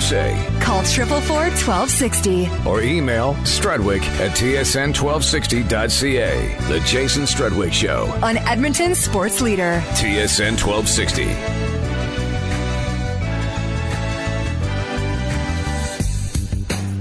say. 0.00 0.34
Call 0.60 0.82
444-1260. 0.82 2.66
Or 2.66 2.82
email 2.82 3.34
Strudwick 3.44 4.02
at 4.20 4.36
tsn1260.ca. 4.36 6.56
The 6.68 6.80
Jason 6.80 7.22
Strudwick 7.24 7.72
Show. 7.72 8.12
On 8.22 8.36
Edmonton 8.38 8.94
sports 8.94 9.40
leader. 9.40 9.82
TSN 9.94 10.62
1260. 10.62 11.64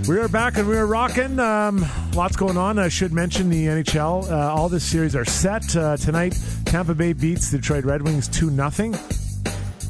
We 0.08 0.20
are 0.20 0.28
back 0.28 0.58
and 0.58 0.68
we 0.68 0.76
are 0.76 0.86
rocking. 0.86 1.40
Um, 1.40 1.86
lots 2.14 2.36
going 2.36 2.58
on. 2.58 2.78
I 2.78 2.90
should 2.90 3.14
mention 3.14 3.50
the 3.50 3.68
NHL. 3.68 4.30
Uh, 4.30 4.54
all 4.54 4.68
this 4.68 4.84
series 4.84 5.16
are 5.16 5.24
set 5.24 5.74
uh, 5.78 5.96
tonight. 5.96 6.38
Tampa 6.66 6.94
Bay 6.94 7.14
beats 7.14 7.52
the 7.52 7.58
Detroit 7.58 7.86
Red 7.86 8.02
Wings 8.02 8.28
two 8.28 8.50
0 8.50 8.70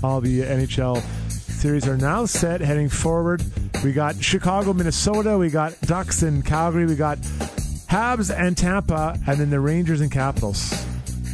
All 0.03 0.21
the 0.21 0.41
NHL 0.41 1.03
series 1.63 1.87
are 1.87 1.95
now 1.95 2.25
set. 2.25 2.59
Heading 2.59 2.89
forward, 2.89 3.41
we 3.85 3.93
got 3.93 4.21
Chicago, 4.21 4.73
Minnesota. 4.73 5.37
We 5.37 5.49
got 5.49 5.79
Ducks 5.79 6.21
and 6.21 6.45
Calgary. 6.45 6.85
We 6.85 6.97
got 6.97 7.19
Habs 7.87 8.37
and 8.37 8.57
Tampa, 8.57 9.17
and 9.25 9.39
then 9.39 9.49
the 9.49 9.61
Rangers 9.61 10.01
and 10.01 10.11
Capitals. 10.11 10.73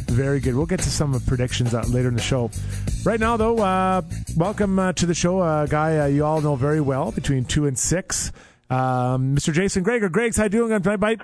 Very 0.06 0.38
good. 0.38 0.54
We'll 0.54 0.66
get 0.66 0.78
to 0.82 0.88
some 0.88 1.14
of 1.14 1.26
predictions 1.26 1.74
uh, 1.74 1.82
later 1.88 2.06
in 2.06 2.14
the 2.14 2.22
show. 2.22 2.48
Right 3.04 3.18
now, 3.18 3.36
though, 3.38 3.58
uh, 3.58 4.02
welcome 4.36 4.78
uh, 4.78 4.92
to 4.92 5.06
the 5.06 5.14
show, 5.14 5.42
a 5.42 5.66
guy 5.68 5.98
uh, 5.98 6.06
you 6.06 6.24
all 6.24 6.40
know 6.40 6.54
very 6.54 6.80
well, 6.80 7.10
between 7.10 7.44
two 7.44 7.66
and 7.66 7.76
six. 7.76 8.30
Um, 8.70 9.34
Mr. 9.34 9.52
Jason 9.52 9.82
Gregor. 9.82 10.08
Greg's, 10.08 10.36
how 10.36 10.44
you 10.44 10.48
doing 10.48 10.72
on 10.72 10.82
Bite? 11.00 11.20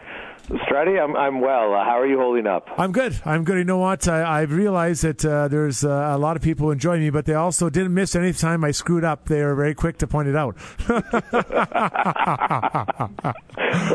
Strutty, 0.47 1.03
I'm 1.03 1.17
I'm 1.17 1.41
well. 1.41 1.75
Uh, 1.75 1.85
how 1.85 1.99
are 1.99 2.07
you 2.07 2.19
holding 2.19 2.47
up? 2.47 2.69
I'm 2.79 2.93
good. 2.93 3.21
I'm 3.25 3.43
good. 3.43 3.59
You 3.59 3.65
know 3.65 3.79
what? 3.79 4.07
I, 4.07 4.43
I've 4.43 4.53
realized 4.53 5.03
that 5.03 5.25
uh, 5.25 5.49
there's 5.49 5.85
uh, 5.85 5.89
a 5.89 6.19
lot 6.19 6.37
of 6.37 6.43
people 6.43 6.71
enjoying 6.71 7.01
me, 7.01 7.11
but 7.11 7.25
they 7.25 7.35
also 7.35 7.69
didn't 7.69 7.95
miss 7.95 8.15
any 8.15 8.33
time 8.33 8.63
I 8.63 8.71
screwed 8.71 9.03
up. 9.03 9.27
They 9.27 9.43
were 9.43 9.57
very 9.57 9.75
quick 9.75 9.99
to 9.99 10.07
point 10.07 10.29
it 10.29 10.37
out. 10.37 10.57
well, 10.89 11.01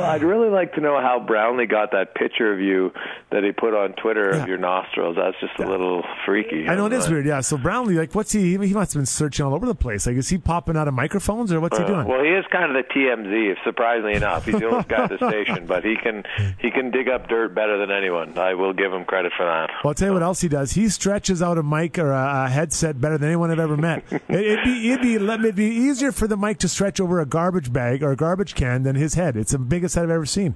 I'd 0.04 0.24
really 0.24 0.50
like 0.50 0.74
to 0.74 0.82
know 0.82 1.00
how 1.00 1.24
Brownlee 1.26 1.68
got 1.68 1.92
that 1.92 2.16
picture 2.16 2.52
of 2.52 2.60
you 2.60 2.92
that 3.32 3.46
he 3.46 3.54
put 3.54 3.74
on 3.74 3.94
Twitter 3.94 4.32
yeah. 4.34 4.42
of 4.42 4.50
your 4.50 4.58
nostrils. 4.58 5.16
That's 5.16 5.40
just 5.40 5.58
a 5.60 5.70
little 5.70 6.04
freaky. 6.26 6.68
I 6.68 6.76
know 6.76 6.88
it 6.88 6.94
is 6.94 7.10
weird. 7.10 7.26
Yeah. 7.26 7.40
So 7.40 7.58
Brownlee, 7.58 7.98
like, 7.98 8.14
what's 8.14 8.34
he? 8.34 8.58
He 8.58 8.74
must 8.74 8.94
have 8.94 9.00
been 9.00 9.06
searching 9.06 9.46
all 9.46 9.54
over 9.54 9.66
the 9.66 9.76
place. 9.76 10.06
Like, 10.06 10.18
is 10.18 10.28
he 10.28 10.38
popping 10.38 10.76
out 10.76 10.90
of 10.90 10.94
microphones 10.94 11.54
or 11.54 11.62
what's 11.62 11.78
he 11.78 11.86
doing? 11.86 12.08
Well, 12.08 12.24
he 12.24 12.32
is 12.32 12.46
kind 12.52 12.76
of 12.76 12.84
the 12.86 12.94
TMZ. 12.94 13.64
Surprisingly 13.64 14.16
enough, 14.16 14.46
he's 14.46 14.60
the 14.60 14.66
oldest 14.66 14.90
guy 14.90 15.04
at 15.04 15.10
the 15.10 15.18
station, 15.30 15.66
but 15.66 15.86
he 15.86 15.96
can 15.96 16.24
he 16.60 16.72
can 16.72 16.92
dig 16.92 17.10
up 17.10 17.28
dirt 17.28 17.54
better 17.54 17.78
than 17.78 17.92
anyone. 17.92 18.38
I 18.38 18.54
will 18.54 18.74
give 18.74 18.92
him 18.92 19.06
credit 19.06 19.32
for 19.36 19.46
that. 19.46 19.70
Well, 19.84 19.92
I'll 19.92 19.94
tell 19.94 20.10
you 20.10 20.14
what 20.14 20.24
else 20.24 20.42
he 20.42 20.48
does. 20.48 20.72
He 20.72 20.90
stretches 20.90 21.42
out 21.42 21.58
a 21.58 21.64
mic 21.64 21.98
or 21.98 22.12
a, 22.12 22.46
a 22.46 22.50
headset 22.50 23.00
better 23.00 23.18
than 23.18 23.28
anyone 23.28 23.52
I've 23.52 23.60
ever 23.60 23.78
met. 23.78 24.04
it, 24.12 24.22
would 24.30 24.64
be 24.64 24.92
it'd 24.92 25.02
be 25.02 25.16
it'd 25.16 25.56
be 25.56 25.66
easier 25.66 26.12
for 26.12 26.28
the 26.28 26.38
mic 26.38 26.60
to 26.60 26.68
stretch 26.68 27.00
over 27.00 27.20
a 27.20 27.26
garbage 27.26 27.72
bag 27.72 28.04
or 28.04 28.12
a 28.12 28.16
garbage 28.16 28.56
can 28.56 28.84
than 28.84 28.96
his 28.96 29.14
head. 29.14 29.38
It's 29.38 29.52
the 29.52 29.60
biggest 29.60 29.96
head 29.96 30.06
I've 30.06 30.12
ever 30.12 30.26
seen. 30.26 30.56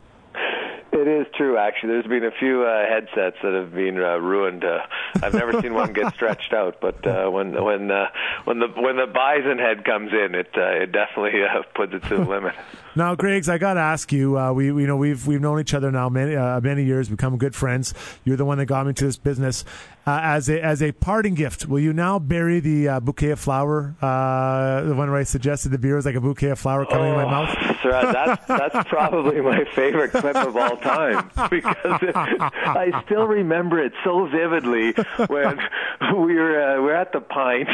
It 0.96 1.10
is 1.10 1.28
true, 1.36 1.58
actually. 1.58 1.90
There's 1.90 2.08
been 2.08 2.24
a 2.24 2.32
few 2.32 2.64
uh, 2.64 2.88
headsets 2.88 3.36
that 3.44 3.54
have 3.54 3.74
been 3.74 4.02
uh, 4.02 4.16
ruined. 4.16 4.64
Uh, 4.64 4.80
I've 5.22 5.34
never 5.34 5.62
seen 5.62 5.74
one 5.74 5.92
get 5.92 6.14
stretched 6.16 6.54
out, 6.54 6.80
but 6.80 7.06
uh, 7.06 7.30
when 7.30 7.52
when 7.62 7.92
uh, 7.92 8.08
when 8.46 8.60
the 8.60 8.68
when 8.68 8.96
the 8.96 9.06
bison 9.06 9.60
head 9.60 9.84
comes 9.84 10.14
in, 10.14 10.34
it 10.36 10.50
uh, 10.56 10.84
it 10.84 10.94
definitely 10.94 11.44
uh, 11.44 11.64
puts 11.76 11.94
it 11.94 12.04
to 12.04 12.16
the 12.16 12.24
limit. 12.24 12.56
Now, 12.98 13.14
Griggs, 13.14 13.50
I 13.50 13.58
got 13.58 13.74
to 13.74 13.82
ask 13.82 14.14
you. 14.14 14.40
Uh, 14.40 14.54
we, 14.54 14.68
you 14.68 14.88
know, 14.88 14.96
we've 14.96 15.28
we've 15.28 15.42
known 15.42 15.60
each 15.60 15.74
other 15.74 15.92
now 15.92 16.08
many 16.08 16.36
uh, 16.36 16.62
many 16.62 16.86
years, 16.86 17.10
become 17.10 17.38
good 17.38 17.54
friends. 17.54 17.94
You're 18.24 18.38
the 18.38 18.46
one 18.46 18.58
that 18.60 18.68
got 18.68 18.86
me 18.86 18.90
into 18.90 19.06
this 19.06 19.18
business. 19.18 19.66
Uh, 20.08 20.20
as 20.22 20.50
a 20.50 20.64
as 20.64 20.84
a 20.84 20.92
parting 20.92 21.34
gift, 21.34 21.68
will 21.68 21.80
you 21.80 21.92
now 21.92 22.20
bury 22.20 22.60
the 22.60 22.88
uh, 22.88 23.00
bouquet 23.00 23.32
of 23.32 23.40
flower? 23.40 23.96
Uh, 24.00 24.82
the 24.84 24.94
one 24.94 25.10
where 25.10 25.20
I 25.20 25.24
suggested 25.24 25.70
the 25.70 25.80
beer 25.80 25.96
was 25.96 26.06
like 26.06 26.14
a 26.14 26.22
bouquet 26.22 26.50
of 26.50 26.60
flower 26.60 26.86
coming 26.86 27.08
oh, 27.08 27.20
in 27.20 27.26
my 27.26 27.32
mouth. 27.32 27.80
Sir, 27.82 28.12
that's 28.14 28.46
that's 28.46 28.88
probably 28.90 29.42
my 29.42 29.66
favorite 29.74 30.12
clip 30.12 30.36
of 30.36 30.56
all 30.56 30.78
time 30.78 31.32
because 31.50 32.02
it, 32.04 32.16
I 32.16 33.02
still 33.06 33.26
remember 33.26 33.84
it 33.84 33.94
so 34.04 34.28
vividly 34.28 34.94
when 35.28 35.58
we 36.24 36.36
were 36.36 36.62
uh, 36.62 36.82
we 36.82 36.92
are 36.92 36.96
at 36.96 37.12
the 37.12 37.22
pint 37.22 37.68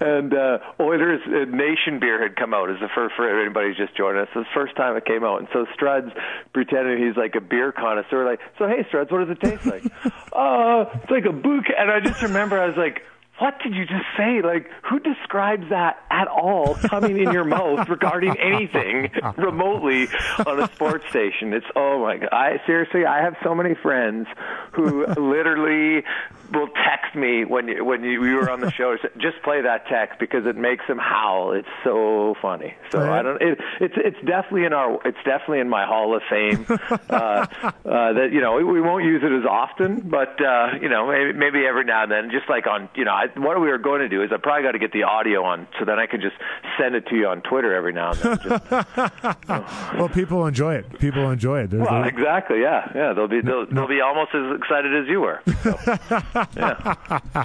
and 0.00 0.34
uh, 0.34 0.58
Oilers 0.78 1.22
uh, 1.26 1.44
Nation 1.56 2.00
beer 2.00 2.22
had 2.22 2.36
come 2.36 2.52
out 2.52 2.68
as 2.68 2.80
the 2.80 2.88
first 2.94 3.14
for 3.16 3.40
anybody 3.40 3.74
just 3.74 3.96
joined 3.96 4.18
us. 4.20 4.28
It's 4.34 4.46
the 4.46 4.54
first 4.54 4.76
time 4.76 4.96
it 4.96 5.04
came 5.04 5.24
out, 5.24 5.40
and 5.40 5.48
so 5.52 5.66
Struds 5.76 6.12
pretending 6.52 7.04
he's 7.04 7.16
like 7.16 7.34
a 7.34 7.40
beer 7.40 7.72
connoisseur, 7.72 8.24
like, 8.24 8.40
so 8.58 8.68
hey 8.68 8.84
Struds, 8.90 9.10
what 9.10 9.26
does 9.26 9.36
it 9.36 9.40
taste 9.40 9.66
like? 9.66 9.84
uh, 10.32 10.84
it's 11.02 11.10
like 11.10 11.24
a 11.24 11.32
bouquet. 11.32 11.74
And 11.78 11.90
I 11.90 12.00
just 12.00 12.22
remember 12.22 12.60
I 12.60 12.66
was 12.66 12.76
like, 12.76 13.02
what 13.40 13.58
did 13.62 13.74
you 13.74 13.86
just 13.86 14.04
say? 14.18 14.42
Like, 14.42 14.70
who 14.82 15.00
describes 15.00 15.70
that 15.70 15.96
at 16.10 16.28
all 16.28 16.74
coming 16.74 17.16
in 17.16 17.32
your 17.32 17.44
mouth 17.44 17.88
regarding 17.88 18.38
anything 18.38 19.10
remotely 19.38 20.08
on 20.46 20.60
a 20.60 20.66
sports 20.74 21.08
station? 21.08 21.54
It's 21.54 21.66
oh 21.74 22.02
my 22.02 22.18
god! 22.18 22.28
I 22.32 22.60
seriously, 22.66 23.06
I 23.06 23.22
have 23.22 23.36
so 23.42 23.54
many 23.54 23.74
friends 23.74 24.26
who 24.72 25.06
literally 25.06 26.04
will 26.52 26.68
text 26.68 27.14
me 27.14 27.44
when 27.44 27.68
you, 27.68 27.84
when 27.84 28.02
you, 28.04 28.24
you 28.24 28.36
were 28.36 28.50
on 28.50 28.60
the 28.60 28.70
show. 28.76 28.96
Just 29.18 29.42
play 29.42 29.62
that 29.62 29.86
text 29.86 30.18
because 30.18 30.46
it 30.46 30.56
makes 30.56 30.86
them 30.86 30.98
howl. 30.98 31.52
It's 31.52 31.68
so 31.84 32.34
funny. 32.40 32.74
So 32.90 33.00
right. 33.00 33.20
I 33.20 33.22
don't. 33.22 33.42
It, 33.42 33.58
it's 33.80 33.94
it's 33.96 34.26
definitely 34.26 34.64
in 34.64 34.72
our. 34.72 35.00
It's 35.04 35.18
definitely 35.24 35.60
in 35.60 35.68
my 35.68 35.86
Hall 35.86 36.16
of 36.16 36.22
Fame. 36.28 36.66
uh, 37.10 37.14
uh, 37.14 37.46
that 37.84 38.28
you 38.32 38.40
know 38.40 38.56
we 38.56 38.80
won't 38.80 39.04
use 39.04 39.22
it 39.22 39.32
as 39.32 39.44
often, 39.44 40.08
but 40.08 40.40
uh, 40.40 40.78
you 40.80 40.88
know 40.88 41.08
maybe, 41.08 41.32
maybe 41.32 41.66
every 41.66 41.84
now 41.84 42.02
and 42.02 42.12
then, 42.12 42.30
just 42.30 42.48
like 42.48 42.66
on 42.66 42.88
you 42.94 43.04
know 43.04 43.12
I, 43.12 43.26
what 43.38 43.60
we 43.60 43.68
were 43.68 43.78
going 43.78 44.00
to 44.00 44.08
do 44.08 44.22
is 44.22 44.30
I 44.32 44.36
probably 44.36 44.62
got 44.62 44.72
to 44.72 44.78
get 44.78 44.92
the 44.92 45.04
audio 45.04 45.44
on 45.44 45.66
so 45.78 45.84
then 45.84 45.98
I 45.98 46.06
can 46.06 46.20
just 46.20 46.36
send 46.78 46.94
it 46.94 47.06
to 47.08 47.16
you 47.16 47.26
on 47.26 47.42
Twitter 47.42 47.74
every 47.74 47.92
now 47.92 48.12
and 48.12 48.20
then. 48.20 48.38
Just, 48.38 48.70
well, 49.94 50.08
people 50.08 50.46
enjoy 50.46 50.74
it. 50.74 50.98
People 50.98 51.30
enjoy 51.30 51.62
it. 51.62 51.72
Well, 51.72 52.04
exactly. 52.04 52.60
Yeah, 52.60 52.90
yeah. 52.94 53.12
They'll 53.12 53.28
be 53.28 53.40
they'll, 53.40 53.66
they'll 53.66 53.88
be 53.88 54.00
almost 54.00 54.34
as 54.34 54.56
excited 54.58 54.94
as 54.94 55.08
you 55.08 55.20
were. 55.20 55.40
So. 55.62 56.39
Yeah. 56.56 56.96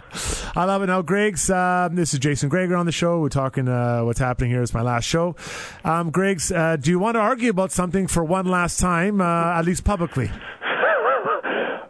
I 0.56 0.66
love 0.66 0.83
it. 0.83 0.88
Now, 0.88 1.01
Greg's, 1.01 1.50
uh, 1.50 1.89
this 1.91 2.13
is 2.13 2.19
Jason 2.19 2.50
Gregor 2.50 2.75
on 2.75 2.85
the 2.85 2.91
show. 2.91 3.19
We're 3.19 3.29
talking 3.29 3.67
uh, 3.67 4.01
what's 4.01 4.19
happening 4.19 4.51
here. 4.51 4.61
It's 4.61 4.73
my 4.73 4.81
last 4.81 5.06
show. 5.06 5.35
Um, 5.83 6.11
Greg's, 6.11 6.51
uh, 6.51 6.78
do 6.78 6.91
you 6.91 7.00
want 7.00 7.16
to 7.16 7.19
argue 7.19 7.50
about 7.50 7.72
something 7.72 8.07
for 8.07 8.23
one 8.23 8.45
last 8.45 8.79
time, 8.79 9.22
uh, 9.22 9.57
at 9.59 9.66
least 9.66 9.83
publicly? 9.83 10.31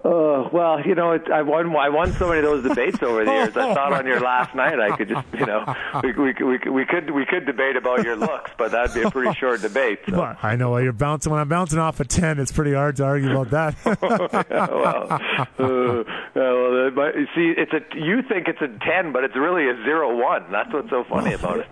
Uh, 0.05 0.47
well, 0.53 0.79
you 0.85 0.93
know, 0.93 1.13
it, 1.13 1.31
I 1.31 1.41
won. 1.41 1.75
I 1.75 1.89
won 1.89 2.13
so 2.13 2.27
many 2.27 2.38
of 2.38 2.45
those 2.45 2.63
debates 2.63 3.01
over 3.01 3.25
the 3.25 3.31
years. 3.31 3.57
I 3.57 3.73
thought 3.73 3.91
on 3.91 4.05
your 4.05 4.19
last 4.19 4.53
night, 4.53 4.79
I 4.79 4.95
could 4.95 5.09
just, 5.09 5.25
you 5.33 5.47
know, 5.47 5.66
we, 6.03 6.11
we, 6.11 6.33
we, 6.43 6.69
we 6.69 6.85
could 6.85 7.09
we 7.09 7.25
could 7.25 7.47
debate 7.47 7.75
about 7.75 8.03
your 8.03 8.16
looks, 8.16 8.51
but 8.55 8.71
that'd 8.71 8.93
be 8.93 9.01
a 9.01 9.09
pretty 9.09 9.33
short 9.33 9.61
debate. 9.61 10.01
So. 10.07 10.19
Well, 10.19 10.38
I 10.43 10.57
know. 10.57 10.69
Well 10.69 10.81
you're 10.83 10.93
bouncing 10.93 11.31
when 11.31 11.41
I'm 11.41 11.49
bouncing 11.49 11.79
off 11.79 11.99
a 11.99 12.05
ten. 12.05 12.38
It's 12.39 12.51
pretty 12.51 12.73
hard 12.73 12.97
to 12.97 13.03
argue 13.03 13.31
about 13.31 13.49
that. 13.49 14.47
yeah, 14.51 14.67
well, 14.69 15.11
uh, 15.11 16.03
well, 16.35 16.91
but, 16.91 17.16
see, 17.33 17.53
it's 17.57 17.73
a 17.73 17.81
you 17.97 18.22
think 18.22 18.47
it's 18.47 18.61
a 18.61 18.67
ten, 18.85 19.11
but 19.11 19.23
it's 19.23 19.35
really 19.35 19.67
a 19.67 19.75
zero 19.85 20.16
one. 20.16 20.51
That's 20.51 20.72
what's 20.72 20.91
so 20.91 21.03
funny 21.09 21.33
about 21.33 21.61
it. 21.61 21.67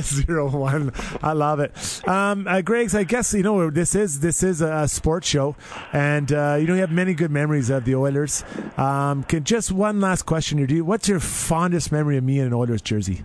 Zero 0.00 0.50
one. 0.50 0.92
I 1.22 1.32
love 1.32 1.60
it. 1.60 1.72
Um, 2.06 2.46
uh, 2.46 2.60
Greg's, 2.60 2.94
I 2.94 3.04
guess 3.04 3.32
you 3.32 3.42
know 3.42 3.70
this 3.70 3.94
is 3.94 4.20
this 4.20 4.42
is 4.42 4.60
a 4.60 4.86
sports 4.86 5.26
show, 5.26 5.56
and 5.92 6.30
uh, 6.30 6.56
you 6.60 6.66
know 6.66 6.74
you 6.74 6.80
have 6.80 6.92
many 6.92 7.14
good 7.14 7.30
memories 7.30 7.70
of 7.70 7.84
the 7.84 7.94
Oilers. 7.94 8.44
Um, 8.76 9.22
can 9.24 9.44
just 9.44 9.72
one 9.72 10.00
last 10.00 10.24
question 10.24 10.58
here? 10.58 10.66
Do 10.66 10.74
you, 10.74 10.84
what's 10.84 11.08
your 11.08 11.20
fondest 11.20 11.90
memory 11.90 12.18
of 12.18 12.24
me 12.24 12.40
in 12.40 12.46
an 12.46 12.52
Oilers 12.52 12.82
jersey? 12.82 13.24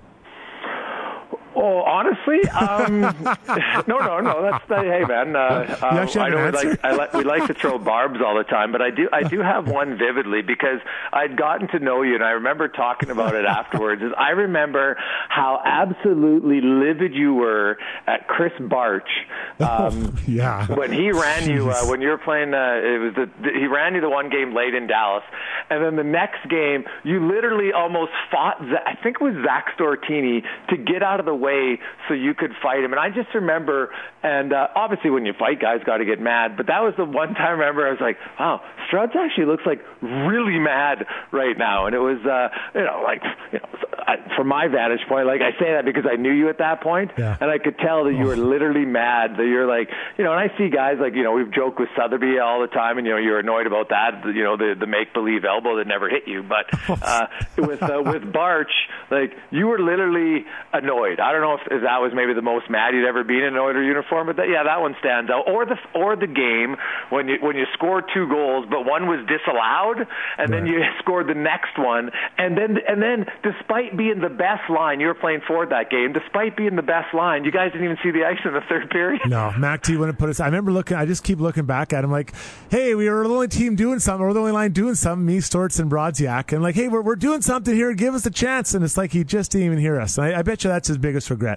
Oh, 1.55 1.81
honestly, 1.87 2.47
um, 2.49 3.01
no, 3.87 3.97
no, 3.97 4.19
no. 4.19 4.41
That's 4.41 4.67
the, 4.67 4.81
hey, 4.81 5.03
man. 5.07 5.35
Uh, 5.35 5.77
uh, 5.81 6.07
I 6.19 6.29
know 6.29 6.45
we 6.45 6.51
like, 6.51 6.79
I 6.83 6.91
like 6.93 7.13
we 7.13 7.23
like 7.23 7.47
to 7.47 7.53
throw 7.53 7.77
barbs 7.77 8.19
all 8.23 8.37
the 8.37 8.43
time, 8.43 8.71
but 8.71 8.81
I 8.81 8.91
do 8.91 9.09
I 9.11 9.23
do 9.23 9.39
have 9.39 9.67
one 9.67 9.97
vividly 9.97 10.41
because 10.41 10.79
I'd 11.13 11.37
gotten 11.37 11.67
to 11.69 11.79
know 11.79 12.01
you, 12.01 12.15
and 12.15 12.23
I 12.23 12.31
remember 12.31 12.67
talking 12.67 13.09
about 13.09 13.35
it 13.35 13.45
afterwards. 13.45 14.01
Is 14.01 14.11
I 14.17 14.31
remember 14.31 14.97
how 15.29 15.61
absolutely 15.63 16.61
livid 16.61 17.13
you 17.13 17.33
were 17.33 17.77
at 18.05 18.27
Krys 18.27 18.69
Barch. 18.69 19.09
Um, 19.59 20.15
yeah. 20.27 20.67
When 20.67 20.91
he 20.93 21.11
ran 21.11 21.49
you, 21.49 21.71
uh, 21.71 21.85
when 21.85 21.99
you 21.99 22.09
were 22.09 22.19
playing, 22.19 22.53
uh, 22.53 22.75
it 22.77 22.99
was 22.99 23.13
the, 23.15 23.29
the 23.41 23.49
he 23.59 23.65
ran 23.65 23.95
you 23.95 24.01
the 24.01 24.09
one 24.09 24.29
game 24.29 24.53
late 24.53 24.75
in 24.75 24.85
Dallas, 24.85 25.23
and 25.71 25.83
then 25.83 25.95
the 25.95 26.03
next 26.03 26.47
game 26.47 26.85
you 27.03 27.27
literally 27.27 27.73
almost 27.73 28.11
fought. 28.31 28.61
I 28.61 28.93
think 29.01 29.17
it 29.19 29.23
was 29.23 29.33
Zach 29.43 29.75
Stortini 29.75 30.43
to 30.69 30.77
get 30.77 31.01
out 31.01 31.19
of 31.19 31.25
the 31.25 31.33
way 31.33 31.76
way 31.77 31.85
so 32.07 32.13
you 32.13 32.33
could 32.33 32.51
fight 32.61 32.83
him. 32.83 32.91
And 32.91 32.99
I 32.99 33.09
just 33.09 33.33
remember, 33.33 33.89
and 34.23 34.53
uh, 34.53 34.67
obviously 34.75 35.09
when 35.09 35.25
you 35.25 35.33
fight, 35.37 35.59
guys 35.59 35.79
got 35.85 35.97
to 35.97 36.05
get 36.05 36.19
mad. 36.19 36.57
But 36.57 36.67
that 36.67 36.81
was 36.81 36.93
the 36.97 37.05
one 37.05 37.33
time 37.33 37.59
I 37.59 37.67
remember 37.67 37.87
I 37.87 37.91
was 37.91 38.01
like, 38.01 38.17
wow, 38.39 38.61
Struds 38.89 39.15
actually 39.15 39.45
looks 39.45 39.63
like 39.65 39.81
really 40.01 40.59
mad 40.59 41.05
right 41.31 41.57
now. 41.57 41.85
And 41.85 41.95
it 41.95 41.99
was, 41.99 42.19
uh, 42.25 42.49
you 42.77 42.85
know, 42.85 43.03
like, 43.03 43.21
you 43.51 43.59
know, 43.59 43.87
from 44.35 44.47
my 44.47 44.67
vantage 44.67 45.05
point, 45.09 45.27
like 45.27 45.41
I 45.41 45.51
say 45.59 45.73
that 45.73 45.83
because 45.83 46.05
I 46.09 46.15
knew 46.15 46.31
you 46.31 46.49
at 46.49 46.59
that 46.59 46.81
point, 46.81 47.11
yeah. 47.17 47.37
and 47.39 47.49
I 47.51 47.57
could 47.57 47.77
tell 47.77 48.05
that 48.05 48.13
you 48.13 48.25
were 48.25 48.37
literally 48.37 48.85
mad. 48.85 49.35
That 49.37 49.45
you're 49.45 49.67
like, 49.67 49.89
you 50.17 50.23
know, 50.23 50.31
and 50.31 50.39
I 50.39 50.55
see 50.57 50.69
guys 50.69 50.95
like, 50.99 51.13
you 51.13 51.23
know, 51.23 51.33
we've 51.33 51.51
joked 51.51 51.79
with 51.79 51.89
Sotheby 51.97 52.39
all 52.39 52.61
the 52.61 52.67
time, 52.67 52.97
and 52.97 53.05
you 53.05 53.13
know, 53.13 53.19
you're 53.19 53.39
annoyed 53.39 53.67
about 53.67 53.89
that, 53.89 54.23
you 54.25 54.43
know, 54.43 54.55
the 54.55 54.75
the 54.79 54.87
make 54.87 55.13
believe 55.13 55.43
elbow 55.43 55.77
that 55.77 55.87
never 55.87 56.09
hit 56.09 56.23
you. 56.27 56.43
But 56.43 56.71
uh, 57.03 57.27
with 57.57 57.83
uh, 57.83 58.01
with 58.05 58.31
Barch, 58.31 58.71
like 59.11 59.33
you 59.51 59.67
were 59.67 59.79
literally 59.79 60.45
annoyed. 60.71 61.19
I 61.19 61.31
don't 61.31 61.41
know 61.41 61.57
if 61.59 61.66
because 61.67 61.83
that 61.83 61.99
was 61.99 62.15
maybe 62.15 62.33
the 62.33 62.41
most 62.41 62.69
mad 62.69 62.95
you'd 62.95 63.07
ever 63.07 63.23
been 63.23 63.43
in 63.43 63.53
an 63.53 63.59
Oiler 63.59 63.83
uniform. 63.83 64.27
But 64.27 64.37
that, 64.37 64.47
yeah, 64.47 64.63
that 64.63 64.79
one 64.79 64.95
stands 64.99 65.29
out. 65.29 65.51
Or 65.51 65.65
the 65.65 65.75
or 65.93 66.15
the 66.15 66.27
game 66.27 66.77
when 67.09 67.27
you 67.27 67.37
when 67.41 67.57
you 67.57 67.65
scored 67.73 68.05
two 68.13 68.27
goals, 68.27 68.65
but 68.69 68.85
one 68.85 69.07
was 69.07 69.19
disallowed, 69.27 70.07
and 70.37 70.53
then 70.53 70.65
you 70.65 70.79
scored 70.99 71.27
the 71.27 71.35
next 71.35 71.77
one, 71.77 72.11
and 72.37 72.57
then 72.57 72.77
and 72.87 73.01
then 73.01 73.25
despite 73.43 73.97
being 73.97 74.21
the 74.21 74.29
best 74.31 74.69
line, 74.69 74.99
you 74.99 75.07
were 75.07 75.19
playing 75.19 75.41
forward 75.45 75.69
that 75.69 75.89
game. 75.89 76.13
Despite 76.13 76.55
being 76.55 76.75
the 76.75 76.87
best 76.87 77.13
line, 77.13 77.43
you 77.43 77.51
guys 77.51 77.71
didn't 77.71 77.83
even 77.83 77.97
see 78.01 78.11
the 78.11 78.23
ice 78.23 78.39
in 78.45 78.53
the 78.53 78.63
third 78.69 78.89
period. 78.89 79.21
No, 79.27 79.51
Mac 79.57 79.83
T 79.83 79.97
wouldn't 79.97 80.17
put 80.17 80.29
us. 80.29 80.39
I 80.39 80.45
remember 80.45 80.71
looking. 80.71 80.95
I 80.95 81.05
just 81.05 81.23
keep 81.23 81.39
looking 81.39 81.65
back 81.65 81.91
at 81.91 82.03
him 82.03 82.11
like, 82.11 82.33
hey, 82.71 82.95
we 82.95 83.09
were 83.09 83.27
the 83.27 83.33
only 83.33 83.47
team 83.49 83.75
doing 83.75 83.99
something. 83.99 84.25
We're 84.25 84.33
the 84.33 84.39
only 84.39 84.53
line 84.53 84.71
doing 84.71 84.95
something. 84.95 85.25
Me, 85.25 85.39
Storts, 85.39 85.79
and 85.79 85.91
Brodziak, 85.91 86.53
and 86.53 86.63
like, 86.63 86.75
hey, 86.75 86.87
we're 86.87 87.01
we're 87.01 87.15
doing 87.15 87.41
something 87.41 87.75
here. 87.75 87.93
Give 87.93 88.13
us 88.15 88.25
a 88.25 88.31
chance. 88.31 88.73
And 88.73 88.83
it's 88.85 88.97
like 88.97 89.11
he 89.11 89.23
just 89.23 89.51
didn't 89.51 89.67
even 89.67 89.79
hear 89.79 89.99
us. 89.99 90.17
And 90.17 90.27
I, 90.27 90.39
I 90.39 90.41
bet 90.43 90.63
you 90.63 90.69
that's 90.69 90.87
his 90.87 90.97
biggest 90.97 91.29
regret. 91.29 91.56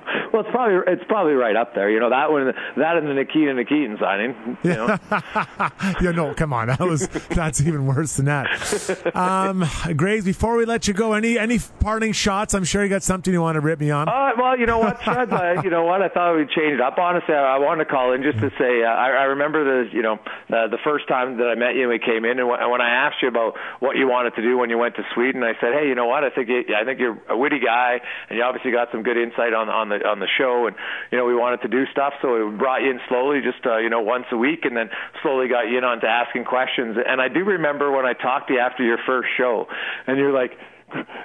well, 0.31 0.43
it's 0.43 0.51
probably 0.51 0.79
it's 0.87 1.03
probably 1.07 1.33
right 1.33 1.55
up 1.55 1.75
there. 1.75 1.89
You 1.89 1.99
know 1.99 2.09
that 2.09 2.31
one, 2.31 2.53
that 2.77 2.97
and 2.97 3.07
the 3.07 3.13
Nikita 3.13 3.51
Nikitin 3.51 3.99
signing. 3.99 4.57
You 4.63 4.73
know? 4.73 4.97
yeah, 6.01 6.11
no, 6.11 6.33
come 6.33 6.53
on, 6.53 6.67
that 6.67 6.79
was 6.79 7.07
that's 7.29 7.61
even 7.61 7.85
worse 7.85 8.15
than 8.15 8.25
that. 8.25 9.15
Um, 9.15 9.65
Graves, 9.95 10.25
before 10.25 10.55
we 10.55 10.65
let 10.65 10.87
you 10.87 10.93
go, 10.93 11.13
any 11.13 11.37
any 11.37 11.59
parting 11.79 12.13
shots? 12.13 12.53
I'm 12.53 12.63
sure 12.63 12.83
you 12.83 12.89
got 12.89 13.03
something 13.03 13.33
you 13.33 13.41
want 13.41 13.55
to 13.55 13.61
rip 13.61 13.79
me 13.79 13.91
on. 13.91 14.07
Uh, 14.07 14.31
well, 14.37 14.57
you 14.57 14.65
know 14.65 14.79
what, 14.79 15.05
I, 15.07 15.61
you 15.63 15.69
know 15.69 15.83
what, 15.83 16.01
I 16.01 16.09
thought 16.09 16.35
we'd 16.37 16.49
change 16.49 16.73
it 16.73 16.81
up. 16.81 16.97
Honestly, 16.97 17.33
I, 17.35 17.55
I 17.55 17.57
wanted 17.59 17.85
to 17.85 17.91
call 17.91 18.13
in 18.13 18.23
just 18.23 18.39
to 18.39 18.49
say 18.57 18.83
uh, 18.83 18.87
I, 18.87 19.09
I 19.09 19.23
remember 19.35 19.63
the 19.63 19.93
you 19.93 20.01
know 20.01 20.13
uh, 20.13 20.67
the 20.67 20.79
first 20.83 21.07
time 21.07 21.37
that 21.37 21.47
I 21.47 21.55
met 21.55 21.75
you 21.75 21.83
and 21.83 21.89
we 21.89 21.99
came 21.99 22.25
in, 22.25 22.39
and 22.39 22.47
when, 22.47 22.59
when 22.69 22.81
I 22.81 23.07
asked 23.07 23.21
you 23.21 23.27
about 23.27 23.55
what 23.79 23.97
you 23.97 24.07
wanted 24.07 24.35
to 24.35 24.41
do 24.41 24.57
when 24.57 24.69
you 24.69 24.77
went 24.77 24.95
to 24.95 25.03
Sweden, 25.13 25.43
I 25.43 25.53
said, 25.59 25.73
hey, 25.73 25.87
you 25.87 25.95
know 25.95 26.07
what, 26.07 26.23
I 26.23 26.29
think 26.29 26.47
you, 26.47 26.63
I 26.75 26.85
think 26.85 26.99
you're 26.99 27.19
a 27.29 27.37
witty 27.37 27.59
guy, 27.59 27.99
and 28.29 28.37
you 28.37 28.43
obviously 28.43 28.71
got 28.71 28.89
some 28.91 29.03
good 29.03 29.17
insight 29.17 29.53
on 29.53 29.67
on 29.67 29.89
the 29.89 30.07
on 30.07 30.20
the 30.21 30.31
show, 30.37 30.67
and 30.67 30.75
you 31.11 31.17
know 31.17 31.25
we 31.25 31.35
wanted 31.35 31.61
to 31.61 31.67
do 31.67 31.85
stuff, 31.91 32.13
so 32.21 32.47
we 32.47 32.57
brought 32.57 32.81
you 32.81 32.91
in 32.91 32.99
slowly, 33.09 33.41
just 33.41 33.65
uh, 33.65 33.77
you 33.77 33.89
know 33.89 34.01
once 34.01 34.25
a 34.31 34.37
week, 34.37 34.63
and 34.63 34.77
then 34.77 34.89
slowly 35.21 35.47
got 35.47 35.67
you 35.67 35.77
in 35.77 35.83
onto 35.83 36.07
asking 36.07 36.45
questions. 36.45 36.97
And 36.97 37.19
I 37.19 37.27
do 37.27 37.43
remember 37.43 37.91
when 37.91 38.05
I 38.05 38.13
talked 38.13 38.47
to 38.47 38.53
you 38.53 38.59
after 38.59 38.83
your 38.83 38.99
first 39.05 39.29
show, 39.37 39.67
and 40.07 40.17
you're 40.17 40.33
like, 40.33 40.51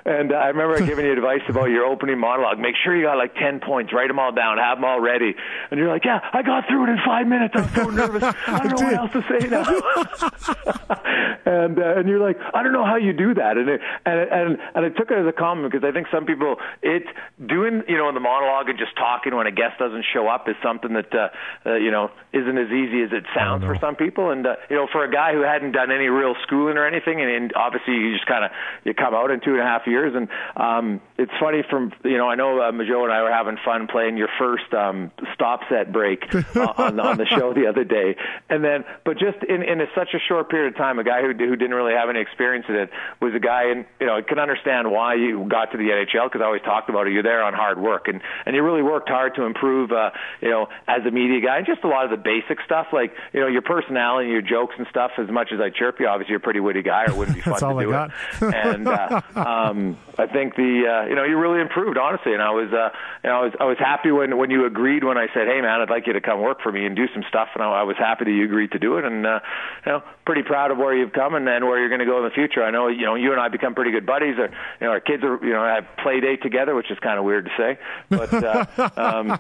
and 0.05 0.33
I 0.33 0.49
remember 0.49 0.81
giving 0.87 1.05
you 1.05 1.13
advice 1.13 1.43
about 1.49 1.67
your 1.67 1.85
opening 1.85 2.19
monologue. 2.19 2.59
Make 2.59 2.75
sure 2.83 2.97
you 2.97 3.05
got 3.05 3.19
like 3.19 3.35
10 3.35 3.61
points, 3.61 3.93
write 3.93 4.09
them 4.09 4.19
all 4.19 4.33
down, 4.33 4.59
have 4.59 4.79
them 4.79 4.85
all 4.85 5.01
ready. 5.01 5.35
And 5.71 5.79
you're 5.79 5.89
like, 5.89 6.05
yeah, 6.05 6.21
I 6.33 6.43
got 6.43 6.69
through 6.69 6.85
it 6.85 6.91
in 6.91 6.99
five 7.05 7.27
minutes. 7.27 7.55
I'm 7.57 7.69
so 7.75 7.91
nervous. 7.91 8.23
I 8.47 8.67
don't 8.67 8.81
know 8.81 8.87
what 8.87 8.95
else 8.95 9.13
to 9.13 9.23
say 9.29 9.49
now. 9.49 9.65
and, 11.45 11.79
uh, 11.79 11.99
and 11.99 12.09
you're 12.09 12.21
like, 12.21 12.39
I 12.55 12.63
don't 12.63 12.73
know 12.73 12.85
how 12.85 12.97
you 12.97 13.13
do 13.13 13.35
that. 13.35 13.57
And, 13.57 13.69
it, 13.69 13.81
and, 14.05 14.21
and, 14.21 14.59
and 14.75 14.87
I 14.87 14.89
took 14.91 15.11
it 15.11 15.19
as 15.19 15.27
a 15.27 15.33
compliment 15.33 15.73
because 15.73 15.87
I 15.87 15.93
think 15.93 16.07
some 16.13 16.25
people, 16.25 16.57
it 16.83 17.03
doing, 17.45 17.83
you 17.89 17.97
know, 17.97 18.09
in 18.09 18.15
the 18.15 18.21
monologue 18.21 18.69
and 18.69 18.79
just 18.79 18.97
talking 18.97 19.35
when 19.35 19.47
a 19.47 19.53
guest 19.53 19.79
doesn't 19.79 20.05
show 20.13 20.29
up 20.29 20.49
is 20.49 20.57
something 20.63 20.93
that, 20.95 21.13
uh, 21.15 21.29
uh, 21.67 21.75
you 21.75 21.91
know, 21.91 22.11
isn't 22.33 22.59
as 22.59 22.71
easy 22.71 23.03
as 23.03 23.11
it 23.13 23.25
sounds 23.35 23.65
for 23.65 23.77
some 23.81 23.97
people. 23.97 24.31
And, 24.31 24.47
uh, 24.47 24.57
you 24.71 24.77
know, 24.77 24.87
for 24.91 25.05
a 25.05 25.11
guy 25.11 25.33
who 25.33 25.43
hadn't 25.43 25.73
done 25.73 25.91
any 25.91 26.07
real 26.07 26.35
schooling 26.43 26.77
or 26.77 26.87
anything, 26.87 27.21
and, 27.21 27.31
and 27.31 27.53
obviously 27.55 27.95
you 27.95 28.15
just 28.15 28.27
kind 28.27 28.45
of, 28.45 28.51
you 28.85 28.95
come 28.95 29.15
out 29.15 29.31
into 29.31 29.56
and 29.59 29.69
a 29.69 29.71
half 29.71 29.87
years. 29.87 30.15
And 30.15 30.29
um, 30.57 31.01
it's 31.19 31.33
funny 31.41 31.63
from 31.69 31.93
you 32.05 32.19
know 32.19 32.29
I 32.29 32.35
know 32.35 32.61
uh, 32.61 32.73
Majo 32.73 33.05
and 33.05 33.13
I 33.13 33.23
were 33.23 33.33
having 33.33 33.57
fun 33.65 33.87
playing 33.87 34.17
your 34.17 34.29
first 34.39 34.73
um, 34.75 35.11
stop 35.35 35.61
set 35.69 35.93
break 35.93 36.23
uh, 36.35 36.73
on, 36.77 37.01
on 37.01 37.17
the 37.17 37.27
show 37.27 37.55
the 37.55 37.67
other 37.67 37.85
day, 37.85 38.17
and 38.49 38.65
then 38.65 38.85
but 39.05 39.19
just 39.19 39.43
in 39.49 39.63
in 39.63 39.81
a, 39.81 39.87
such 39.95 40.15
a 40.15 40.19
short 40.19 40.51
period 40.51 40.73
of 40.75 40.77
time, 40.77 40.99
a 40.99 41.05
guy 41.05 41.23
who 41.23 41.29
who 41.33 41.57
didn't 41.57 41.75
really 41.75 41.95
have 41.95 42.11
any 42.11 42.21
experience 42.21 42.67
in 42.69 42.77
it 42.77 42.91
was 43.21 43.35
a 43.35 43.41
guy, 43.41 43.71
and 43.71 43.87
you 44.01 44.07
know 44.07 44.17
I 44.17 44.23
can 44.23 44.39
understand 44.39 44.91
why 44.91 45.15
you 45.15 45.47
got 45.49 45.73
to 45.73 45.79
the 45.79 45.89
NHL 45.89 46.27
because 46.27 46.41
I 46.41 46.45
always 46.45 46.63
talked 46.63 46.91
about 46.91 47.07
it. 47.07 47.13
You're 47.13 47.23
there 47.23 47.43
on 47.43 47.55
hard 47.55 47.81
work, 47.81 48.09
and 48.09 48.21
and 48.45 48.55
you 48.55 48.63
really 48.63 48.83
worked 48.83 49.09
hard 49.09 49.35
to 49.37 49.45
improve. 49.45 49.93
Uh, 49.93 50.11
you 50.41 50.51
know, 50.51 50.69
as 50.87 51.05
a 51.07 51.11
media 51.11 51.41
guy, 51.41 51.59
and 51.59 51.67
just 51.67 51.85
a 51.85 51.89
lot 51.89 52.05
of 52.05 52.11
the 52.11 52.17
basic 52.17 52.59
stuff 52.65 52.89
like 52.93 53.15
you 53.33 53.41
know 53.41 53.47
your 53.47 53.63
personality, 53.63 54.31
your 54.31 54.43
jokes 54.43 54.75
and 54.79 54.87
stuff. 54.91 55.13
As 55.19 55.31
much 55.31 55.49
as 55.53 55.61
I 55.61 55.71
chirp 55.71 56.01
you, 56.01 56.07
obviously 56.07 56.33
you're 56.33 56.39
a 56.39 56.43
pretty 56.43 56.61
witty 56.61 56.83
guy, 56.83 57.05
or 57.05 57.11
it 57.11 57.17
wouldn't 57.17 57.37
be 57.37 57.41
fun 57.43 57.55
to 57.77 57.85
do 57.85 57.91
it. 57.93 58.55
and 58.55 58.89
uh, 58.89 59.23
um, 59.47 59.97
I 60.19 60.27
think 60.27 60.57
the 60.57 60.83
uh, 60.91 61.09
you 61.09 61.15
know 61.15 61.23
you 61.23 61.39
really 61.39 61.61
improved 61.61 61.99
honestly, 61.99 62.33
and 62.33 62.43
I 62.43 62.51
was 62.51 62.73
uh, 62.73 62.91
you 63.23 63.31
know 63.31 63.37
I 63.37 63.45
was 63.45 63.53
I 63.61 63.65
was 63.65 63.79
happy 63.79 64.11
when 64.11 64.37
when 64.37 64.51
you 64.51 64.67
agreed 64.67 65.05
when 65.05 65.17
I 65.17 65.27
said 65.33 65.47
hey 65.47 65.61
man 65.61 65.81
I'd 65.81 65.91
like 65.91 66.09
you 66.09 66.15
to 66.15 66.21
come 66.21 66.41
work 66.41 66.61
for 66.63 66.73
me 66.73 66.85
and 66.85 66.97
do 66.97 67.07
some 67.15 67.23
stuff, 67.29 67.49
and 67.55 67.63
I, 67.63 67.67
I 67.67 67.83
was 67.85 67.97
happy 67.97 68.25
that 68.25 68.31
you 68.31 68.45
agreed 68.45 68.73
to 68.73 68.81
do 68.81 68.99
it, 68.99 69.05
and 69.05 69.25
uh, 69.25 69.41
you 69.85 69.93
know 69.93 70.03
pretty 70.27 70.43
proud 70.43 70.71
of 70.73 70.77
where 70.79 70.95
you've 70.95 71.13
come 71.13 71.35
and 71.37 71.47
then 71.47 71.65
where 71.67 71.79
you're 71.79 71.89
going 71.89 72.01
to 72.01 72.05
go 72.05 72.19
in 72.19 72.25
the 72.25 72.31
future. 72.35 72.63
I 72.63 72.71
know 72.71 72.89
you 72.89 73.07
know 73.07 73.15
you 73.15 73.33
and 73.33 73.41
I 73.41 73.49
become 73.49 73.75
pretty 73.75 73.93
good 73.93 74.05
buddies. 74.05 74.37
Or 74.39 74.47
you 74.81 74.87
know 74.87 74.91
our 74.91 75.01
kids 75.01 75.23
are 75.25 75.39
you 75.43 75.53
know 75.53 75.65
have 75.65 75.87
play 76.03 76.21
date 76.21 76.43
together, 76.43 76.75
which 76.75 76.91
is 76.91 76.99
kind 76.99 77.19
of 77.19 77.25
weird 77.25 77.47
to 77.47 77.51
say, 77.57 77.79
but 78.11 78.35
uh, 78.35 78.91
um, 78.97 79.39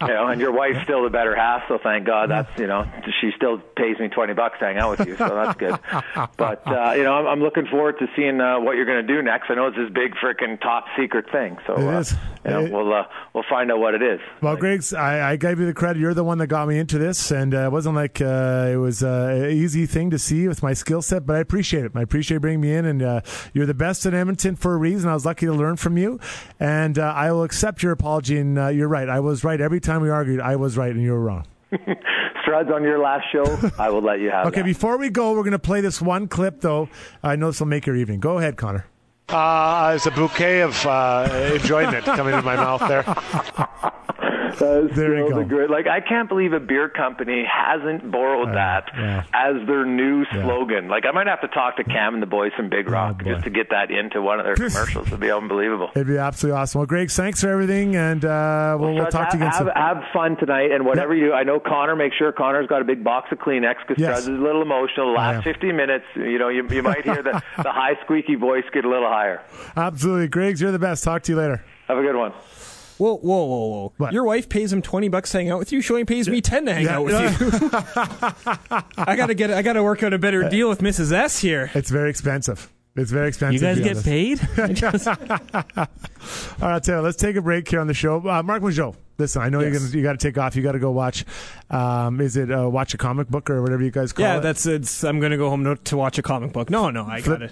you 0.00 0.08
know 0.08 0.26
and 0.28 0.40
your 0.40 0.52
wife's 0.52 0.82
still 0.82 1.02
the 1.04 1.10
better 1.10 1.36
half, 1.36 1.62
so 1.68 1.78
thank 1.82 2.06
God 2.06 2.30
that's 2.30 2.58
you 2.58 2.66
know 2.66 2.84
she 3.20 3.30
still 3.36 3.58
pays 3.76 3.98
me 3.98 4.08
twenty 4.08 4.32
bucks 4.34 4.58
to 4.58 4.64
hang 4.64 4.78
out 4.78 4.98
with 4.98 5.06
you, 5.06 5.16
so 5.16 5.28
that's 5.28 5.58
good. 5.58 5.78
But 6.36 6.66
uh, 6.66 6.94
you 6.96 7.02
know 7.04 7.12
I'm, 7.14 7.26
I'm 7.26 7.40
looking 7.40 7.66
forward 7.66 7.98
to 7.98 8.06
seeing 8.16 8.40
uh, 8.40 8.60
what 8.60 8.76
you're 8.76 8.86
going 8.86 9.06
to 9.06 9.14
do 9.14 9.22
next. 9.22 9.50
I 9.50 9.54
know 9.54 9.66
it's 9.66 9.76
this 9.76 9.90
big 9.90 10.14
freaking 10.16 10.60
top 10.60 10.86
secret 10.98 11.30
thing, 11.30 11.58
so 11.66 11.74
It 11.74 11.84
uh, 11.86 11.98
is. 12.00 12.12
you 12.44 12.50
know, 12.50 12.60
It- 12.64 12.72
we'll 12.72 12.92
uh, 12.92 13.04
we'll 13.34 13.44
find 13.48 13.70
out 13.70 13.78
what 13.78 13.94
it 13.94 14.02
is. 14.02 14.20
Well, 14.40 14.56
Griggs, 14.56 14.92
I, 14.94 15.32
I 15.32 15.36
gave 15.36 15.60
you 15.60 15.66
the 15.66 15.74
credit. 15.74 16.00
You're 16.00 16.14
the 16.14 16.24
one 16.24 16.38
that 16.38 16.46
got 16.46 16.66
me 16.68 16.78
into 16.78 16.98
this, 16.98 17.30
and 17.30 17.54
uh, 17.54 17.58
it 17.66 17.72
wasn't 17.72 17.94
like 17.96 18.20
uh, 18.20 18.70
it 18.72 18.76
was 18.76 19.02
uh, 19.02 19.44
an 19.44 19.50
easy 19.50 19.86
thing 19.86 20.10
to 20.10 20.13
see 20.18 20.48
with 20.48 20.62
my 20.62 20.72
skill 20.72 21.02
set, 21.02 21.26
but 21.26 21.36
I 21.36 21.38
appreciate 21.40 21.84
it. 21.84 21.92
I 21.94 22.02
appreciate 22.02 22.38
bringing 22.38 22.60
me 22.60 22.74
in, 22.74 22.84
and 22.84 23.02
uh, 23.02 23.20
you're 23.52 23.66
the 23.66 23.74
best 23.74 24.06
in 24.06 24.14
Edmonton 24.14 24.56
for 24.56 24.74
a 24.74 24.76
reason. 24.76 25.10
I 25.10 25.14
was 25.14 25.26
lucky 25.26 25.46
to 25.46 25.52
learn 25.52 25.76
from 25.76 25.96
you, 25.96 26.20
and 26.58 26.98
uh, 26.98 27.12
I 27.14 27.32
will 27.32 27.42
accept 27.42 27.82
your 27.82 27.92
apology. 27.92 28.38
And 28.38 28.58
uh, 28.58 28.68
you're 28.68 28.88
right. 28.88 29.08
I 29.08 29.20
was 29.20 29.44
right 29.44 29.60
every 29.60 29.80
time 29.80 30.02
we 30.02 30.10
argued. 30.10 30.40
I 30.40 30.56
was 30.56 30.76
right, 30.76 30.92
and 30.92 31.02
you 31.02 31.12
were 31.12 31.20
wrong. 31.20 31.46
Struds 31.72 32.72
on 32.72 32.82
your 32.82 32.98
last 32.98 33.24
show, 33.32 33.70
I 33.78 33.90
will 33.90 34.02
let 34.02 34.20
you 34.20 34.30
have. 34.30 34.46
It. 34.46 34.48
Okay, 34.48 34.60
that. 34.60 34.66
before 34.66 34.98
we 34.98 35.10
go, 35.10 35.32
we're 35.32 35.42
going 35.42 35.52
to 35.52 35.58
play 35.58 35.80
this 35.80 36.00
one 36.00 36.28
clip, 36.28 36.60
though. 36.60 36.88
I 37.22 37.36
know 37.36 37.46
this 37.46 37.60
will 37.60 37.66
make 37.66 37.86
your 37.86 37.96
evening. 37.96 38.20
Go 38.20 38.38
ahead, 38.38 38.56
Connor. 38.56 38.86
Uh, 39.28 39.92
it's 39.96 40.06
a 40.06 40.10
bouquet 40.10 40.60
of 40.60 40.84
uh, 40.86 41.50
enjoyment 41.54 42.04
coming 42.04 42.34
in 42.34 42.44
my 42.44 42.56
mouth 42.56 42.80
there. 42.88 43.04
That 44.58 44.90
There 44.94 45.18
you 45.18 45.30
go. 45.30 45.38
the 45.38 45.44
good. 45.44 45.68
Like 45.68 45.88
I 45.88 46.00
can't 46.00 46.28
believe 46.28 46.52
a 46.52 46.60
beer 46.60 46.88
company 46.88 47.44
hasn't 47.44 48.08
borrowed 48.10 48.54
that 48.54 48.88
yeah. 48.96 49.24
as 49.32 49.56
their 49.66 49.84
new 49.84 50.24
slogan. 50.26 50.86
Like 50.88 51.04
I 51.06 51.10
might 51.10 51.26
have 51.26 51.40
to 51.40 51.48
talk 51.48 51.76
to 51.78 51.84
Cam 51.84 52.14
and 52.14 52.22
the 52.22 52.26
boys 52.26 52.52
from 52.56 52.68
Big 52.68 52.88
Rock 52.88 53.22
Oh, 53.26 53.32
just 53.32 53.44
to 53.44 53.50
get 53.50 53.70
that 53.70 53.90
into 53.90 54.22
one 54.22 54.38
of 54.38 54.46
their 54.46 54.54
commercials. 54.68 55.08
It'd 55.08 55.18
be 55.18 55.30
unbelievable. 55.32 55.90
It'd 55.96 56.06
be 56.06 56.18
absolutely 56.18 56.60
awesome. 56.60 56.78
Well, 56.78 56.86
Greg, 56.86 57.10
thanks 57.10 57.40
for 57.40 57.48
everything, 57.48 57.96
and 57.96 58.24
uh, 58.24 58.76
we'll, 58.78 58.94
we'll 58.94 59.06
talk 59.06 59.30
to 59.30 59.36
you 59.38 59.42
again 59.42 59.52
have, 59.52 59.58
soon. 59.58 59.66
have, 59.74 59.96
have 59.96 60.04
fun 60.12 60.36
tonight, 60.36 60.70
and 60.70 60.86
whatever 60.86 61.14
you 61.16 61.26
do, 61.26 61.32
I 61.32 61.42
know 61.42 61.58
Connor. 61.58 61.96
Make 61.96 62.12
sure 62.16 62.30
Connor's 62.30 62.68
got 62.68 62.80
a 62.80 62.84
big 62.84 63.02
box 63.02 63.32
of 63.32 63.38
Kleenex 63.38 63.74
because 63.86 64.00
Yes. 64.00 64.20
Is 64.20 64.28
a 64.28 64.30
little 64.30 64.62
emotional. 64.62 65.08
The 65.08 65.18
last 65.18 65.42
15 65.44 65.74
minutes, 65.74 66.04
you 66.14 66.38
know, 66.38 66.48
you, 66.48 66.64
you 66.70 66.82
might 66.82 67.02
hear 67.04 67.22
the, 67.22 67.42
the 67.60 67.72
high 67.72 67.94
squeaky 68.04 68.36
voice 68.36 68.64
get 68.72 68.84
a 68.84 68.88
little 68.88 69.08
higher. 69.14 69.42
Absolutely. 69.76 70.28
Griggs, 70.28 70.60
you're 70.60 70.72
the 70.72 70.78
best. 70.78 71.04
Talk 71.04 71.22
to 71.24 71.32
you 71.32 71.38
later. 71.38 71.64
Have 71.88 71.98
a 71.98 72.02
good 72.02 72.16
one. 72.16 72.32
Whoa, 72.98 73.16
whoa, 73.16 73.44
whoa, 73.44 73.66
whoa! 73.66 73.92
What? 73.96 74.12
Your 74.12 74.22
wife 74.22 74.48
pays 74.48 74.72
him 74.72 74.80
twenty 74.80 75.08
bucks 75.08 75.32
to 75.32 75.38
hang 75.38 75.50
out 75.50 75.58
with 75.58 75.72
you. 75.72 75.80
She 75.80 75.92
only 75.92 76.04
pays 76.04 76.28
me 76.28 76.40
ten 76.40 76.64
to 76.66 76.74
hang 76.74 76.84
Yeah. 76.84 76.98
out 76.98 77.04
with 77.04 77.40
you. 77.40 77.70
I 78.96 79.16
gotta 79.16 79.34
get. 79.34 79.50
I 79.50 79.62
gotta 79.62 79.82
work 79.82 80.04
out 80.04 80.12
a 80.12 80.18
better 80.18 80.48
deal 80.48 80.68
with 80.68 80.80
Mrs. 80.80 81.12
S 81.12 81.40
here. 81.40 81.72
It's 81.74 81.90
very 81.90 82.08
expensive. 82.08 82.70
It's 82.96 83.10
very 83.10 83.26
expensive. 83.26 83.60
You 83.60 83.66
guys 83.66 83.80
get 83.80 83.96
honest. 83.96 84.06
paid? 84.06 84.40
All 86.62 86.68
right, 86.68 86.80
Taylor, 86.82 87.02
let's 87.02 87.16
take 87.16 87.34
a 87.34 87.42
break 87.42 87.68
here 87.68 87.80
on 87.80 87.88
the 87.88 87.94
show. 87.94 88.18
Uh, 88.28 88.40
Mark 88.44 88.62
Majo, 88.62 88.94
listen, 89.18 89.42
I 89.42 89.48
know 89.48 89.58
you're 89.60 89.72
gonna, 89.72 89.88
you 89.88 90.04
got 90.04 90.12
to 90.12 90.18
take 90.18 90.38
off. 90.38 90.54
You 90.54 90.62
got 90.62 90.72
to 90.72 90.78
go 90.78 90.92
watch. 90.92 91.24
Um, 91.70 92.20
is 92.20 92.36
it 92.36 92.52
uh, 92.52 92.70
watch 92.70 92.94
a 92.94 92.96
comic 92.96 93.26
book 93.28 93.50
or 93.50 93.60
whatever 93.62 93.82
you 93.82 93.90
guys 93.90 94.12
call 94.12 94.24
yeah, 94.24 94.34
it? 94.34 94.36
Yeah, 94.36 94.40
that's 94.40 94.66
it's. 94.66 95.02
I'm 95.02 95.18
gonna 95.18 95.36
go 95.36 95.50
home 95.50 95.64
to, 95.64 95.74
to 95.74 95.96
watch 95.96 96.18
a 96.18 96.22
comic 96.22 96.52
book. 96.52 96.70
No, 96.70 96.90
no, 96.90 97.04
I 97.04 97.20
gotta. 97.20 97.50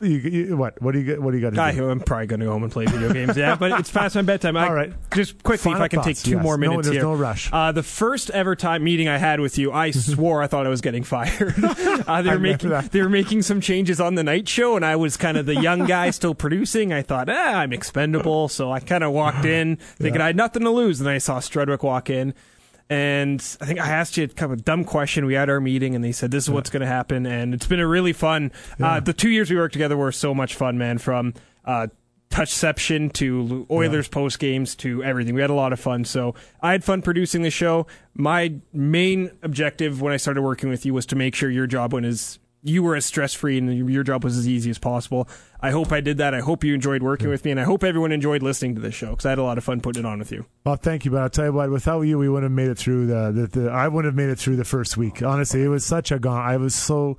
You, 0.00 0.16
you, 0.16 0.56
what? 0.56 0.80
What 0.80 0.92
do 0.92 1.00
you? 1.00 1.20
What 1.20 1.32
do 1.32 1.36
you 1.36 1.42
got 1.42 1.54
to 1.54 1.62
I, 1.62 1.72
do? 1.72 1.90
I'm 1.90 2.00
probably 2.00 2.26
gonna 2.26 2.46
go 2.46 2.52
home 2.52 2.62
and 2.62 2.72
play 2.72 2.86
video 2.86 3.12
games. 3.12 3.36
Yeah, 3.36 3.54
but 3.56 3.78
it's 3.78 3.90
past 3.92 4.14
my 4.14 4.22
bedtime. 4.22 4.56
I, 4.56 4.66
All 4.66 4.74
right. 4.74 4.92
Just 5.12 5.42
quickly, 5.42 5.72
Final 5.72 5.80
if 5.80 5.84
I 5.84 5.88
can 5.88 5.98
thoughts, 6.02 6.22
take 6.22 6.24
two 6.24 6.36
yes. 6.36 6.42
more 6.42 6.56
No, 6.56 6.70
minutes 6.70 6.88
there's 6.88 6.96
here. 6.96 7.02
no 7.02 7.14
rush. 7.14 7.50
Uh, 7.52 7.72
the 7.72 7.82
first 7.82 8.30
ever 8.30 8.56
time 8.56 8.82
meeting 8.82 9.08
I 9.08 9.18
had 9.18 9.40
with 9.40 9.58
you, 9.58 9.72
I 9.72 9.90
swore 9.90 10.42
I 10.42 10.46
thought 10.46 10.64
I 10.64 10.70
was 10.70 10.80
getting 10.80 11.02
fired. 11.04 11.54
uh, 11.62 12.22
they 12.22 12.30
were 12.30 12.38
making 12.38 12.70
that. 12.70 12.92
they 12.92 13.02
were 13.02 13.10
making 13.10 13.42
some 13.42 13.60
changes 13.60 14.00
on 14.00 14.14
the 14.14 14.24
night 14.24 14.48
show, 14.48 14.74
and 14.74 14.86
I 14.86 14.96
was 14.96 15.18
kind 15.18 15.36
of 15.36 15.44
the 15.44 15.56
young 15.56 15.84
guy 15.84 16.10
still 16.10 16.34
producing. 16.34 16.92
I 16.94 17.02
thought, 17.02 17.28
ah, 17.28 17.58
I'm 17.58 17.72
expendable, 17.74 18.48
so 18.48 18.72
I 18.72 18.80
kind 18.80 19.04
of 19.04 19.12
walked 19.12 19.44
in 19.44 19.76
thinking 19.76 20.22
I 20.22 20.28
had 20.28 20.36
nothing 20.36 20.62
to 20.62 20.70
lose, 20.70 21.00
and 21.00 21.10
I 21.10 21.18
saw 21.18 21.40
Strudwick 21.40 21.82
walk 21.82 22.08
in. 22.08 22.32
And 22.90 23.40
I 23.60 23.66
think 23.66 23.78
I 23.78 23.88
asked 23.88 24.16
you 24.16 24.26
kind 24.26 24.52
of 24.52 24.58
a 24.58 24.62
dumb 24.62 24.84
question. 24.84 25.24
We 25.24 25.34
had 25.34 25.48
our 25.48 25.60
meeting, 25.60 25.94
and 25.94 26.04
they 26.04 26.10
said, 26.10 26.32
"This 26.32 26.44
is 26.44 26.50
what's 26.50 26.70
going 26.70 26.80
to 26.80 26.88
happen." 26.88 27.24
And 27.24 27.54
it's 27.54 27.68
been 27.68 27.78
a 27.78 27.86
really 27.86 28.12
fun. 28.12 28.50
Uh, 28.80 28.98
the 28.98 29.12
two 29.12 29.30
years 29.30 29.48
we 29.48 29.56
worked 29.56 29.74
together 29.74 29.96
were 29.96 30.10
so 30.10 30.34
much 30.34 30.56
fun, 30.56 30.76
man. 30.76 30.98
From 30.98 31.34
uh, 31.64 31.86
touchception 32.30 33.12
to 33.12 33.64
Oilers 33.70 34.08
post 34.08 34.40
games 34.40 34.74
to 34.76 35.04
everything. 35.04 35.36
We 35.36 35.40
had 35.40 35.50
a 35.50 35.54
lot 35.54 35.72
of 35.72 35.78
fun. 35.78 36.04
So 36.04 36.34
I 36.60 36.72
had 36.72 36.82
fun 36.82 37.00
producing 37.00 37.42
the 37.42 37.50
show. 37.50 37.86
My 38.14 38.54
main 38.72 39.30
objective 39.42 40.02
when 40.02 40.12
I 40.12 40.16
started 40.16 40.42
working 40.42 40.68
with 40.68 40.84
you 40.84 40.92
was 40.92 41.06
to 41.06 41.16
make 41.16 41.36
sure 41.36 41.48
your 41.48 41.68
job 41.68 41.92
went 41.92 42.06
as 42.06 42.39
you 42.62 42.82
were 42.82 42.94
as 42.94 43.06
stress 43.06 43.32
free 43.32 43.58
and 43.58 43.90
your 43.90 44.02
job 44.02 44.22
was 44.24 44.36
as 44.36 44.46
easy 44.46 44.70
as 44.70 44.78
possible. 44.78 45.28
I 45.60 45.70
hope 45.70 45.92
I 45.92 46.00
did 46.00 46.18
that. 46.18 46.34
I 46.34 46.40
hope 46.40 46.64
you 46.64 46.74
enjoyed 46.74 47.02
working 47.02 47.28
with 47.28 47.44
me, 47.44 47.50
and 47.50 47.60
I 47.60 47.64
hope 47.64 47.84
everyone 47.84 48.12
enjoyed 48.12 48.42
listening 48.42 48.74
to 48.76 48.80
this 48.80 48.94
show 48.94 49.10
because 49.10 49.26
I 49.26 49.30
had 49.30 49.38
a 49.38 49.42
lot 49.42 49.58
of 49.58 49.64
fun 49.64 49.80
putting 49.80 50.04
it 50.04 50.06
on 50.06 50.18
with 50.18 50.32
you. 50.32 50.46
Well, 50.64 50.76
thank 50.76 51.04
you, 51.04 51.10
but 51.10 51.22
I'll 51.22 51.30
tell 51.30 51.46
you 51.46 51.52
what. 51.52 51.70
Without 51.70 52.02
you, 52.02 52.18
we 52.18 52.28
wouldn't 52.28 52.50
have 52.50 52.56
made 52.56 52.70
it 52.70 52.78
through 52.78 53.06
the. 53.06 53.32
the, 53.32 53.60
the 53.60 53.70
I 53.70 53.88
wouldn't 53.88 54.12
have 54.12 54.16
made 54.16 54.30
it 54.30 54.38
through 54.38 54.56
the 54.56 54.64
first 54.64 54.96
week. 54.96 55.22
Honestly, 55.22 55.62
it 55.62 55.68
was 55.68 55.84
such 55.84 56.10
a 56.12 56.18
gone. 56.18 56.46
I 56.46 56.56
was 56.56 56.74
so. 56.74 57.16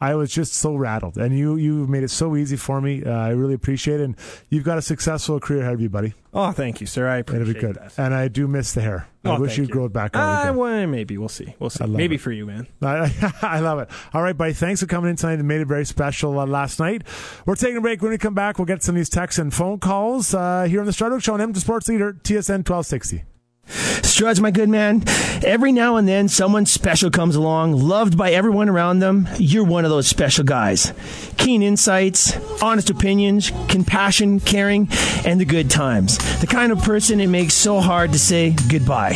I 0.00 0.14
was 0.16 0.30
just 0.30 0.52
so 0.54 0.74
rattled, 0.74 1.16
and 1.16 1.36
you 1.38 1.56
you 1.56 1.86
made 1.86 2.02
it 2.02 2.10
so 2.10 2.36
easy 2.36 2.56
for 2.56 2.80
me. 2.80 3.02
Uh, 3.04 3.10
I 3.10 3.28
really 3.30 3.54
appreciate 3.54 4.00
it, 4.00 4.04
and 4.04 4.16
you've 4.50 4.64
got 4.64 4.76
a 4.76 4.82
successful 4.82 5.40
career 5.40 5.62
ahead 5.62 5.74
of 5.74 5.80
you, 5.80 5.88
buddy. 5.88 6.12
Oh, 6.34 6.50
thank 6.50 6.80
you, 6.80 6.86
sir. 6.86 7.08
I 7.08 7.18
appreciate 7.18 7.42
It'll 7.48 7.54
be 7.54 7.60
good. 7.60 7.76
that. 7.76 7.98
And 7.98 8.12
I 8.12 8.28
do 8.28 8.46
miss 8.48 8.72
the 8.74 8.80
hair. 8.82 9.06
I 9.24 9.36
Oh, 9.36 9.40
wish 9.40 9.56
you'd 9.56 9.68
you. 9.68 9.72
grow 9.72 9.84
it 9.86 9.92
back. 9.92 10.14
Uh, 10.16 10.52
well, 10.54 10.86
maybe 10.88 11.16
we'll 11.16 11.28
see. 11.28 11.54
We'll 11.60 11.70
see. 11.70 11.84
I 11.84 11.86
Maybe 11.86 12.16
it. 12.16 12.20
for 12.20 12.32
you, 12.32 12.44
man. 12.44 12.66
I, 12.82 13.32
I 13.40 13.60
love 13.60 13.78
it. 13.78 13.88
All 14.12 14.22
right, 14.22 14.36
buddy. 14.36 14.52
Thanks 14.52 14.80
for 14.80 14.86
coming 14.86 15.08
in 15.10 15.16
tonight 15.16 15.38
and 15.38 15.46
made 15.48 15.60
it 15.60 15.68
very 15.68 15.86
special 15.86 16.38
uh, 16.40 16.44
last 16.44 16.80
night. 16.80 17.02
We're 17.46 17.54
taking 17.54 17.76
a 17.76 17.80
break. 17.80 18.02
When 18.02 18.10
we 18.10 18.18
come 18.18 18.34
back, 18.34 18.58
we'll 18.58 18.66
get 18.66 18.82
some 18.82 18.96
of 18.96 18.98
these 18.98 19.08
texts 19.08 19.38
and 19.38 19.54
phone 19.54 19.78
calls 19.78 20.34
uh, 20.34 20.64
here 20.64 20.80
on 20.80 20.86
the 20.86 20.92
Strudwick 20.92 21.22
Show 21.22 21.34
on 21.34 21.40
Edmonton 21.40 21.60
Sports 21.62 21.88
Leader, 21.88 22.12
TSN 22.12 22.68
1260. 22.68 23.22
Struds, 23.66 24.40
my 24.40 24.50
good 24.50 24.68
man. 24.68 25.02
Every 25.44 25.72
now 25.72 25.96
and 25.96 26.06
then, 26.06 26.28
someone 26.28 26.66
special 26.66 27.10
comes 27.10 27.36
along, 27.36 27.72
loved 27.72 28.16
by 28.16 28.32
everyone 28.32 28.68
around 28.68 29.00
them. 29.00 29.28
You're 29.38 29.64
one 29.64 29.84
of 29.84 29.90
those 29.90 30.06
special 30.06 30.44
guys. 30.44 30.92
Keen 31.36 31.62
insights, 31.62 32.36
honest 32.62 32.90
opinions, 32.90 33.50
compassion, 33.68 34.40
caring, 34.40 34.88
and 35.24 35.40
the 35.40 35.44
good 35.44 35.70
times. 35.70 36.18
The 36.40 36.46
kind 36.46 36.72
of 36.72 36.78
person 36.82 37.20
it 37.20 37.28
makes 37.28 37.54
so 37.54 37.80
hard 37.80 38.12
to 38.12 38.18
say 38.18 38.54
goodbye. 38.70 39.14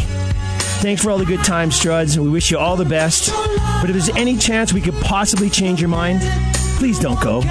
Thanks 0.81 1.02
for 1.02 1.11
all 1.11 1.19
the 1.19 1.25
good 1.25 1.45
times, 1.45 1.78
Struds. 1.78 2.17
We 2.17 2.31
wish 2.31 2.50
you 2.50 2.59
all 2.59 2.76
the 2.76 2.85
best. 2.85 3.33
But 3.81 3.90
if 3.90 3.93
there's 3.93 4.11
any 4.11 4.37
chance 4.37 4.73
we 4.73 4.81
could 4.81 4.95
possibly 4.95 5.50
change 5.50 5.81
your 5.81 5.90
mind, 5.90 6.21
please 6.78 6.99
don't 6.99 7.21
go. 7.21 7.43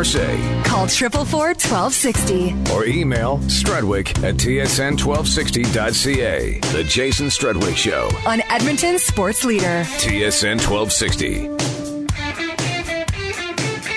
Have 0.00 0.06
your 0.06 0.22
say 0.22 0.62
Call 0.64 0.88
444 0.88 1.48
1260. 1.48 2.72
or 2.72 2.86
email 2.86 3.36
Strudwick 3.40 4.08
at 4.24 4.36
tsn1260.ca. 4.36 6.60
The 6.72 6.84
Jason 6.84 7.26
Strudwick 7.26 7.76
Show, 7.76 8.08
On 8.26 8.40
Edmonton 8.48 8.98
Sports 8.98 9.44
Leader. 9.44 9.84
TSN 9.98 10.58
1260. 10.66 11.48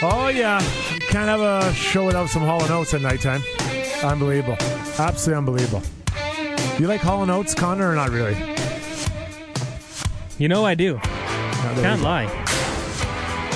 Oh, 0.06 0.28
yeah. 0.28 0.62
You 0.94 1.00
can't 1.08 1.30
have 1.30 1.40
a 1.40 1.74
show 1.74 2.06
without 2.06 2.28
some 2.28 2.44
Hall 2.44 2.62
& 2.64 2.70
Oates 2.70 2.94
at 2.94 3.00
nighttime. 3.00 3.42
Unbelievable. 4.04 4.58
Absolutely 5.00 5.38
unbelievable. 5.38 5.82
You 6.80 6.88
like 6.88 7.00
Hall 7.00 7.32
& 7.32 7.32
Oates, 7.32 7.56
Connor, 7.56 7.90
or 7.90 7.96
not 7.96 8.10
really? 8.10 8.36
You 10.38 10.50
know 10.50 10.66
I 10.66 10.76
do. 10.76 10.98
Can't 10.98 12.02
lie. 12.02 12.28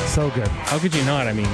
So 0.05 0.29
good. 0.29 0.47
How 0.47 0.79
could 0.79 0.95
you 0.95 1.03
not? 1.03 1.27
I 1.27 1.33
mean, 1.33 1.49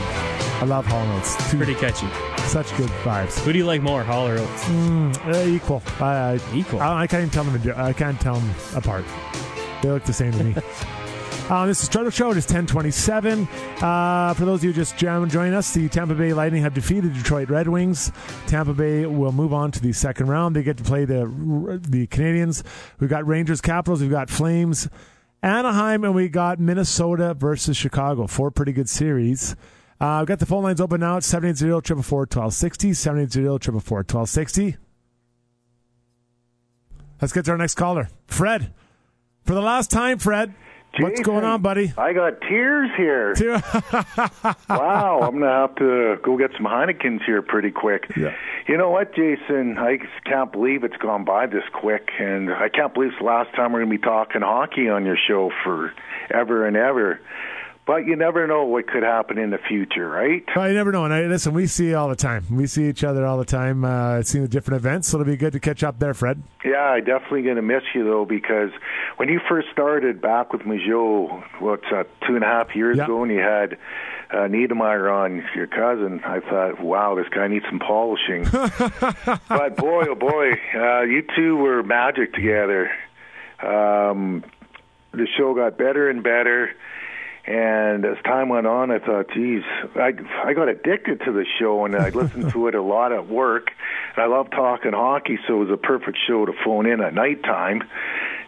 I 0.62 0.65
love 0.65 0.86
Hall 0.86 1.05
& 1.12 1.17
Oates. 1.17 1.51
Two, 1.51 1.57
pretty 1.57 1.75
catchy. 1.75 2.07
Such 2.48 2.75
good 2.77 2.89
vibes. 3.03 3.39
Who 3.43 3.51
do 3.51 3.60
you 3.60 3.65
like 3.65 3.81
more, 3.81 4.03
Hall 4.03 4.27
or 4.27 4.38
Oates? 4.38 4.69
Uh, 4.69 5.45
equal. 5.48 5.81
I, 6.00 6.33
I, 6.33 6.39
Equal. 6.53 6.79
I, 6.79 7.01
I 7.01 7.07
can't 7.07 7.22
even 7.22 7.29
tell 7.31 7.43
them. 7.43 7.74
I 7.75 7.93
can't 7.93 8.19
tell 8.22 8.36
them 8.36 8.50
apart. 8.75 9.03
They 9.81 9.89
look 9.89 10.03
the 10.05 10.13
same 10.13 10.31
to 10.33 10.43
me. 10.43 10.55
Uh, 11.50 11.65
this 11.65 11.83
is 11.83 11.89
Strudwick 11.89 12.13
Show. 12.13 12.31
It 12.31 12.38
is 12.38 12.45
1027. 12.45 13.50
Uh, 13.81 14.33
for 14.33 14.45
those 14.45 14.62
of 14.62 14.63
you 14.63 14.72
just 14.72 14.95
joining 14.95 15.53
us, 15.53 15.74
the 15.74 15.89
Tampa 15.89 16.15
Bay 16.15 16.31
Lightning 16.31 16.62
have 16.62 16.74
defeated 16.74 17.13
the 17.13 17.17
Detroit 17.17 17.50
Red 17.50 17.67
Wings. 17.67 18.13
Tampa 18.48 18.74
Bay 18.74 19.05
will 19.05 19.33
move 19.33 19.51
on 19.53 19.69
to 19.72 19.81
the 19.81 19.91
second 19.91 20.27
round. 20.27 20.55
They 20.55 20.63
get 20.63 20.77
to 20.77 20.86
play 20.86 21.03
the 21.03 21.25
the 21.86 22.07
Canadiens. 22.07 22.63
We've 22.98 23.10
got 23.10 23.27
Rangers 23.27 23.60
Capitals. 23.60 24.00
We've 24.01 24.10
got 24.10 24.29
Flames 24.29 24.88
Anaheim, 25.41 26.05
and 26.05 26.15
we 26.15 26.29
got 26.29 26.60
Minnesota 26.60 27.33
versus 27.33 27.75
Chicago. 27.75 28.25
Four 28.25 28.50
pretty 28.50 28.72
good 28.72 28.88
series. 28.88 29.57
Uh, 30.03 30.19
we've 30.19 30.27
got 30.27 30.39
the 30.39 30.45
phone 30.45 30.65
lines 30.65 30.81
open 30.81 31.00
now 31.00 31.15
at 31.15 31.24
780 31.24 31.72
1260 31.72 32.93
780 32.93 33.48
1260 33.48 34.75
Let's 37.22 37.31
get 37.31 37.45
to 37.45 37.51
our 37.51 37.57
next 37.57 37.75
caller. 37.75 38.10
Fred. 38.27 38.74
For 39.45 39.53
the 39.53 39.62
last 39.62 39.91
time, 39.91 40.19
Fred. 40.19 40.53
What's 41.00 41.22
going 41.22 41.45
on, 41.45 41.62
buddy? 41.62 41.93
I 41.98 42.12
got 42.12 42.41
tears 42.41 42.89
here. 42.98 43.33
wow, 44.69 45.22
I'm 45.24 45.39
gonna 45.39 45.48
have 45.48 45.75
to 45.75 46.17
go 46.22 46.38
get 46.38 46.51
some 46.57 46.65
Heinekens 46.65 47.24
here 47.25 47.41
pretty 47.41 47.72
quick. 47.72 48.12
Yeah. 48.17 48.36
You 48.67 48.75
know 48.75 48.89
what, 48.89 49.15
Jason? 49.15 49.77
I 49.77 50.00
can't 50.25 50.51
believe 50.51 50.83
it's 50.83 50.98
gone 50.98 51.24
by 51.24 51.48
this 51.48 51.63
quick, 51.74 52.10
and 52.19 52.51
I 52.51 52.67
can't 52.67 52.93
believe 52.93 53.12
it's 53.12 53.19
the 53.19 53.25
last 53.25 53.55
time 53.55 53.72
we're 53.72 53.79
gonna 53.79 53.91
be 53.91 53.98
talking 54.00 54.41
hockey 54.41 54.89
on 54.89 55.05
your 55.05 55.17
show 55.27 55.50
for 55.63 55.93
ever 56.29 56.67
and 56.67 56.75
ever. 56.75 57.22
But 57.86 58.06
you 58.06 58.16
never 58.16 58.48
know 58.48 58.63
what 58.63 58.88
could 58.88 59.04
happen 59.04 59.38
in 59.38 59.50
the 59.50 59.58
future, 59.58 60.08
right? 60.10 60.42
Well, 60.56 60.70
you 60.70 60.74
never 60.74 60.94
know. 60.94 61.04
And 61.04 61.13
I, 61.13 61.24
listen, 61.24 61.54
we 61.54 61.68
see 61.68 61.94
all 61.94 62.08
the 62.08 62.16
time. 62.16 62.46
We 62.50 62.66
see 62.66 62.88
each 62.88 63.04
other 63.04 63.25
all 63.25 63.38
the 63.38 63.44
time. 63.44 63.84
Uh, 63.84 64.22
seeing 64.24 64.42
the 64.42 64.48
different 64.48 64.78
events, 64.80 65.10
so 65.10 65.20
it'll 65.20 65.30
be 65.30 65.36
good 65.36 65.52
to 65.52 65.60
catch 65.60 65.84
up 65.84 66.00
there, 66.00 66.13
Fred. 66.13 66.42
Yeah, 66.63 66.82
I 66.82 67.02
definitely 67.02 67.42
going 67.42 67.58
to 67.58 67.62
miss 67.62 67.84
you 67.94 68.06
though 68.06 68.24
because 68.24 68.70
when 69.18 69.28
you 69.28 69.42
first 69.50 69.68
started 69.74 70.22
back 70.22 70.54
with 70.54 70.62
Majot, 70.62 71.44
what's 71.60 71.84
that, 71.92 72.08
two 72.25 72.36
and 72.36 72.44
a 72.44 72.48
half 72.48 72.74
years 72.74 72.96
Yeah. 72.98 73.04
ago, 73.04 73.22
and 73.24 73.32
you 73.34 73.40
had 73.42 73.78
uh, 74.32 74.48
Niedermayer 74.48 75.13
on 75.13 75.44
your 75.54 75.68
cousin, 75.68 76.22
I 76.24 76.40
thought, 76.40 76.80
wow, 76.82 77.16
this 77.16 77.28
guy 77.30 77.48
needs 77.50 77.66
some 77.70 77.80
polishing. 77.80 78.44
but 79.50 79.75
boy, 79.75 80.06
oh 80.10 80.16
boy, 80.16 80.54
uh, 80.74 81.02
you 81.02 81.22
two 81.36 81.58
were 81.58 81.84
magic 81.84 82.34
together. 82.34 82.90
Um, 83.62 84.44
the 85.12 85.28
show 85.38 85.54
got 85.54 85.78
better 85.78 86.10
and 86.10 86.24
better. 86.24 86.72
And 87.45 88.05
as 88.05 88.15
time 88.23 88.47
went 88.47 88.67
on, 88.67 88.89
I 88.89 89.00
thought, 89.00 89.29
geez, 89.33 89.63
I 89.95 90.13
I 90.45 90.53
got 90.53 90.69
addicted 90.69 91.19
to 91.25 91.33
the 91.33 91.45
show, 91.59 91.83
and 91.83 91.93
I 91.93 92.09
listened 92.09 92.51
to 92.51 92.67
it 92.69 92.75
a 92.75 92.81
lot 92.81 93.12
at 93.12 93.27
work. 93.27 93.71
And 94.15 94.23
I 94.23 94.27
love 94.27 94.50
talking 94.50 94.93
hockey, 94.93 95.38
so 95.45 95.55
it 95.55 95.65
was 95.65 95.69
a 95.69 95.77
perfect 95.77 96.17
show 96.25 96.45
to 96.45 96.53
phone 96.63 96.85
in 96.85 97.01
at 97.01 97.13
nighttime. 97.13 97.83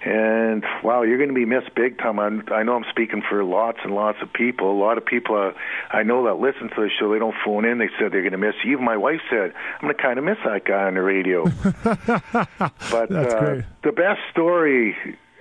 And 0.06 0.64
wow, 0.82 1.02
you're 1.02 1.18
going 1.18 1.30
to 1.30 1.36
be 1.36 1.46
missed 1.46 1.76
big 1.76 1.98
time. 1.98 2.20
I'm, 2.20 2.44
I 2.52 2.64
know 2.64 2.76
I'm 2.76 2.86
speaking 2.90 3.22
for 3.28 3.44
lots 3.44 3.80
and 3.84 3.94
lots 3.94 4.20
of 4.22 4.32
people. 4.32 4.72
A 4.72 4.80
lot 4.80 4.98
of 4.98 5.06
people 5.06 5.36
uh, 5.36 5.52
I 5.92 6.04
know 6.04 6.26
that 6.26 6.36
listen 6.36 6.70
to 6.70 6.76
the 6.76 6.90
show, 6.98 7.12
they 7.12 7.20
don't 7.20 7.36
phone 7.44 7.66
in. 7.66 7.80
They 7.80 7.90
said 8.00 8.14
they're 8.14 8.22
going 8.22 8.32
to 8.32 8.38
miss 8.38 8.56
you. 8.64 8.74
Even 8.74 8.86
my 8.86 8.98
wife 8.98 9.20
said, 9.30 9.52
I'm 9.76 9.82
going 9.82 9.96
to 9.96 10.02
kind 10.02 10.20
of 10.20 10.26
miss 10.26 10.38
that 10.46 10.64
guy 10.64 10.84
on 10.84 10.94
the 10.94 11.02
radio. 11.02 11.46
but 11.84 13.12
uh, 13.12 13.62
the 13.84 13.92
best 13.92 14.22
story 14.32 14.96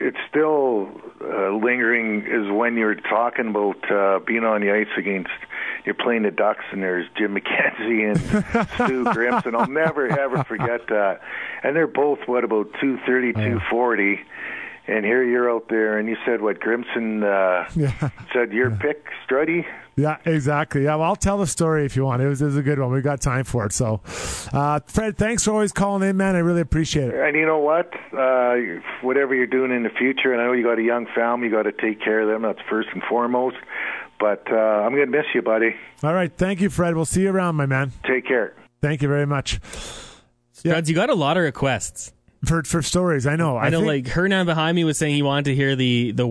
it's 0.05 0.19
still 0.29 0.89
uh, 1.23 1.51
lingering 1.57 2.27
is 2.27 2.51
when 2.53 2.77
you're 2.77 2.95
talking 2.95 3.49
about 3.49 3.91
uh, 3.91 4.19
being 4.21 4.45
on 4.45 4.61
the 4.61 4.71
ice 4.71 4.93
against 4.99 5.31
you're 5.85 5.95
playing 5.95 6.23
the 6.23 6.31
Ducks 6.31 6.65
and 6.73 6.83
there's 6.83 7.07
Jim 7.17 7.35
McKenzie 7.35 8.11
and 8.11 8.19
Stu 8.75 9.05
Grimson. 9.05 9.55
I'll 9.55 9.69
never 9.69 10.07
ever 10.09 10.45
forget 10.45 10.87
that. 10.89 11.21
And 11.63 11.75
they're 11.75 11.87
both 11.87 12.21
what 12.27 12.45
about 12.45 12.69
two 12.81 12.99
thirty, 13.07 13.33
two 13.33 13.61
forty. 13.71 14.21
And 14.87 15.05
here 15.05 15.25
you're 15.25 15.51
out 15.51 15.69
there, 15.71 15.97
and 15.99 16.09
you 16.09 16.17
said 16.27 16.43
what 16.43 16.61
Grimson 16.61 17.23
uh, 17.25 17.67
Yeah. 17.75 18.11
said 18.35 18.53
your 18.53 18.71
pick, 18.71 19.07
Struddy. 19.27 19.65
Yeah, 19.97 20.19
exactly. 20.27 20.85
Yeah, 20.85 20.97
well, 20.97 21.05
I'll 21.05 21.17
tell 21.17 21.39
the 21.39 21.47
story 21.47 21.87
if 21.87 21.97
you 21.97 22.05
want. 22.05 22.21
It 22.21 22.29
was, 22.29 22.43
it 22.43 22.47
was 22.47 22.57
a 22.59 22.63
good 22.63 22.79
one. 22.79 22.91
We 22.93 23.01
got 23.01 23.21
time 23.23 23.45
for 23.45 23.65
it. 23.65 23.73
So, 23.73 24.01
uh, 24.53 24.81
Fred, 24.87 25.17
thanks 25.17 25.45
for 25.45 25.53
always 25.53 25.73
calling 25.73 26.07
in, 26.07 26.17
man. 26.19 26.37
I 26.37 26.41
really 26.41 26.61
appreciate 26.61 27.09
it. 27.09 27.15
And 27.15 27.35
you 27.35 27.47
know 27.47 27.59
what? 27.61 27.95
Uh, 28.13 28.57
whatever 29.03 29.35
you're 29.35 29.47
doing 29.47 29.71
in 29.71 29.85
the 29.85 29.91
future, 29.91 30.33
and 30.33 30.43
I 30.43 30.47
know 30.47 30.53
you 30.53 30.65
got 30.65 30.79
a 30.79 30.83
young 30.83 31.07
family, 31.15 31.47
you 31.49 31.53
got 31.53 31.63
to 31.63 31.73
take 31.73 32.03
care 32.03 32.21
of 32.21 32.29
them. 32.29 32.43
That's 32.43 32.61
first 32.69 32.89
and 32.93 33.03
foremost. 33.09 33.57
But 34.21 34.45
uh, 34.53 34.57
I'm 34.57 34.95
going 34.95 35.11
to 35.11 35.17
miss 35.17 35.27
you, 35.35 35.41
buddy. 35.43 35.77
All 36.03 36.13
right. 36.13 36.33
Thank 36.33 36.61
you, 36.61 36.69
Fred. 36.71 36.95
We'll 36.95 37.05
see 37.07 37.23
you 37.23 37.31
around, 37.31 37.57
my 37.57 37.67
man. 37.67 37.93
Take 38.07 38.27
care. 38.27 38.55
Thank 38.83 39.01
you 39.01 39.09
very 39.09 39.27
much. 39.27 39.61
Struds, 40.53 40.89
you 40.89 40.95
got 40.95 41.09
a 41.11 41.15
lot 41.15 41.37
of 41.37 41.43
requests. 41.45 42.13
For, 42.47 42.63
for 42.65 42.83
stories, 42.83 43.27
I 43.27 43.37
know. 43.37 43.57
I, 43.57 43.69
know, 43.71 43.79
think- 43.81 44.07
like 44.07 44.15
Hernan 44.15 44.47
behind 44.47 44.75
me 44.77 44.85
was 44.85 44.99
saying 44.99 45.15
he 45.15 45.23
wanted 45.23 45.47
to 45.47 45.55
hear 45.55 45.77
the 45.77 46.13
the 46.13 46.27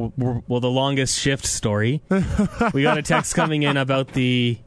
well 0.47 0.59
the 0.59 0.69
longest 0.69 1.19
shift 1.19 1.45
story. 1.45 2.01
we 2.73 2.83
got 2.83 2.97
a 2.97 3.01
text 3.01 3.35
coming 3.35 3.63
in 3.63 3.77
about 3.77 4.09
the 4.13 4.57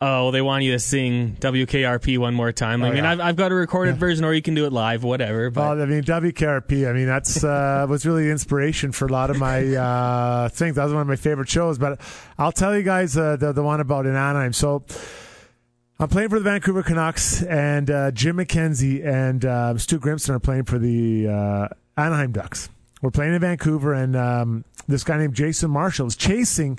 Oh, 0.00 0.30
they 0.30 0.40
want 0.40 0.62
you 0.62 0.70
to 0.72 0.78
sing 0.78 1.36
WKRP 1.40 2.18
one 2.18 2.32
more 2.32 2.52
time. 2.52 2.84
I 2.84 2.88
Oh, 2.88 2.92
mean, 2.92 3.02
yeah. 3.02 3.10
I've, 3.10 3.20
I've 3.20 3.36
got 3.36 3.50
a 3.50 3.56
recorded 3.56 3.96
version, 3.96 4.24
or 4.24 4.32
you 4.32 4.40
can 4.40 4.54
do 4.54 4.64
it 4.64 4.72
live, 4.72 5.02
whatever. 5.02 5.50
But 5.50 5.60
Well, 5.76 5.82
I 5.82 5.86
mean, 5.86 6.04
WKRP. 6.04 6.88
I 6.88 6.92
mean, 6.92 7.06
that's 7.06 7.42
uh, 7.42 7.84
was 7.90 8.06
really 8.06 8.26
the 8.26 8.30
inspiration 8.30 8.92
for 8.92 9.06
a 9.06 9.12
lot 9.12 9.28
of 9.30 9.38
my 9.40 9.66
uh, 9.74 10.48
things. 10.50 10.76
That 10.76 10.84
was 10.84 10.92
one 10.92 11.02
of 11.02 11.08
my 11.08 11.16
favorite 11.16 11.48
shows. 11.48 11.78
But 11.78 12.00
I'll 12.38 12.52
tell 12.52 12.76
you 12.76 12.84
guys 12.84 13.16
uh, 13.18 13.34
the 13.38 13.52
the 13.52 13.62
one 13.64 13.80
about 13.80 14.06
in 14.06 14.14
Anaheim. 14.14 14.52
So 14.52 14.84
I'm 16.00 16.08
playing 16.08 16.28
for 16.28 16.38
the 16.38 16.44
Vancouver 16.44 16.84
Canucks, 16.84 17.42
and 17.42 17.90
uh, 17.90 18.12
Jim 18.12 18.36
McKenzie 18.36 19.04
and 19.04 19.44
uh, 19.44 19.76
Stu 19.78 19.98
Grimson 19.98 20.30
are 20.30 20.38
playing 20.38 20.62
for 20.62 20.78
the 20.78 21.26
uh, 21.26 21.68
Anaheim 21.96 22.30
Ducks. 22.30 22.68
We're 23.02 23.10
playing 23.10 23.34
in 23.34 23.40
Vancouver, 23.40 23.94
and 23.94 24.14
um, 24.14 24.64
this 24.86 25.02
guy 25.02 25.18
named 25.18 25.34
Jason 25.34 25.72
Marshall 25.72 26.06
is 26.06 26.14
chasing 26.14 26.78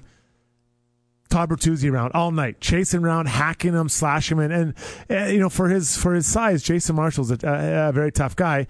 Todd 1.30 1.50
Bertuzzi 1.50 1.92
around 1.92 2.14
all 2.14 2.32
night, 2.32 2.62
chasing 2.62 3.04
around, 3.04 3.28
hacking 3.28 3.74
him, 3.74 3.90
slashing 3.90 4.38
him, 4.38 4.52
and, 4.52 4.54
and 4.54 4.74
uh, 5.10 5.26
you 5.26 5.40
know 5.40 5.50
for 5.50 5.68
his 5.68 5.98
for 5.98 6.14
his 6.14 6.26
size, 6.26 6.64
Jason 6.64 6.96
Marshall's 6.96 7.30
a, 7.30 7.38
a, 7.44 7.90
a 7.90 7.92
very 7.92 8.14
tough 8.14 8.38
guy. 8.38 8.68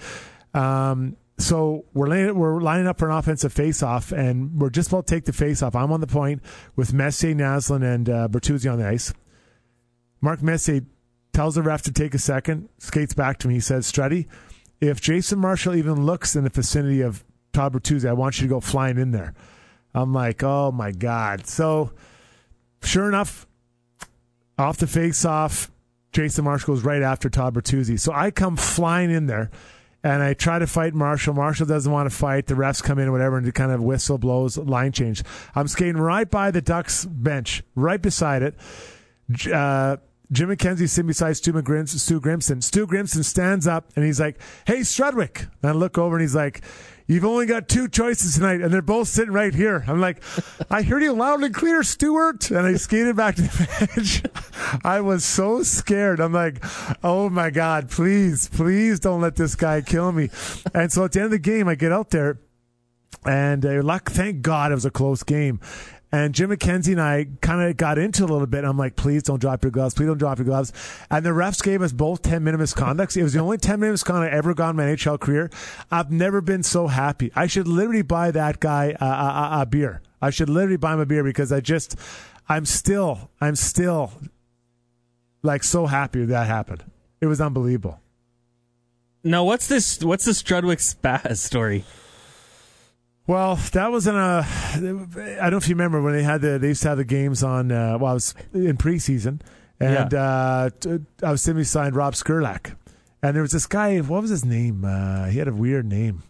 Um, 0.55 1.15
so 1.37 1.85
we're 1.93 2.07
laying, 2.07 2.35
we're 2.35 2.59
lining 2.59 2.87
up 2.87 2.97
for 2.97 3.07
an 3.07 3.15
offensive 3.15 3.53
face-off, 3.53 4.11
and 4.11 4.59
we're 4.59 4.71
just 4.71 4.89
about 4.89 5.05
to 5.05 5.13
take 5.13 5.25
the 5.25 5.31
face-off. 5.31 5.75
I'm 5.75 5.91
on 5.91 6.01
the 6.01 6.07
point 6.07 6.41
with 6.75 6.91
Messier, 6.91 7.35
Naslund, 7.35 7.83
and 7.83 8.09
uh, 8.09 8.27
Bertuzzi 8.27 8.71
on 8.71 8.79
the 8.79 8.87
ice. 8.87 9.13
Mark 10.21 10.41
Messier 10.41 10.81
tells 11.33 11.55
the 11.55 11.61
ref 11.61 11.81
to 11.83 11.91
take 11.91 12.13
a 12.13 12.19
second, 12.19 12.69
skates 12.77 13.13
back 13.13 13.37
to 13.39 13.47
me. 13.47 13.55
He 13.55 13.59
says, 13.59 13.89
"Strutty, 13.91 14.27
if 14.81 14.99
Jason 15.01 15.39
Marshall 15.39 15.75
even 15.75 16.05
looks 16.05 16.35
in 16.35 16.43
the 16.43 16.49
vicinity 16.49 17.01
of 17.01 17.23
Todd 17.53 17.73
Bertuzzi, 17.73 18.07
I 18.07 18.13
want 18.13 18.39
you 18.39 18.47
to 18.47 18.53
go 18.53 18.59
flying 18.59 18.97
in 18.97 19.11
there." 19.11 19.33
I'm 19.93 20.13
like, 20.13 20.43
"Oh 20.43 20.71
my 20.71 20.91
god!" 20.91 21.47
So 21.47 21.91
sure 22.83 23.07
enough, 23.07 23.47
off 24.57 24.77
the 24.77 24.87
face 24.87 25.25
off, 25.25 25.71
Jason 26.11 26.43
Marshall 26.43 26.75
goes 26.75 26.83
right 26.83 27.01
after 27.01 27.29
Todd 27.29 27.53
Bertuzzi. 27.53 27.99
So 27.99 28.11
I 28.13 28.31
come 28.31 28.57
flying 28.57 29.11
in 29.11 29.27
there 29.27 29.49
and 30.03 30.23
I 30.23 30.33
try 30.33 30.59
to 30.59 30.67
fight 30.67 30.93
Marshall. 30.93 31.33
Marshall 31.33 31.65
doesn't 31.65 31.91
want 31.91 32.09
to 32.09 32.15
fight. 32.15 32.47
The 32.47 32.55
refs 32.55 32.81
come 32.81 32.99
in, 32.99 33.11
whatever, 33.11 33.37
and 33.37 33.47
it 33.47 33.53
kind 33.53 33.71
of 33.71 33.81
whistle 33.81 34.17
blows, 34.17 34.57
line 34.57 34.91
change. 34.91 35.23
I'm 35.55 35.67
skating 35.67 35.97
right 35.97 36.29
by 36.29 36.51
the 36.51 36.61
Ducks 36.61 37.05
bench, 37.05 37.63
right 37.75 38.01
beside 38.01 38.41
it. 38.41 38.55
Uh, 39.51 39.97
Jim 40.31 40.49
McKenzie 40.49 40.87
sitting 40.87 41.07
beside 41.07 41.37
Stu, 41.37 41.53
McGrim- 41.53 41.87
Stu 41.87 42.21
Grimson. 42.21 42.61
Stu 42.63 42.85
Grimson 42.85 43.23
stands 43.23 43.65
up 43.65 43.91
and 43.95 44.05
he's 44.05 44.19
like, 44.19 44.39
Hey, 44.65 44.79
Strudwick. 44.79 45.49
And 45.61 45.71
I 45.71 45.73
look 45.73 45.97
over 45.97 46.15
and 46.15 46.21
he's 46.21 46.35
like, 46.35 46.61
You've 47.09 47.25
only 47.25 47.47
got 47.47 47.67
two 47.67 47.87
choices 47.87 48.35
tonight, 48.35 48.61
and 48.61 48.71
they're 48.71 48.83
both 48.83 49.07
sitting 49.07 49.33
right 49.33 49.51
here. 49.51 49.83
I'm 49.87 49.99
like, 49.99 50.21
I 50.69 50.83
heard 50.83 51.01
you 51.01 51.11
loud 51.11 51.43
and 51.43 51.55
clear, 51.55 51.81
Stewart. 51.81 52.51
And 52.51 52.59
I 52.59 52.75
skated 52.75 53.15
back 53.15 53.33
to 53.37 53.41
the 53.41 53.87
bench. 53.95 54.21
I 54.85 55.01
was 55.01 55.25
so 55.25 55.63
scared. 55.63 56.19
I'm 56.19 56.33
like, 56.33 56.63
oh 57.03 57.27
my 57.31 57.49
God, 57.49 57.89
please, 57.89 58.47
please 58.49 58.99
don't 58.99 59.21
let 59.21 59.37
this 59.37 59.55
guy 59.55 59.81
kill 59.81 60.11
me. 60.11 60.29
And 60.75 60.91
so 60.91 61.03
at 61.03 61.13
the 61.13 61.21
end 61.21 61.25
of 61.25 61.31
the 61.31 61.39
game, 61.39 61.67
I 61.67 61.73
get 61.73 61.91
out 61.91 62.11
there, 62.11 62.37
and 63.25 63.65
uh, 63.65 63.81
luck, 63.81 64.11
thank 64.11 64.43
God 64.43 64.71
it 64.71 64.75
was 64.75 64.85
a 64.85 64.91
close 64.91 65.23
game. 65.23 65.59
And 66.11 66.33
Jim 66.33 66.49
McKenzie 66.49 66.93
and 66.93 67.01
I 67.01 67.27
kind 67.41 67.61
of 67.69 67.77
got 67.77 67.99
into 67.99 68.23
a 68.23 68.25
little 68.25 68.47
bit. 68.47 68.63
I'm 68.63 68.77
like, 68.77 68.95
please 68.95 69.21
don't 69.21 69.39
drop 69.39 69.63
your 69.63 69.69
gloves. 69.69 69.93
Please 69.93 70.07
don't 70.07 70.17
drop 70.17 70.39
your 70.39 70.45
gloves. 70.45 70.73
And 71.11 71.23
the 71.23 71.29
refs 71.29 71.61
gave 71.63 71.83
us 71.83 71.91
both 71.91 72.23
10 72.23 72.43
minute 72.43 72.59
misconducts. 72.59 73.15
It 73.15 73.21
was 73.21 73.33
the 73.33 73.39
only 73.39 73.57
10 73.59 73.79
minute 73.79 73.91
misconduct 73.93 74.33
I 74.33 74.35
ever 74.35 74.55
got 74.55 74.71
in 74.71 74.75
my 74.77 74.85
NHL 74.85 75.19
career. 75.19 75.51
I've 75.91 76.09
never 76.11 76.41
been 76.41 76.63
so 76.63 76.87
happy. 76.87 77.31
I 77.35 77.45
should 77.45 77.67
literally 77.67 78.01
buy 78.01 78.31
that 78.31 78.59
guy 78.59 78.95
a, 78.99 79.05
a, 79.05 79.07
a- 79.07 79.61
a 79.61 79.65
beer. 79.67 80.01
I 80.19 80.31
should 80.31 80.49
literally 80.49 80.77
buy 80.77 80.93
him 80.95 80.99
a 80.99 81.05
beer 81.05 81.23
because 81.23 81.51
I 81.51 81.59
just, 81.59 81.95
I'm 82.49 82.65
still, 82.65 83.29
I'm 83.39 83.55
still 83.55 84.11
like 85.43 85.63
so 85.63 85.85
happy 85.85 86.25
that 86.25 86.47
happened. 86.47 86.83
It 87.21 87.27
was 87.27 87.39
unbelievable. 87.39 87.99
now, 89.23 89.43
what's 89.43 89.67
this? 89.67 90.03
What's 90.03 90.25
the 90.25 90.31
Strudwick 90.31 90.79
Spaz 90.79 91.37
story? 91.37 91.85
Well, 93.29 93.57
that 93.73 93.91
was 93.91 94.07
in 94.07 94.15
a. 94.15 94.43
I 94.43 94.79
don't 94.79 95.51
know 95.51 95.57
if 95.57 95.67
you 95.69 95.75
remember 95.75 96.01
when 96.01 96.13
they 96.13 96.23
had 96.23 96.41
the. 96.41 96.57
They 96.57 96.69
used 96.69 96.81
to 96.81 96.89
have 96.89 96.97
the 96.97 97.05
games 97.05 97.43
on. 97.43 97.71
Uh, 97.71 97.95
well, 97.99 98.09
I 98.09 98.13
was 98.15 98.33
in 98.55 98.75
preseason, 98.75 99.41
and 99.79 100.11
uh, 100.15 100.71
t- 100.79 100.97
I 101.21 101.29
was 101.29 101.43
sitting 101.43 101.61
beside 101.61 101.93
Rob 101.93 102.15
Skurlak, 102.15 102.75
and 103.21 103.35
there 103.35 103.43
was 103.43 103.51
this 103.51 103.67
guy. 103.67 103.99
What 103.99 104.23
was 104.23 104.31
his 104.31 104.43
name? 104.43 104.83
Uh, 104.83 105.25
he 105.25 105.37
had 105.37 105.47
a 105.47 105.53
weird 105.53 105.85
name, 105.85 106.23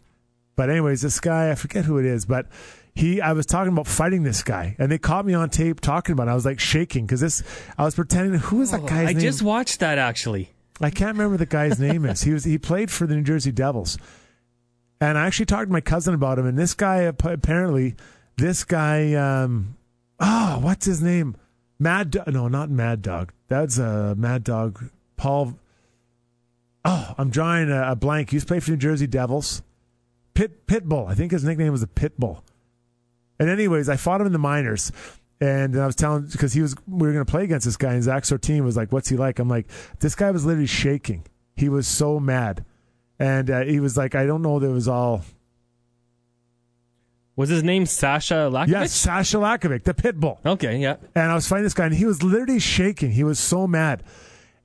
but 0.58 0.70
anyways, 0.70 1.02
this 1.02 1.22
guy 1.22 1.52
I 1.52 1.56
forget 1.56 1.86
who 1.86 2.00
it 2.00 2.06
is, 2.06 2.26
but 2.26 2.48
he. 2.94 3.22
I 3.22 3.32
was 3.32 3.46
talking 3.46 3.72
about 3.72 3.88
fighting 3.88 4.24
this 4.24 4.44
guy, 4.44 4.76
and 4.78 4.92
they 4.92 4.98
caught 4.98 5.26
me 5.26 5.34
on 5.34 5.50
tape 5.50 5.80
talking 5.80 6.12
about. 6.12 6.28
it. 6.28 6.32
I 6.32 6.36
was 6.36 6.46
like 6.46 6.60
shaking 6.60 7.06
because 7.06 7.22
this. 7.22 7.44
I 7.78 7.86
was 7.86 7.96
pretending. 7.96 8.38
Who 8.42 8.60
is 8.62 8.72
that 8.72 8.86
guy's 8.86 9.08
I 9.08 9.14
name? 9.14 9.22
just 9.22 9.42
watched 9.42 9.80
that 9.80 10.00
actually. 10.00 10.50
I 10.82 10.90
can't 10.90 11.18
remember 11.18 11.38
the 11.38 11.46
guy's 11.46 11.80
name 11.80 12.04
is. 12.04 12.24
He 12.24 12.34
was 12.34 12.44
he 12.44 12.58
played 12.58 12.92
for 12.92 13.08
the 13.08 13.16
New 13.16 13.24
Jersey 13.24 13.54
Devils, 13.54 13.98
and 15.02 15.18
I 15.18 15.28
actually 15.28 15.46
talked 15.46 15.68
to 15.68 15.74
my 15.74 15.82
cousin 15.82 16.14
about 16.14 16.40
him. 16.40 16.46
And 16.46 16.58
this 16.58 16.74
guy 16.74 16.98
apparently, 16.98 17.96
this 18.38 18.64
guy, 18.64 19.14
um, 19.14 19.78
oh, 20.20 20.60
what's 20.62 20.86
his 20.86 21.02
name? 21.02 21.36
Mad? 21.78 22.12
Do- 22.12 22.24
no, 22.28 22.48
not 22.48 22.70
Mad 22.70 23.02
Dog. 23.02 23.32
That's 23.48 23.78
a 23.78 24.12
uh, 24.12 24.16
Mad 24.16 24.44
Dog. 24.44 24.84
Paul. 25.18 25.58
Oh, 26.86 27.14
I'm 27.18 27.30
drawing 27.30 27.70
a, 27.72 27.92
a 27.92 27.96
blank. 27.96 28.30
He 28.30 28.36
used 28.36 28.48
to 28.48 28.52
play 28.52 28.60
for 28.60 28.72
New 28.72 28.78
Jersey 28.78 29.08
Devils. 29.08 29.62
Pit 30.34 30.68
Pitbull. 30.68 31.10
I 31.10 31.16
think 31.16 31.32
his 31.32 31.44
nickname 31.44 31.72
was 31.72 31.84
a 31.84 31.88
Pitbull. 31.88 32.42
And 33.40 33.50
anyways, 33.50 33.90
I 33.90 33.96
fought 33.96 34.22
him 34.22 34.28
in 34.28 34.34
the 34.34 34.40
minors. 34.40 34.92
And 35.42 35.80
I 35.80 35.86
was 35.86 35.96
telling 35.96 36.24
because 36.24 36.52
he 36.52 36.62
was 36.62 36.76
we 36.86 37.08
were 37.08 37.14
going 37.14 37.26
to 37.26 37.32
play 37.32 37.46
against 37.46 37.66
this 37.66 37.78
guy, 37.78 37.94
and 37.94 38.04
Zach 38.04 38.24
Stortini 38.24 38.62
was 38.62 38.76
like, 38.76 38.92
"What's 38.92 39.08
he 39.08 39.16
like?" 39.16 39.40
I'm 39.40 39.48
like, 39.48 39.68
"This 40.00 40.14
guy 40.14 40.32
was 40.32 40.46
literally 40.46 40.68
shaking. 40.68 41.24
He 41.56 41.70
was 41.70 41.88
so 41.88 42.20
mad, 42.20 42.66
and 43.20 43.50
uh, 43.50 43.62
he 43.62 43.80
was 43.80 43.98
like, 43.98 44.16
I 44.16 44.26
don't 44.26 44.42
know 44.42 44.60
that 44.60 44.68
it 44.68 44.74
was 44.74 44.88
all." 44.88 45.24
Was 47.36 47.48
his 47.48 47.64
name 47.64 47.86
Sasha 47.86 48.50
Lakovic? 48.52 48.68
Yes, 48.68 48.92
Sasha 48.92 49.38
Lakovic, 49.38 49.84
the 49.84 49.94
pit 49.94 50.20
bull. 50.20 50.42
Okay, 50.46 50.78
yeah. 50.78 50.98
And 51.16 51.32
I 51.32 51.36
was 51.36 51.48
fighting 51.48 51.64
this 51.64 51.74
guy, 51.74 51.86
and 51.86 51.96
he 51.96 52.06
was 52.06 52.22
literally 52.22 52.60
shaking. 52.60 53.12
He 53.12 53.24
was 53.24 53.40
so 53.40 53.66
mad, 53.66 54.04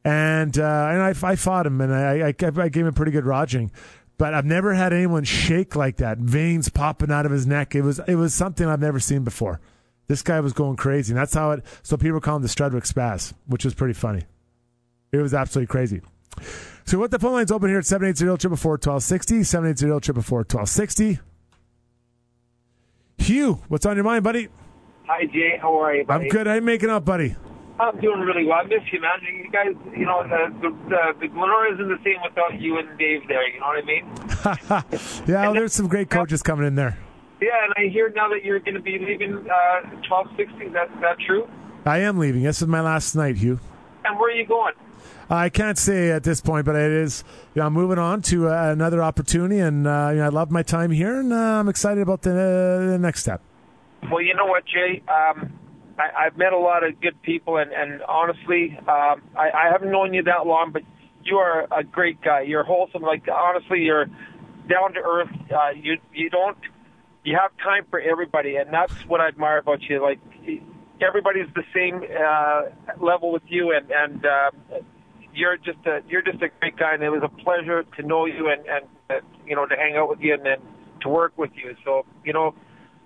and 0.04 0.58
uh, 0.58 0.88
and 0.90 1.00
I, 1.00 1.14
I 1.22 1.36
fought 1.36 1.66
him, 1.66 1.80
and 1.80 1.94
I, 1.94 2.28
I 2.28 2.28
I 2.28 2.68
gave 2.68 2.82
him 2.82 2.88
a 2.88 2.92
pretty 2.92 3.12
good 3.12 3.24
roging. 3.24 3.70
But 4.16 4.34
I've 4.34 4.44
never 4.44 4.74
had 4.74 4.92
anyone 4.92 5.22
shake 5.22 5.76
like 5.76 5.98
that, 5.98 6.18
veins 6.18 6.68
popping 6.68 7.12
out 7.12 7.26
of 7.26 7.32
his 7.32 7.46
neck. 7.46 7.76
It 7.76 7.82
was 7.82 8.00
it 8.08 8.16
was 8.16 8.34
something 8.34 8.66
I've 8.66 8.80
never 8.80 8.98
seen 8.98 9.22
before. 9.22 9.60
This 10.08 10.22
guy 10.22 10.40
was 10.40 10.52
going 10.52 10.76
crazy, 10.76 11.12
and 11.12 11.18
that's 11.18 11.34
how 11.34 11.52
it. 11.52 11.64
So 11.84 11.96
people 11.96 12.20
call 12.20 12.36
him 12.36 12.42
the 12.42 12.48
Strudwick 12.48 12.92
Spaz, 12.92 13.34
which 13.46 13.64
was 13.64 13.74
pretty 13.74 13.94
funny. 13.94 14.24
It 15.12 15.18
was 15.18 15.32
absolutely 15.32 15.68
crazy. 15.68 16.00
So 16.85 16.99
what 16.99 17.11
the 17.11 17.18
phone 17.18 17.33
line's 17.33 17.51
open 17.51 17.70
here 17.70 17.79
at 17.79 17.85
780-444-1260, 17.85 19.40
780-444-1260. 20.05 21.20
Hugh, 23.18 23.62
what's 23.68 23.87
on 23.87 23.97
your 23.97 24.05
mind, 24.05 24.23
buddy? 24.23 24.49
Hi, 25.07 25.25
Jay. 25.27 25.59
How 25.61 25.81
are 25.81 25.94
you, 25.94 26.05
buddy? 26.05 26.25
I'm 26.25 26.31
good. 26.31 26.47
How 26.47 26.55
you 26.55 26.61
making 26.61 26.90
up, 26.90 27.05
buddy? 27.05 27.37
I'm 27.81 27.99
doing 28.01 28.20
really 28.20 28.44
well. 28.44 28.59
I 28.59 28.64
miss 28.64 28.83
you, 28.92 29.01
man. 29.01 29.11
You 29.23 29.51
guys, 29.51 29.75
you 29.97 30.05
know, 30.05 30.23
the 30.23 30.55
the, 30.61 30.70
the, 30.88 31.20
the 31.20 31.29
Glenora 31.29 31.73
isn't 31.75 31.88
the 31.88 31.99
same 32.05 32.16
without 32.23 32.61
you 32.61 32.79
and 32.79 32.97
Dave 32.99 33.27
there. 33.29 33.49
You 33.49 33.61
know 33.61 33.66
what 33.66 33.83
I 33.83 33.87
mean? 33.87 35.25
yeah, 35.27 35.42
well, 35.42 35.55
there's 35.55 35.73
some 35.73 35.88
great 35.88 36.09
coaches 36.11 36.42
coming 36.42 36.66
in 36.66 36.75
there. 36.77 36.99
Yeah, 37.40 37.64
and 37.64 37.75
I 37.77 37.90
hear 37.90 38.11
now 38.14 38.29
that 38.29 38.44
you're 38.44 38.61
going 38.61 38.75
to 38.75 38.81
be 38.81 38.99
leaving 38.99 39.35
uh, 39.35 39.90
1260. 40.09 40.68
That 40.68 40.88
that 41.01 41.18
true? 41.27 41.49
I 41.85 41.99
am 41.99 42.18
leaving. 42.18 42.42
This 42.42 42.62
is 42.62 42.68
my 42.68 42.81
last 42.81 43.16
night, 43.16 43.37
Hugh. 43.37 43.59
And 44.05 44.18
where 44.20 44.31
are 44.31 44.35
you 44.37 44.47
going? 44.47 44.75
I 45.30 45.48
can't 45.48 45.78
say 45.78 46.10
at 46.10 46.22
this 46.22 46.40
point, 46.40 46.66
but 46.66 46.76
it 46.76 46.92
is. 46.92 47.24
You 47.54 47.60
know, 47.60 47.66
I'm 47.66 47.72
moving 47.72 47.98
on 47.98 48.22
to 48.22 48.48
uh, 48.48 48.72
another 48.72 49.02
opportunity, 49.02 49.58
and 49.58 49.87
uh, 49.87 50.10
you 50.12 50.18
know, 50.18 50.26
I 50.26 50.28
love 50.28 50.50
my 50.50 50.62
time 50.62 50.90
here, 50.90 51.18
and 51.20 51.32
uh, 51.32 51.37
I'm 51.37 51.68
excited 51.68 52.02
about 52.02 52.22
the, 52.22 52.32
uh, 52.32 52.90
the 52.92 52.98
next 52.98 53.20
step. 53.20 53.40
Well, 54.10 54.20
you 54.20 54.34
know 54.34 54.46
what, 54.46 54.64
Jay? 54.66 55.02
Um, 55.08 55.58
I, 55.98 56.26
I've 56.26 56.37
met 56.37 56.52
a 56.52 56.58
lot 56.58 56.84
of 56.84 57.00
good 57.00 57.20
people, 57.22 57.56
and, 57.56 57.72
and 57.72 58.02
honestly, 58.02 58.76
um, 58.80 59.22
I, 59.37 59.50
I 59.54 59.68
haven't 59.72 59.90
known 59.90 60.12
you 60.12 60.22
that 60.24 60.46
long, 60.46 60.72
but 60.72 60.82
you 61.22 61.37
are 61.37 61.66
a 61.72 61.82
great 61.82 62.20
guy. 62.20 62.42
You're 62.42 62.64
wholesome. 62.64 63.02
Like 63.02 63.26
honestly, 63.28 63.80
you're 63.80 64.06
down 64.68 64.94
to 64.94 65.00
earth. 65.00 65.30
Uh, 65.50 65.70
you 65.74 65.98
you 66.12 66.28
don't 66.30 66.58
you 67.24 67.37
have 67.40 67.50
time 67.62 67.87
for 67.88 67.98
everybody, 67.98 68.56
and 68.56 68.72
that's 68.72 68.92
what 69.06 69.20
I 69.20 69.28
admire 69.28 69.58
about 69.58 69.82
you. 69.82 70.02
Like 70.02 70.18
everybody's 71.00 71.48
the 71.54 71.64
same 71.74 72.02
uh, 72.02 72.62
level 73.02 73.32
with 73.32 73.42
you, 73.46 73.72
and 73.72 73.90
and 73.90 74.26
you're 75.35 75.57
just 75.57 75.85
a 75.87 76.01
you're 76.09 76.23
just 76.23 76.42
a 76.42 76.49
great 76.61 76.77
guy, 76.77 76.94
and 76.94 77.03
it 77.03 77.11
was 77.11 77.23
a 77.23 77.29
pleasure 77.42 77.85
to 77.97 78.03
know 78.03 78.27
you 78.27 78.49
and 78.49 78.66
and 78.66 78.85
uh, 79.11 79.14
you 79.47 79.55
know 79.57 79.66
to 79.66 79.77
hang 79.77 79.97
out 79.97 80.09
with 80.09 80.20
you 80.20 80.35
and 80.35 80.44
then 80.44 80.59
to 81.03 81.09
work 81.09 81.33
with 81.37 81.51
you. 81.55 81.77
So 81.85 82.05
you 82.25 82.33
know. 82.33 82.55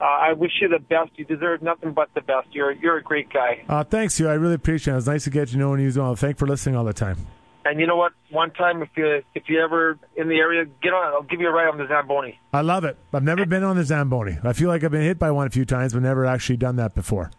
Uh, 0.00 0.04
I 0.04 0.32
wish 0.32 0.52
you 0.60 0.68
the 0.68 0.78
best. 0.78 1.10
You 1.16 1.24
deserve 1.24 1.60
nothing 1.60 1.92
but 1.92 2.08
the 2.14 2.20
best. 2.20 2.46
You're 2.52 2.70
you're 2.70 2.98
a 2.98 3.02
great 3.02 3.32
guy. 3.32 3.64
Uh, 3.68 3.82
thanks, 3.82 4.20
you. 4.20 4.28
I 4.28 4.34
really 4.34 4.54
appreciate 4.54 4.92
it. 4.92 4.94
It 4.94 4.98
was 4.98 5.08
nice 5.08 5.24
to 5.24 5.30
get 5.30 5.48
to 5.48 5.56
know 5.56 5.74
you 5.74 5.88
as 5.88 5.98
well. 5.98 6.14
Thanks 6.14 6.38
for 6.38 6.46
listening 6.46 6.76
all 6.76 6.84
the 6.84 6.92
time. 6.92 7.16
And 7.64 7.80
you 7.80 7.86
know 7.88 7.96
what? 7.96 8.12
One 8.30 8.52
time, 8.52 8.80
if 8.80 8.90
you 8.96 9.22
if 9.34 9.48
you 9.48 9.60
ever 9.60 9.98
in 10.14 10.28
the 10.28 10.36
area, 10.36 10.66
get 10.80 10.90
on. 10.90 11.12
I'll 11.14 11.22
give 11.22 11.40
you 11.40 11.48
a 11.48 11.52
ride 11.52 11.68
on 11.68 11.78
the 11.78 11.86
Zamboni. 11.88 12.38
I 12.52 12.60
love 12.60 12.84
it. 12.84 12.96
I've 13.12 13.24
never 13.24 13.44
been 13.44 13.64
on 13.64 13.74
the 13.76 13.82
Zamboni. 13.82 14.38
I 14.44 14.52
feel 14.52 14.68
like 14.68 14.84
I've 14.84 14.92
been 14.92 15.02
hit 15.02 15.18
by 15.18 15.32
one 15.32 15.48
a 15.48 15.50
few 15.50 15.64
times, 15.64 15.94
but 15.94 16.02
never 16.02 16.24
actually 16.24 16.58
done 16.58 16.76
that 16.76 16.94
before. 16.94 17.32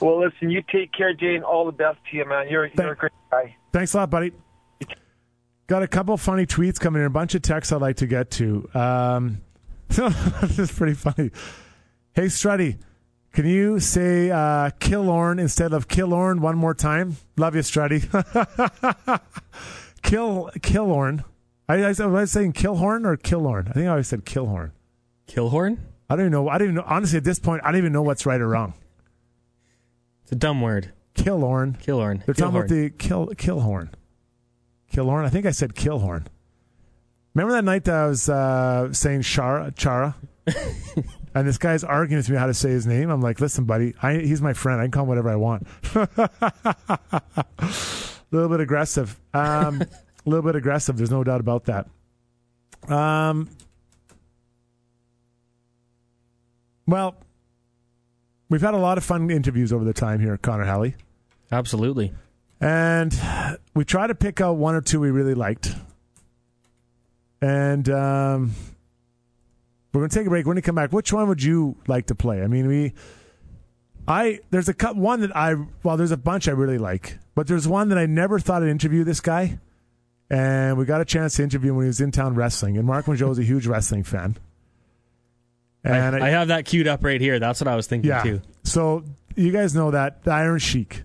Well, 0.00 0.24
listen, 0.24 0.50
you 0.50 0.62
take 0.62 0.92
care, 0.92 1.14
Jay, 1.14 1.34
and 1.34 1.44
all 1.44 1.66
the 1.66 1.72
best 1.72 1.98
to 2.10 2.16
you, 2.16 2.24
man. 2.24 2.48
You're 2.48 2.66
you're 2.66 2.92
a 2.92 2.96
great 2.96 3.12
guy. 3.30 3.56
Thanks 3.74 3.92
a 3.92 3.96
lot, 3.96 4.10
buddy. 4.10 4.30
Got 5.66 5.82
a 5.82 5.88
couple 5.88 6.16
funny 6.16 6.46
tweets 6.46 6.78
coming 6.78 7.02
in, 7.02 7.06
a 7.06 7.10
bunch 7.10 7.34
of 7.34 7.42
texts 7.42 7.72
I'd 7.72 7.80
like 7.80 7.96
to 7.96 8.06
get 8.06 8.30
to. 8.30 8.68
Um, 8.72 9.40
this 9.88 10.60
is 10.60 10.70
pretty 10.70 10.94
funny. 10.94 11.32
Hey, 12.12 12.26
Strutty, 12.26 12.78
can 13.32 13.46
you 13.46 13.80
say 13.80 14.30
uh, 14.30 14.70
Killorn 14.78 15.40
instead 15.40 15.72
of 15.72 15.88
Killorn 15.88 16.38
one 16.38 16.56
more 16.56 16.72
time? 16.72 17.16
Love 17.36 17.56
you, 17.56 17.62
Strutty. 17.62 18.02
Kill 20.02 20.50
Killorn. 20.60 21.24
I, 21.68 21.82
I, 21.82 21.88
was 21.88 22.00
I 22.00 22.24
saying 22.26 22.52
Killhorn 22.52 23.04
or 23.04 23.16
Killorn? 23.16 23.68
I 23.70 23.72
think 23.72 23.86
I 23.86 23.90
always 23.90 24.06
said 24.06 24.24
Killhorn. 24.24 24.70
Killhorn? 25.26 25.78
I 26.08 26.14
don't 26.14 26.26
even 26.26 26.32
know. 26.32 26.48
I 26.48 26.58
don't 26.58 26.68
even 26.68 26.76
know. 26.76 26.84
Honestly, 26.86 27.16
at 27.16 27.24
this 27.24 27.40
point, 27.40 27.62
I 27.64 27.72
don't 27.72 27.78
even 27.78 27.92
know 27.92 28.02
what's 28.02 28.24
right 28.24 28.40
or 28.40 28.46
wrong. 28.46 28.74
It's 30.22 30.30
a 30.30 30.36
dumb 30.36 30.60
word. 30.60 30.92
Killorn. 31.14 31.80
Killorn. 31.82 32.24
They're 32.24 32.34
talking 32.34 32.56
about 32.56 32.68
the 32.68 32.90
kill 32.90 33.28
Killhorn. 33.28 33.90
Killhorn. 34.92 35.24
I 35.24 35.30
think 35.30 35.46
I 35.46 35.50
said 35.50 35.74
Killhorn. 35.74 36.26
Remember 37.34 37.54
that 37.54 37.64
night 37.64 37.84
that 37.84 37.94
I 37.94 38.06
was 38.06 38.28
uh, 38.28 38.92
saying 38.92 39.22
Chara, 39.22 39.72
Chara, 39.76 40.14
and 41.34 41.48
this 41.48 41.58
guy's 41.58 41.82
arguing 41.82 42.18
with 42.18 42.30
me 42.30 42.36
how 42.36 42.46
to 42.46 42.54
say 42.54 42.70
his 42.70 42.86
name. 42.86 43.10
I'm 43.10 43.20
like, 43.20 43.40
listen, 43.40 43.64
buddy, 43.64 43.94
I, 44.00 44.18
he's 44.18 44.40
my 44.40 44.52
friend. 44.52 44.80
I 44.80 44.84
can 44.84 44.92
call 44.92 45.02
him 45.02 45.08
whatever 45.08 45.30
I 45.30 45.36
want. 45.36 45.66
A 45.94 46.08
little 48.30 48.48
bit 48.48 48.60
aggressive. 48.60 49.20
Um, 49.32 49.82
a 49.82 49.88
little 50.24 50.44
bit 50.44 50.54
aggressive. 50.54 50.96
There's 50.96 51.10
no 51.10 51.24
doubt 51.24 51.40
about 51.40 51.64
that. 51.64 51.88
Um, 52.88 53.48
well, 56.86 57.16
we've 58.48 58.60
had 58.60 58.74
a 58.74 58.78
lot 58.78 58.98
of 58.98 59.04
fun 59.04 59.30
interviews 59.30 59.72
over 59.72 59.84
the 59.84 59.92
time 59.92 60.20
here, 60.20 60.36
Connor 60.36 60.64
Halley. 60.64 60.94
Absolutely. 61.52 62.12
And 62.60 63.14
we 63.74 63.84
try 63.84 64.06
to 64.06 64.14
pick 64.14 64.40
out 64.40 64.56
one 64.56 64.74
or 64.74 64.80
two 64.80 65.00
we 65.00 65.10
really 65.10 65.34
liked. 65.34 65.74
And 67.42 67.88
um, 67.90 68.52
we're 69.92 70.00
going 70.00 70.10
to 70.10 70.16
take 70.16 70.26
a 70.26 70.30
break. 70.30 70.46
When 70.46 70.56
we 70.56 70.62
come 70.62 70.74
back, 70.74 70.92
which 70.92 71.12
one 71.12 71.28
would 71.28 71.42
you 71.42 71.76
like 71.86 72.06
to 72.06 72.14
play? 72.14 72.42
I 72.42 72.46
mean, 72.46 72.66
we, 72.66 72.94
I 74.08 74.40
there's 74.50 74.68
a 74.68 74.74
cut 74.74 74.96
one 74.96 75.20
that 75.20 75.36
I 75.36 75.54
well, 75.82 75.96
there's 75.96 76.10
a 76.10 76.16
bunch 76.16 76.48
I 76.48 76.52
really 76.52 76.78
like, 76.78 77.18
but 77.34 77.46
there's 77.46 77.68
one 77.68 77.88
that 77.90 77.98
I 77.98 78.06
never 78.06 78.38
thought 78.38 78.62
I'd 78.62 78.68
interview 78.68 79.04
this 79.04 79.20
guy, 79.20 79.58
and 80.30 80.76
we 80.76 80.84
got 80.84 81.00
a 81.00 81.04
chance 81.04 81.36
to 81.36 81.42
interview 81.42 81.70
him 81.70 81.76
when 81.76 81.84
he 81.84 81.88
was 81.88 82.00
in 82.00 82.10
town 82.10 82.34
wrestling. 82.34 82.76
And 82.76 82.86
Mark 82.86 83.06
Mongeau 83.06 83.30
is 83.30 83.38
a 83.38 83.44
huge 83.44 83.66
wrestling 83.66 84.04
fan. 84.04 84.36
And 85.84 86.16
I, 86.16 86.28
I 86.28 86.30
have 86.30 86.48
that 86.48 86.64
queued 86.64 86.88
up 86.88 87.04
right 87.04 87.20
here. 87.20 87.38
That's 87.38 87.60
what 87.60 87.68
I 87.68 87.76
was 87.76 87.86
thinking 87.86 88.08
yeah. 88.08 88.22
too. 88.22 88.40
So 88.62 89.04
you 89.36 89.52
guys 89.52 89.74
know 89.74 89.90
that 89.90 90.24
the 90.24 90.32
Iron 90.32 90.58
Sheik. 90.58 91.04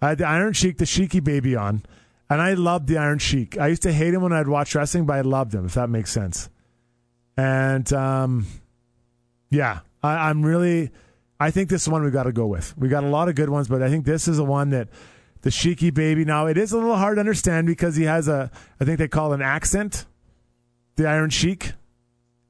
I 0.00 0.10
had 0.10 0.18
the 0.18 0.26
Iron 0.26 0.52
Sheik, 0.52 0.78
the 0.78 0.84
Sheiky 0.84 1.22
baby 1.22 1.56
on, 1.56 1.82
and 2.30 2.40
I 2.40 2.54
loved 2.54 2.88
the 2.88 2.98
Iron 2.98 3.18
Sheik. 3.18 3.58
I 3.58 3.68
used 3.68 3.82
to 3.82 3.92
hate 3.92 4.14
him 4.14 4.22
when 4.22 4.32
I'd 4.32 4.48
watch 4.48 4.74
wrestling, 4.74 5.06
but 5.06 5.14
I 5.14 5.20
loved 5.20 5.54
him, 5.54 5.66
if 5.66 5.74
that 5.74 5.88
makes 5.88 6.10
sense. 6.10 6.48
And 7.36 7.90
um, 7.92 8.46
yeah, 9.50 9.80
I, 10.02 10.28
I'm 10.30 10.44
really. 10.44 10.90
I 11.40 11.50
think 11.50 11.68
this 11.68 11.82
is 11.82 11.88
one 11.88 12.04
we 12.04 12.10
got 12.10 12.24
to 12.24 12.32
go 12.32 12.46
with. 12.46 12.76
We 12.78 12.88
got 12.88 13.04
a 13.04 13.08
lot 13.08 13.28
of 13.28 13.34
good 13.34 13.50
ones, 13.50 13.68
but 13.68 13.82
I 13.82 13.88
think 13.88 14.04
this 14.04 14.28
is 14.28 14.36
the 14.36 14.44
one 14.44 14.70
that 14.70 14.88
the 15.42 15.50
Sheiky 15.50 15.92
baby. 15.92 16.24
Now 16.24 16.46
it 16.46 16.56
is 16.56 16.72
a 16.72 16.78
little 16.78 16.96
hard 16.96 17.16
to 17.16 17.20
understand 17.20 17.66
because 17.66 17.96
he 17.96 18.04
has 18.04 18.28
a. 18.28 18.50
I 18.80 18.84
think 18.84 18.98
they 18.98 19.08
call 19.08 19.32
it 19.32 19.36
an 19.36 19.42
accent, 19.42 20.06
the 20.96 21.08
Iron 21.08 21.30
Sheik, 21.30 21.72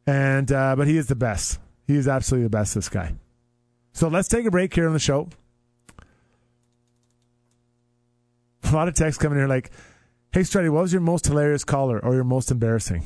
and 0.07 0.51
uh, 0.53 0.77
but 0.77 0.87
he 0.87 0.97
is 0.97 1.07
the 1.07 1.17
best. 1.17 1.59
He 1.87 1.97
is 1.97 2.09
absolutely 2.09 2.45
the 2.45 2.51
best. 2.51 2.75
This 2.75 2.89
guy. 2.89 3.15
So 3.93 4.09
let's 4.09 4.29
take 4.29 4.47
a 4.47 4.51
break 4.51 4.75
here 4.75 4.87
on 4.87 4.93
the 4.93 4.99
show. 4.99 5.29
A 8.65 8.73
lot 8.73 8.89
of 8.89 8.95
texts 8.95 9.23
coming 9.23 9.39
here 9.39 9.47
like, 9.47 9.71
"Hey, 10.33 10.41
Strutty, 10.41 10.71
what 10.71 10.83
was 10.83 10.93
your 10.93 11.03
most 11.03 11.27
hilarious 11.27 11.65
caller 11.65 11.99
or 11.99 12.15
your 12.15 12.25
most 12.25 12.51
embarrassing?" 12.51 13.05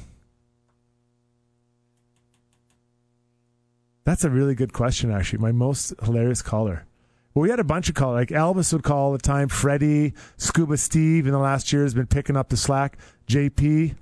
That's 4.05 4.25
a 4.25 4.31
really 4.31 4.55
good 4.55 4.73
question, 4.73 5.11
actually. 5.11 5.41
My 5.41 5.53
most 5.53 5.93
hilarious 6.03 6.41
caller. 6.41 6.87
Well, 7.35 7.43
we 7.43 7.51
had 7.51 7.61
a 7.61 7.64
bunch 7.64 7.91
of 7.91 7.95
callers. 7.95 8.21
Like 8.21 8.29
Elvis 8.31 8.73
would 8.73 8.83
call 8.83 8.99
all 8.99 9.12
the 9.12 9.19
time. 9.19 9.49
Freddie, 9.49 10.14
Scuba 10.38 10.79
Steve 10.79 11.27
in 11.27 11.33
the 11.33 11.38
last 11.38 11.73
year 11.73 11.83
has 11.83 11.93
been 11.93 12.07
picking 12.07 12.37
up 12.37 12.49
the 12.49 12.57
slack. 12.57 12.97
JP. 13.27 13.95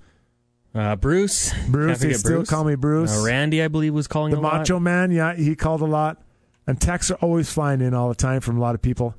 Uh, 0.77 0.95
Bruce. 0.95 1.55
Bruce, 1.69 2.01
they 2.01 2.12
still 2.12 2.39
Bruce. 2.39 2.51
call 2.51 2.65
me 2.65 2.75
Bruce. 2.75 3.17
Uh, 3.17 3.25
Randy, 3.25 3.62
I 3.62 3.69
believe, 3.69 3.95
was 3.95 4.07
calling 4.07 4.33
the 4.33 4.39
a 4.39 4.41
lot. 4.41 4.59
Macho 4.59 4.79
Man, 4.79 5.11
yeah, 5.11 5.35
he 5.35 5.57
called 5.57 5.81
a 5.81 5.87
lot. 5.87 6.23
And 6.67 6.79
texts 6.79 7.11
are 7.11 7.19
always 7.23 7.51
flying 7.51 7.81
in 7.81 7.95
all 7.95 8.09
the 8.11 8.15
time 8.15 8.41
from 8.41 8.59
a 8.59 8.61
lot 8.61 8.75
of 8.75 8.83
people. 8.83 9.15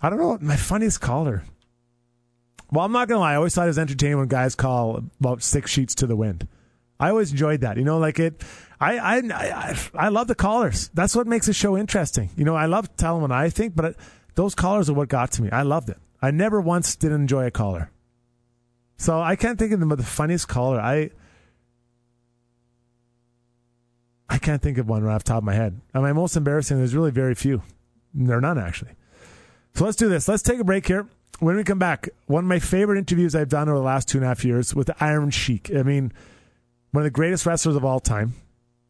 I 0.00 0.08
don't 0.08 0.18
know 0.18 0.38
my 0.40 0.56
funniest 0.56 1.00
caller. 1.00 1.42
Well, 2.70 2.84
I'm 2.84 2.92
not 2.92 3.08
gonna 3.08 3.20
lie. 3.20 3.32
I 3.32 3.36
always 3.36 3.54
thought 3.54 3.64
it 3.64 3.68
was 3.68 3.78
entertaining 3.78 4.18
when 4.18 4.28
guys 4.28 4.54
call 4.54 5.02
about 5.20 5.42
six 5.42 5.70
sheets 5.70 5.94
to 5.96 6.06
the 6.06 6.16
wind. 6.16 6.46
I 7.00 7.10
always 7.10 7.32
enjoyed 7.32 7.60
that. 7.60 7.76
You 7.76 7.84
know, 7.84 7.98
like 7.98 8.18
it. 8.18 8.42
I 8.80 8.98
I 8.98 9.16
I, 9.18 9.78
I 9.94 10.08
love 10.08 10.28
the 10.28 10.34
callers. 10.34 10.88
That's 10.94 11.14
what 11.16 11.26
makes 11.26 11.46
the 11.46 11.52
show 11.52 11.76
interesting. 11.76 12.30
You 12.36 12.44
know, 12.44 12.54
I 12.54 12.66
love 12.66 12.96
telling 12.96 13.22
what 13.22 13.32
I 13.32 13.50
think, 13.50 13.74
but 13.74 13.96
those 14.36 14.54
callers 14.54 14.88
are 14.88 14.94
what 14.94 15.08
got 15.08 15.32
to 15.32 15.42
me. 15.42 15.50
I 15.50 15.62
loved 15.62 15.90
it. 15.90 15.98
I 16.22 16.30
never 16.30 16.60
once 16.60 16.96
didn't 16.96 17.20
enjoy 17.22 17.46
a 17.46 17.50
caller. 17.50 17.90
So 18.98 19.20
I 19.20 19.36
can't 19.36 19.58
think 19.58 19.72
of 19.72 19.88
but 19.88 19.98
the 19.98 20.04
funniest 20.04 20.48
caller. 20.48 20.80
I 20.80 21.10
I 24.28 24.38
can't 24.38 24.60
think 24.60 24.76
of 24.76 24.88
one 24.88 25.02
right 25.02 25.14
off 25.14 25.24
the 25.24 25.28
top 25.28 25.38
of 25.38 25.44
my 25.44 25.54
head. 25.54 25.80
My 25.94 26.12
most 26.12 26.36
embarrassing. 26.36 26.76
There's 26.76 26.94
really 26.94 27.12
very 27.12 27.34
few. 27.34 27.62
There 28.12 28.36
are 28.36 28.40
none 28.40 28.58
actually. 28.58 28.92
So 29.74 29.84
let's 29.84 29.96
do 29.96 30.08
this. 30.08 30.28
Let's 30.28 30.42
take 30.42 30.58
a 30.58 30.64
break 30.64 30.86
here. 30.86 31.06
When 31.38 31.56
we 31.56 31.62
come 31.62 31.78
back, 31.78 32.08
one 32.26 32.44
of 32.44 32.48
my 32.48 32.58
favorite 32.58 32.98
interviews 32.98 33.36
I've 33.36 33.48
done 33.48 33.68
over 33.68 33.78
the 33.78 33.84
last 33.84 34.08
two 34.08 34.18
and 34.18 34.24
a 34.24 34.28
half 34.28 34.44
years 34.44 34.74
with 34.74 34.88
the 34.88 34.96
Iron 35.02 35.30
Sheik. 35.30 35.70
I 35.74 35.84
mean, 35.84 36.12
one 36.90 37.02
of 37.02 37.04
the 37.04 37.10
greatest 37.10 37.46
wrestlers 37.46 37.76
of 37.76 37.84
all 37.84 38.00
time, 38.00 38.34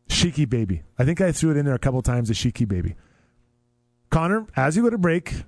Sheiky 0.08 0.48
Baby. 0.48 0.82
I 0.98 1.04
think 1.04 1.20
I 1.20 1.30
threw 1.30 1.50
it 1.50 1.58
in 1.58 1.66
there 1.66 1.74
a 1.74 1.78
couple 1.78 2.00
times, 2.00 2.28
the 2.28 2.34
Sheiky 2.34 2.66
Baby. 2.66 2.94
Connor, 4.08 4.46
as 4.56 4.76
you 4.76 4.82
go 4.82 4.88
to 4.88 4.96
break, 4.96 5.44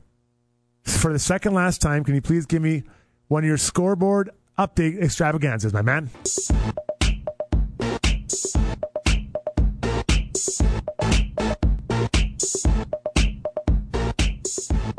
for 0.82 1.10
the 1.12 1.18
second 1.18 1.54
last 1.54 1.80
time, 1.80 2.04
can 2.04 2.14
you 2.14 2.20
please 2.20 2.44
give 2.44 2.60
me 2.60 2.82
one 3.28 3.44
of 3.44 3.48
your 3.48 3.56
scoreboard 3.56 4.30
update 4.60 5.02
extravaganzas, 5.02 5.72
my 5.72 5.82
man? 5.82 6.10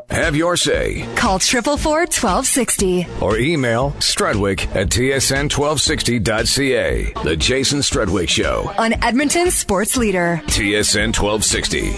Have 0.09 0.35
your 0.35 0.57
say 0.57 1.03
Call 1.15 1.39
444 1.39 1.99
1260. 2.01 3.07
or 3.21 3.37
email 3.37 3.91
Strudwick 3.99 4.67
at 4.75 4.89
tsn1260.ca. 4.89 7.13
The 7.23 7.37
Jason 7.37 7.79
Strudwick 7.79 8.27
Show. 8.29 8.69
On 8.77 8.93
Edmonton 9.03 9.49
Sports 9.51 9.95
Leader. 9.95 10.41
TSN 10.47 11.15
1260. 11.15 11.95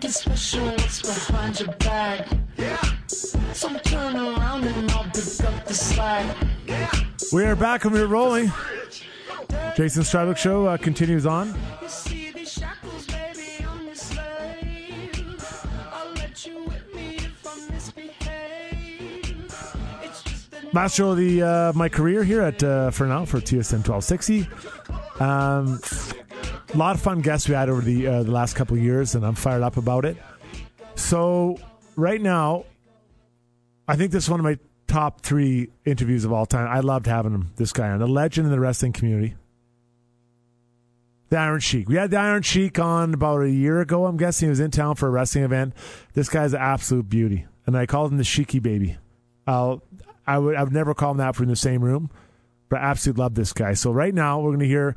It's 0.00 0.24
We 7.32 7.44
are 7.44 7.54
back 7.54 7.84
and 7.84 7.92
we're 7.92 8.06
rolling. 8.06 8.50
Jason 9.76 10.02
Strudwick 10.02 10.38
Show 10.38 10.64
uh, 10.64 10.78
continues 10.78 11.26
on. 11.26 11.54
You 11.82 11.88
see 11.88 12.30
these 12.30 12.50
shackles, 12.50 13.06
baby, 13.06 13.62
I'm 13.62 13.84
your 13.84 13.94
slave. 13.94 15.66
I'll 15.92 16.12
let 16.14 16.46
you 16.46 16.60
whip 16.60 16.94
me 16.94 17.16
if 17.16 17.46
I 17.46 17.70
misbehave. 17.70 19.54
It's 20.02 20.22
just 20.22 20.50
that 20.52 20.72
Last 20.72 20.94
show 20.94 21.10
of 21.10 21.18
the 21.18 21.42
uh, 21.42 21.72
my 21.74 21.90
career 21.90 22.24
here 22.24 22.40
at 22.40 22.62
uh, 22.62 22.90
for 22.90 23.06
now 23.06 23.26
for 23.26 23.38
TSN 23.38 23.86
1260. 23.86 24.48
Um, 25.22 25.78
a 26.72 26.76
lot 26.78 26.96
of 26.96 27.02
fun 27.02 27.20
guests 27.20 27.50
we 27.50 27.54
had 27.54 27.68
over 27.68 27.82
the 27.82 28.06
uh, 28.06 28.22
the 28.22 28.30
last 28.30 28.56
couple 28.56 28.78
years, 28.78 29.14
and 29.14 29.26
I'm 29.26 29.34
fired 29.34 29.62
up 29.62 29.76
about 29.76 30.06
it. 30.06 30.16
So 30.94 31.58
right 31.96 32.20
now, 32.20 32.64
I 33.86 33.96
think 33.96 34.10
this 34.10 34.26
one 34.26 34.40
of 34.40 34.44
my 34.44 34.58
top 34.88 35.20
three 35.20 35.68
interviews 35.84 36.24
of 36.24 36.32
all 36.32 36.46
time. 36.46 36.66
I 36.66 36.80
loved 36.80 37.06
having 37.06 37.32
him. 37.32 37.52
This 37.56 37.72
guy 37.72 37.88
on, 37.90 37.98
the 37.98 38.08
legend 38.08 38.46
in 38.46 38.50
the 38.50 38.58
wrestling 38.58 38.92
community. 38.92 39.36
The 41.28 41.36
Iron 41.38 41.60
Sheik. 41.60 41.88
We 41.88 41.96
had 41.96 42.10
the 42.10 42.16
Iron 42.16 42.42
Sheik 42.42 42.78
on 42.78 43.12
about 43.12 43.42
a 43.42 43.50
year 43.50 43.80
ago. 43.80 44.06
I'm 44.06 44.16
guessing 44.16 44.46
he 44.46 44.50
was 44.50 44.60
in 44.60 44.70
town 44.70 44.94
for 44.94 45.06
a 45.06 45.10
wrestling 45.10 45.44
event. 45.44 45.74
This 46.14 46.30
guy's 46.30 46.54
an 46.54 46.60
absolute 46.60 47.08
beauty, 47.08 47.46
and 47.66 47.76
I 47.76 47.84
called 47.84 48.10
him 48.10 48.16
the 48.16 48.24
Sheiky 48.24 48.62
Baby. 48.62 48.96
I'll, 49.46 49.82
I 50.26 50.38
would, 50.38 50.56
I 50.56 50.62
would 50.62 50.72
never 50.72 50.94
call 50.94 51.10
him 51.12 51.18
that 51.18 51.38
in 51.38 51.48
the 51.48 51.56
same 51.56 51.84
room, 51.84 52.10
but 52.70 52.80
I 52.80 52.84
absolutely 52.84 53.22
love 53.22 53.34
this 53.34 53.52
guy. 53.52 53.74
So 53.74 53.90
right 53.92 54.14
now 54.14 54.40
we're 54.40 54.50
going 54.50 54.60
to 54.60 54.66
hear 54.66 54.96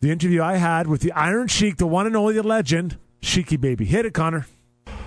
the 0.00 0.10
interview 0.12 0.40
I 0.40 0.56
had 0.56 0.86
with 0.86 1.00
the 1.00 1.10
Iron 1.12 1.48
Sheik, 1.48 1.78
the 1.78 1.86
one 1.86 2.06
and 2.06 2.16
only 2.16 2.40
legend, 2.40 2.96
Sheiky 3.20 3.60
Baby. 3.60 3.86
Hit 3.86 4.06
it, 4.06 4.14
Connor. 4.14 4.46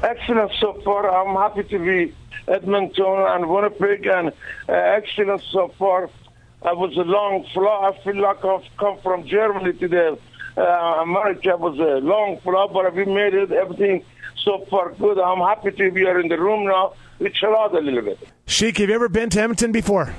excellent 0.03 0.51
so 0.59 0.77
far. 0.83 1.09
I'm 1.09 1.35
happy 1.35 1.63
to 1.69 1.79
be 1.79 2.13
Edmonton 2.49 3.05
and 3.05 3.49
Winnipeg, 3.49 4.05
and 4.07 4.29
uh, 4.67 4.71
excellent 4.71 5.41
so 5.51 5.71
far. 5.77 6.09
I 6.61 6.73
was 6.73 6.95
a 6.97 7.01
long 7.01 7.45
flight. 7.53 7.93
I 7.93 8.03
feel 8.03 8.21
like 8.21 8.43
I've 8.43 8.65
come 8.77 8.97
from 9.01 9.25
Germany 9.25 9.73
today. 9.73 10.17
Uh, 10.57 10.61
America 10.61 11.55
was 11.55 11.79
a 11.79 12.03
long 12.05 12.39
flight, 12.41 12.69
but 12.73 12.93
we 12.93 13.05
made 13.05 13.33
it. 13.33 13.51
Everything 13.51 14.03
so 14.43 14.65
far 14.69 14.91
good. 14.93 15.19
I'm 15.19 15.39
happy 15.39 15.71
to 15.71 15.91
be 15.91 16.01
here 16.01 16.19
in 16.19 16.27
the 16.27 16.39
room 16.39 16.65
now. 16.65 16.93
We 17.19 17.29
chill 17.29 17.55
out 17.55 17.75
a 17.75 17.79
little 17.79 18.01
bit. 18.01 18.19
Sheik, 18.45 18.77
have 18.77 18.89
you 18.89 18.95
ever 18.95 19.09
been 19.09 19.29
to 19.31 19.41
Edmonton 19.41 19.71
before? 19.71 20.13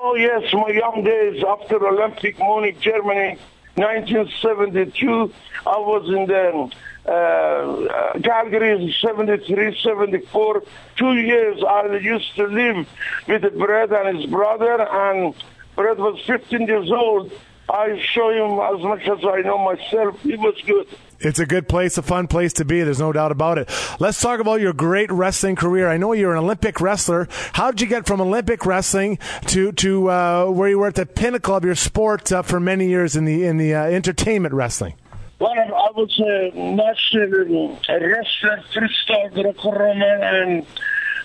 Oh 0.00 0.14
yes, 0.14 0.44
my 0.52 0.68
young 0.68 1.02
days 1.04 1.42
after 1.46 1.84
Olympic 1.86 2.38
Munich, 2.38 2.80
Germany, 2.80 3.38
1972. 3.74 5.32
I 5.66 5.78
was 5.78 6.08
in 6.08 6.26
the 6.26 6.70
uh, 7.08 8.18
Calgary, 8.22 8.94
73, 9.00 9.78
74. 9.82 10.62
Two 10.96 11.14
years 11.14 11.62
I 11.62 11.96
used 11.96 12.34
to 12.36 12.46
live 12.46 12.86
with 13.28 13.58
Bret 13.58 13.92
and 13.92 14.18
his 14.18 14.26
brother, 14.30 14.82
and 14.82 15.34
Bret 15.76 15.98
was 15.98 16.20
15 16.26 16.66
years 16.66 16.90
old. 16.90 17.32
I 17.68 18.00
show 18.00 18.30
him 18.30 18.76
as 18.76 18.82
much 18.82 19.02
as 19.08 19.24
I 19.24 19.40
know 19.40 19.58
myself. 19.58 20.20
He 20.22 20.36
was 20.36 20.54
good. 20.64 20.86
It's 21.18 21.38
a 21.38 21.46
good 21.46 21.68
place, 21.68 21.98
a 21.98 22.02
fun 22.02 22.28
place 22.28 22.52
to 22.54 22.64
be. 22.64 22.82
There's 22.82 23.00
no 23.00 23.12
doubt 23.12 23.32
about 23.32 23.58
it. 23.58 23.70
Let's 23.98 24.20
talk 24.20 24.38
about 24.38 24.60
your 24.60 24.72
great 24.72 25.10
wrestling 25.10 25.56
career. 25.56 25.88
I 25.88 25.96
know 25.96 26.12
you're 26.12 26.32
an 26.32 26.38
Olympic 26.38 26.80
wrestler. 26.80 27.26
How 27.52 27.70
did 27.70 27.80
you 27.80 27.86
get 27.86 28.06
from 28.06 28.20
Olympic 28.20 28.66
wrestling 28.66 29.18
to 29.46 29.72
to 29.72 30.10
uh, 30.10 30.46
where 30.46 30.68
you 30.68 30.78
were 30.78 30.88
at 30.88 30.94
the 30.94 31.06
pinnacle 31.06 31.56
of 31.56 31.64
your 31.64 31.74
sport 31.74 32.30
uh, 32.30 32.42
for 32.42 32.60
many 32.60 32.88
years 32.88 33.16
in 33.16 33.24
the 33.24 33.46
in 33.46 33.56
the 33.56 33.74
uh, 33.74 33.84
entertainment 33.84 34.54
wrestling? 34.54 34.94
Well, 35.38 35.52
was 35.96 36.18
a 36.18 36.50
national 36.54 37.78
wrestler, 37.88 38.62
freestyle 38.70 39.32
Greco-Roman, 39.32 40.22
and 40.22 40.66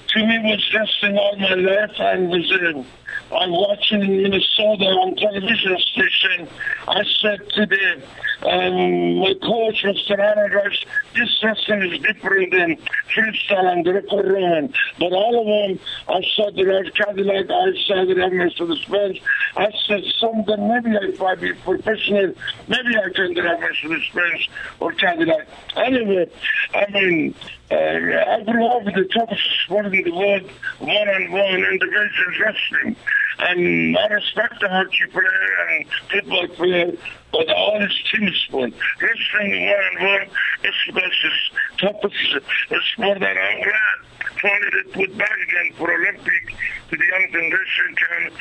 to 0.07 0.25
me 0.25 0.39
was 0.39 0.65
just 0.71 0.73
wrestling 1.03 1.17
all 1.17 1.35
my 1.35 1.55
life. 1.55 1.99
and 1.99 2.29
was 2.29 2.49
uh, 2.51 2.83
I 3.31 3.47
watching 3.47 4.01
in 4.01 4.23
Minnesota 4.23 4.85
on 4.85 5.15
television 5.15 5.77
station. 5.79 6.47
I 6.87 7.03
said 7.21 7.49
to 7.55 7.65
the 7.65 8.01
um, 8.43 9.19
my 9.19 9.33
coach, 9.35 9.83
Mr. 9.83 10.17
Rush, 10.17 10.85
this 11.13 11.43
wrestling 11.43 11.93
is 11.93 11.99
different 12.01 12.51
than 12.51 12.77
freestyle 13.15 13.71
and 13.71 13.85
Greco-Roman. 13.85 14.73
But 14.97 15.13
all 15.13 15.39
of 15.41 15.45
them, 15.45 15.79
I 16.09 16.21
saw 16.35 16.49
the 16.51 16.65
Red 16.65 16.93
Cadillac, 16.95 17.45
I 17.49 17.71
saw 17.85 18.03
the 18.03 18.15
Red 18.15 18.33
Mercedes-Benz. 18.33 19.19
I 19.55 19.71
said, 19.87 20.03
someday 20.19 20.57
maybe 20.57 20.97
if 21.05 21.21
I 21.21 21.35
be 21.35 21.53
professional, 21.53 22.33
maybe 22.67 22.97
I 22.97 23.13
can 23.13 23.33
drive 23.33 23.59
Mercedes-Benz 23.59 24.47
or 24.79 24.91
Cadillac. 24.93 25.47
Anyway, 25.75 26.29
I 26.73 26.91
mean, 26.91 27.35
uh, 27.69 27.75
I 27.75 28.43
grew 28.43 28.65
up 28.65 28.83
with 28.85 28.95
the 28.95 29.05
toughest 29.05 29.43
sport 29.63 29.85
in 29.85 30.03
the 30.03 30.11
world, 30.11 30.49
one-on-one 30.79 31.63
individual 31.63 32.31
wrestling. 32.41 32.95
And 33.41 33.97
I 33.97 34.07
respect 34.07 34.59
the 34.61 34.69
hockey 34.69 35.07
player 35.11 35.67
and 35.69 35.85
football 36.11 36.47
player, 36.49 36.91
but 37.31 37.49
all 37.49 37.81
is 37.81 37.91
team 38.11 38.31
sport. 38.47 38.73
Wrestling 39.01 39.65
one-on-one 39.65 40.27
is 40.63 40.75
the 40.87 40.93
best, 40.93 41.79
toughest 41.79 42.93
sport 42.93 43.19
that 43.19 43.37
I'm 43.37 43.61
glad 43.63 44.11
finally 44.41 44.69
they 44.71 44.91
put 44.91 45.17
back 45.17 45.37
again 45.47 45.73
for 45.77 45.93
Olympic 45.93 46.55
to 46.89 46.97
the 46.97 47.05
young 47.05 47.31
generation 47.31 47.95
can 47.95 48.31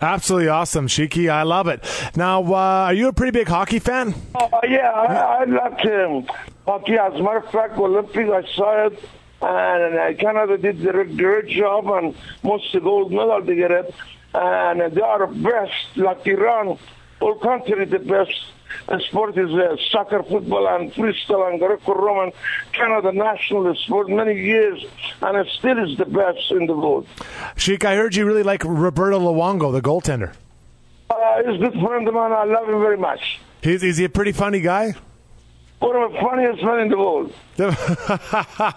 Absolutely 0.00 0.48
awesome, 0.48 0.86
Sheiky. 0.86 1.28
I 1.28 1.42
love 1.42 1.66
it. 1.66 1.84
Now, 2.14 2.40
uh, 2.44 2.86
are 2.86 2.94
you 2.94 3.08
a 3.08 3.12
pretty 3.12 3.32
big 3.32 3.48
hockey 3.48 3.80
fan? 3.80 4.14
Oh, 4.36 4.48
yeah, 4.68 4.92
I, 4.92 5.42
I 5.42 5.44
loved 5.44 5.86
um, 5.86 6.26
hockey. 6.64 6.96
As 6.96 7.14
a 7.14 7.22
matter 7.22 7.38
of 7.38 7.50
fact, 7.50 7.76
Olympic, 7.76 8.28
I 8.28 8.44
saw 8.54 8.86
it, 8.86 9.04
and 9.42 9.98
uh, 9.98 10.14
Canada 10.20 10.56
did 10.56 10.82
the 10.82 10.92
great 11.16 11.48
job, 11.48 11.88
and 11.88 12.14
most 12.44 12.66
of 12.66 12.72
the 12.74 12.80
gold 12.80 13.10
medal 13.10 13.42
they 13.42 13.56
get 13.56 13.72
it. 13.72 13.92
And 14.34 14.92
they 14.92 15.00
are 15.00 15.26
best, 15.26 15.96
like 15.96 16.26
Iran, 16.26 16.78
all 17.20 17.34
country 17.36 17.84
the 17.84 17.98
best. 17.98 18.32
Sport 19.08 19.36
is 19.38 19.50
uh, 19.50 19.76
soccer, 19.90 20.22
football, 20.22 20.68
and 20.68 20.92
freestyle 20.92 21.50
and 21.50 21.58
Greco-Roman. 21.58 22.32
Canada 22.72 23.12
national 23.12 23.74
sport 23.76 24.10
many 24.10 24.38
years, 24.38 24.84
and 25.22 25.38
it 25.38 25.46
still 25.58 25.78
is 25.78 25.96
the 25.96 26.04
best 26.04 26.50
in 26.50 26.66
the 26.66 26.74
world. 26.74 27.06
Sheik, 27.56 27.86
I 27.86 27.96
heard 27.96 28.14
you 28.14 28.26
really 28.26 28.42
like 28.42 28.62
Roberto 28.64 29.18
Luongo, 29.18 29.72
the 29.72 29.80
goaltender. 29.80 30.34
Uh, 31.08 31.16
he's 31.38 31.56
a 31.56 31.70
good 31.70 31.80
friend 31.80 32.06
of 32.06 32.12
mine. 32.12 32.32
I 32.32 32.44
love 32.44 32.68
him 32.68 32.80
very 32.80 32.98
much. 32.98 33.40
He's, 33.62 33.82
is 33.82 33.96
he 33.96 34.04
a 34.04 34.08
pretty 34.10 34.32
funny 34.32 34.60
guy? 34.60 34.94
One 35.80 35.94
of 35.94 36.12
the 36.12 36.18
funniest 36.18 36.62
men 36.64 36.80
in 36.80 36.88
the 36.88 36.98
world. 36.98 37.32
I 37.58 38.74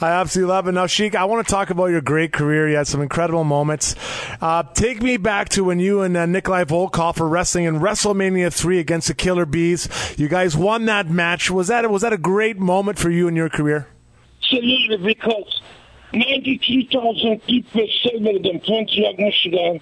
absolutely 0.00 0.52
love 0.52 0.68
it. 0.68 0.72
Now, 0.72 0.86
Sheik, 0.86 1.16
I 1.16 1.24
want 1.24 1.44
to 1.46 1.50
talk 1.50 1.70
about 1.70 1.86
your 1.86 2.00
great 2.00 2.32
career. 2.32 2.68
You 2.68 2.76
had 2.76 2.86
some 2.86 3.02
incredible 3.02 3.42
moments. 3.42 3.96
Uh, 4.40 4.62
take 4.62 5.02
me 5.02 5.16
back 5.16 5.48
to 5.50 5.64
when 5.64 5.80
you 5.80 6.02
and 6.02 6.16
uh, 6.16 6.26
Nikolai 6.26 6.64
Volkov 6.64 7.18
were 7.18 7.28
wrestling 7.28 7.64
in 7.64 7.80
WrestleMania 7.80 8.52
3 8.52 8.78
against 8.78 9.08
the 9.08 9.14
Killer 9.14 9.46
Bees. 9.46 9.88
You 10.16 10.28
guys 10.28 10.56
won 10.56 10.84
that 10.84 11.10
match. 11.10 11.50
Was 11.50 11.68
that, 11.68 11.90
was 11.90 12.02
that 12.02 12.12
a 12.12 12.18
great 12.18 12.58
moment 12.58 13.00
for 13.00 13.10
you 13.10 13.26
in 13.26 13.34
your 13.34 13.48
career? 13.48 13.88
Absolutely, 14.42 14.98
because 14.98 15.60
93,000 16.12 17.42
people 17.46 17.86
celebrated 18.02 18.46
in 18.46 18.60
Pontiac, 18.60 19.18
Michigan. 19.18 19.80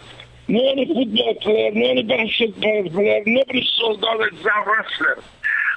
No 0.48 0.70
any 0.70 0.86
football 0.86 1.34
player, 1.42 1.70
no 1.72 1.86
any 1.90 2.02
basketball 2.02 2.88
player, 2.90 3.22
nobody 3.26 3.68
sold 3.76 4.04
out 4.04 4.20
as 4.20 4.40
a 4.40 4.70
wrestler. 4.70 5.22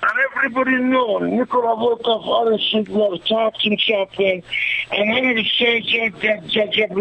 And 0.07 0.19
everybody 0.35 0.75
knew 0.83 1.19
Nikola 1.35 1.75
Volkov, 1.77 2.27
Aaron 2.27 2.59
Sigler, 2.59 3.17
Thompson 3.25 3.75
Chaplin, 3.75 4.43
and 4.91 5.09
one 5.09 5.25
of 5.25 5.35
the 5.35 5.45
soldiers 5.57 6.13
that 6.21 6.47
Judge 6.47 6.77
of 6.77 6.91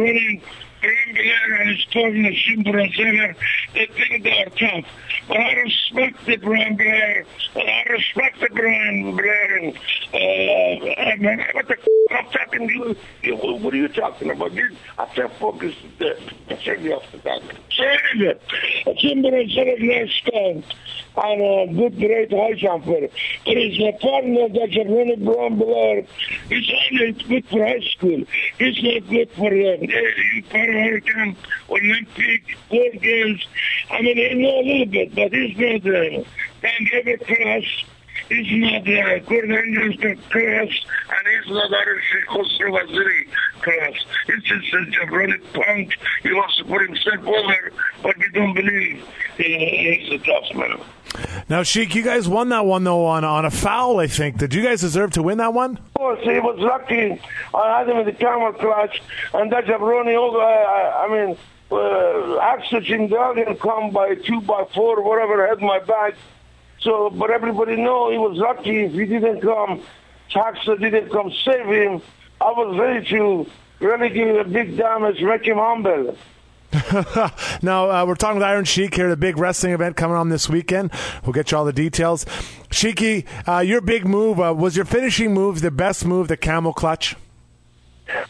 Graham 1.14 1.60
and 1.60 1.70
his 1.70 1.84
cousin 1.92 2.34
Jim 2.34 2.64
Brunzell, 2.64 3.34
they 3.74 3.86
think 3.86 4.22
they 4.24 4.42
are 4.42 4.50
tough. 4.50 4.90
But 5.28 5.38
I 5.38 5.52
respect 5.54 6.26
the 6.26 6.36
Brian 6.36 6.76
Blair, 6.76 7.24
and 7.54 7.70
I 7.70 7.82
respect 7.90 8.40
the 8.40 8.48
Brian 8.52 9.16
Blair, 9.16 9.56
and, 9.56 9.76
uh, 10.12 11.00
I 11.00 11.16
mean, 11.16 11.44
what 11.52 11.68
the 11.68 11.74
f- 11.78 11.88
I'm 12.10 12.26
talking 12.30 12.68
to 12.68 12.96
you, 13.22 13.36
what 13.36 13.72
are 13.72 13.76
you 13.76 13.88
talking 13.88 14.30
about? 14.30 14.52
You, 14.52 14.68
I 14.98 15.06
can't 15.06 15.32
focus. 15.34 15.74
I 16.00 16.58
said 16.64 16.82
you 16.82 16.94
off 16.94 17.10
the 17.12 17.18
back. 17.18 17.40
So 17.70 17.84
anyway, 18.12 18.38
Jim 18.98 19.22
Brunzell 19.22 19.78
last 19.88 20.24
time, 20.32 20.64
and 21.16 21.40
a 21.40 21.72
good, 21.72 21.96
great 21.98 22.30
high 22.32 22.54
jumper. 22.54 23.08
But 23.46 23.56
his 23.56 23.80
uh, 23.80 23.92
partner, 23.98 24.48
that's 24.48 24.76
a 24.76 24.84
really 24.84 25.16
Brian 25.16 25.56
Blair, 25.56 26.04
he's 26.48 26.70
only 26.90 27.12
good 27.12 27.46
for 27.48 27.64
high 27.64 27.80
school. 27.96 28.24
He's 28.58 28.82
not 28.82 29.08
good 29.08 29.30
for 29.32 29.46
uh, 29.46 29.76
American, 30.74 31.36
Olympic, 31.70 32.56
World 32.70 33.00
Games. 33.00 33.46
I 33.90 34.02
mean, 34.02 34.16
he 34.16 34.34
know 34.34 34.60
a 34.60 34.64
little 34.64 34.86
bit, 34.86 35.14
but 35.14 35.32
he's 35.32 35.56
not 35.56 35.94
uh, 35.94 36.24
Van 36.60 37.18
class. 37.18 37.62
He's 38.28 38.46
not 38.52 38.88
uh, 38.88 39.18
good 39.20 39.50
Anderson 39.50 40.16
class, 40.30 40.68
and 41.10 41.28
he's 41.28 41.52
not 41.52 41.70
Arishiko 41.70 42.42
Waziri 42.70 43.26
class. 43.60 44.04
He's 44.26 44.42
just 44.44 44.72
a 44.72 44.76
jabroni 44.78 45.40
punk. 45.52 45.94
He 46.22 46.32
wants 46.32 46.56
to 46.56 46.64
put 46.64 46.86
himself 46.86 47.26
over, 47.26 47.72
but 48.02 48.16
we 48.18 48.30
don't 48.32 48.54
believe 48.54 49.04
he, 49.36 49.98
he's 50.00 50.20
a 50.20 50.24
tough 50.24 50.54
man. 50.56 50.80
Now, 51.48 51.62
Sheik, 51.62 51.94
you 51.94 52.02
guys 52.02 52.26
won 52.26 52.48
that 52.48 52.64
one, 52.64 52.84
though, 52.84 53.04
on, 53.04 53.22
on 53.22 53.44
a 53.44 53.50
foul, 53.50 54.00
I 54.00 54.06
think. 54.06 54.38
Did 54.38 54.54
you 54.54 54.62
guys 54.62 54.80
deserve 54.80 55.10
to 55.12 55.22
win 55.22 55.38
that 55.38 55.52
one? 55.52 55.76
Of 55.76 55.94
course, 55.94 56.20
he 56.22 56.40
was 56.40 56.58
lucky. 56.58 57.20
I 57.54 57.78
had 57.78 57.88
him 57.88 57.98
in 57.98 58.06
the 58.06 58.12
camel 58.12 58.52
clutch, 58.54 59.02
and 59.34 59.52
that 59.52 59.66
jabroni, 59.66 60.14
over, 60.14 60.38
I, 60.38 61.04
I 61.04 61.08
mean, 61.26 61.36
uh, 61.70 62.38
oxygen 62.38 63.08
didn't 63.08 63.60
come 63.60 63.90
by 63.90 64.14
two 64.14 64.40
by 64.40 64.64
four, 64.74 65.02
whatever, 65.02 65.46
had 65.46 65.60
my 65.60 65.80
back. 65.80 66.14
So, 66.80 67.10
but 67.10 67.30
everybody 67.30 67.76
know 67.76 68.10
he 68.10 68.18
was 68.18 68.38
lucky 68.38 68.84
if 68.84 68.92
he 68.92 69.06
didn't 69.06 69.40
come, 69.40 69.82
Taxa 70.30 70.78
didn't 70.80 71.10
come 71.10 71.30
save 71.44 71.66
him. 71.66 72.02
I 72.40 72.50
was 72.50 72.78
ready 72.78 73.06
to 73.10 73.46
really 73.80 74.08
give 74.08 74.28
him 74.28 74.36
a 74.36 74.44
big 74.44 74.76
damage, 74.76 75.20
make 75.20 75.44
him 75.44 75.58
humble. 75.58 76.16
now, 77.62 77.90
uh, 77.90 78.04
we're 78.06 78.14
talking 78.14 78.36
with 78.36 78.44
Iron 78.44 78.64
Sheik 78.64 78.94
here, 78.94 79.06
at 79.06 79.10
the 79.10 79.16
big 79.16 79.36
wrestling 79.36 79.72
event 79.72 79.96
coming 79.96 80.16
on 80.16 80.28
this 80.28 80.48
weekend. 80.48 80.92
We'll 81.24 81.32
get 81.32 81.50
you 81.50 81.58
all 81.58 81.64
the 81.64 81.72
details. 81.72 82.24
Sheiky, 82.70 83.26
uh, 83.48 83.60
your 83.60 83.80
big 83.80 84.06
move, 84.06 84.38
uh, 84.38 84.54
was 84.54 84.76
your 84.76 84.84
finishing 84.84 85.34
move 85.34 85.60
the 85.60 85.70
best 85.70 86.04
move, 86.04 86.28
the 86.28 86.36
camel 86.36 86.72
clutch? 86.72 87.16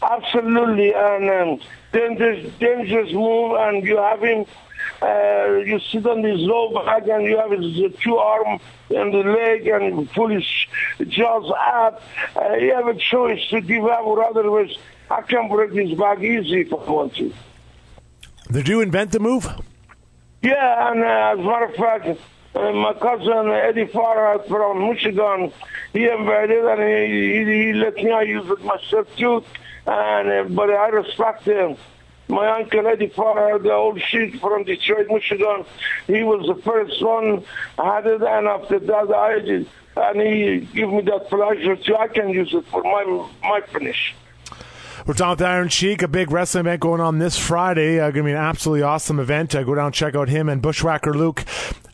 Absolutely, 0.01 0.93
and 0.95 1.29
um, 1.29 1.59
dangerous, 1.91 2.51
dangerous 2.59 3.11
move, 3.11 3.55
and 3.59 3.83
you 3.83 3.97
have 3.97 4.23
him. 4.23 4.45
Uh, 5.01 5.61
you 5.65 5.79
sit 5.79 6.05
on 6.07 6.23
his 6.23 6.39
low 6.39 6.73
back, 6.73 7.07
and 7.07 7.25
you 7.25 7.37
have 7.37 7.51
his 7.51 7.93
two 8.01 8.17
arm 8.17 8.59
and 8.89 9.13
the 9.13 9.17
leg, 9.17 9.67
and 9.67 10.09
pull 10.11 10.29
his 10.29 10.45
jaws 11.07 11.51
up. 11.55 12.01
Uh, 12.35 12.53
you 12.53 12.73
have 12.73 12.87
a 12.87 12.95
choice 12.95 13.47
to 13.49 13.61
give 13.61 13.85
up, 13.85 14.05
or 14.05 14.23
otherwise, 14.23 14.75
I 15.11 15.21
can 15.21 15.49
break 15.49 15.73
his 15.73 15.95
back 15.97 16.19
easy 16.21 16.61
if 16.61 16.73
I 16.73 16.77
want 16.77 17.15
to. 17.17 17.31
Did 18.51 18.67
you 18.67 18.81
invent 18.81 19.11
the 19.11 19.19
move? 19.19 19.47
Yeah, 20.43 20.91
and 20.91 21.03
uh, 21.03 21.33
as 21.33 21.39
a 21.39 21.41
matter 21.41 21.65
of 21.65 21.75
fact, 21.75 22.19
uh, 22.53 22.71
my 22.73 22.93
cousin 22.93 23.49
Eddie 23.49 23.85
Farhat 23.85 24.47
from 24.47 24.87
Michigan, 24.87 25.51
he 25.93 26.07
invented 26.07 26.63
and 26.63 26.81
he, 26.83 27.39
he, 27.39 27.65
he 27.65 27.73
let 27.73 27.95
me 27.95 28.29
use 28.29 28.47
it 28.49 28.63
myself 28.63 29.07
too. 29.17 29.43
And 29.87 30.29
uh, 30.29 30.43
but 30.49 30.69
I 30.69 30.89
respect 30.89 31.43
him. 31.43 31.75
My 32.27 32.59
uncle 32.59 32.85
Eddie 32.87 33.09
Farhat, 33.09 33.63
the 33.63 33.73
old 33.73 33.99
sheik 34.01 34.39
from 34.39 34.63
Detroit, 34.63 35.07
Michigan, 35.09 35.65
he 36.05 36.21
was 36.23 36.45
the 36.45 36.61
first 36.61 37.03
one 37.03 37.43
I 37.79 37.95
had 37.95 38.05
it, 38.05 38.21
and 38.21 38.47
after 38.47 38.79
that 38.79 39.11
I 39.11 39.39
did, 39.39 39.67
and 39.97 40.21
he 40.21 40.59
gave 40.73 40.89
me 40.89 41.01
that 41.01 41.29
pleasure 41.29 41.75
too. 41.75 41.95
I 41.95 42.07
can 42.07 42.29
use 42.29 42.53
it 42.53 42.65
for 42.67 42.83
my 42.83 43.27
my 43.41 43.61
finish. 43.73 44.13
We're 45.05 45.13
talking 45.13 45.37
with 45.37 45.41
Iron 45.43 45.69
Sheik, 45.69 46.01
a 46.01 46.07
big 46.07 46.31
wrestling 46.31 46.61
event 46.61 46.81
going 46.81 46.99
on 46.99 47.19
this 47.19 47.37
Friday. 47.37 47.99
Uh, 47.99 48.09
going 48.09 48.13
to 48.13 48.23
be 48.23 48.31
an 48.31 48.37
absolutely 48.37 48.81
awesome 48.81 49.19
event. 49.19 49.53
Uh, 49.53 49.61
go 49.61 49.75
down 49.75 49.85
and 49.85 49.93
check 49.93 50.15
out 50.15 50.29
him 50.29 50.49
and 50.49 50.63
Bushwhacker 50.63 51.13
Luke. 51.13 51.45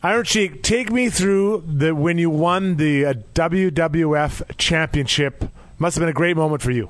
Iron 0.02 0.24
Sheik, 0.24 0.62
take 0.62 0.90
me 0.90 1.10
through 1.10 1.62
the 1.66 1.94
when 1.94 2.16
you 2.16 2.30
won 2.30 2.76
the 2.76 3.04
uh, 3.04 3.14
WWF 3.34 4.56
Championship. 4.56 5.44
Must 5.78 5.94
have 5.96 6.00
been 6.00 6.08
a 6.08 6.14
great 6.14 6.38
moment 6.38 6.62
for 6.62 6.70
you. 6.70 6.88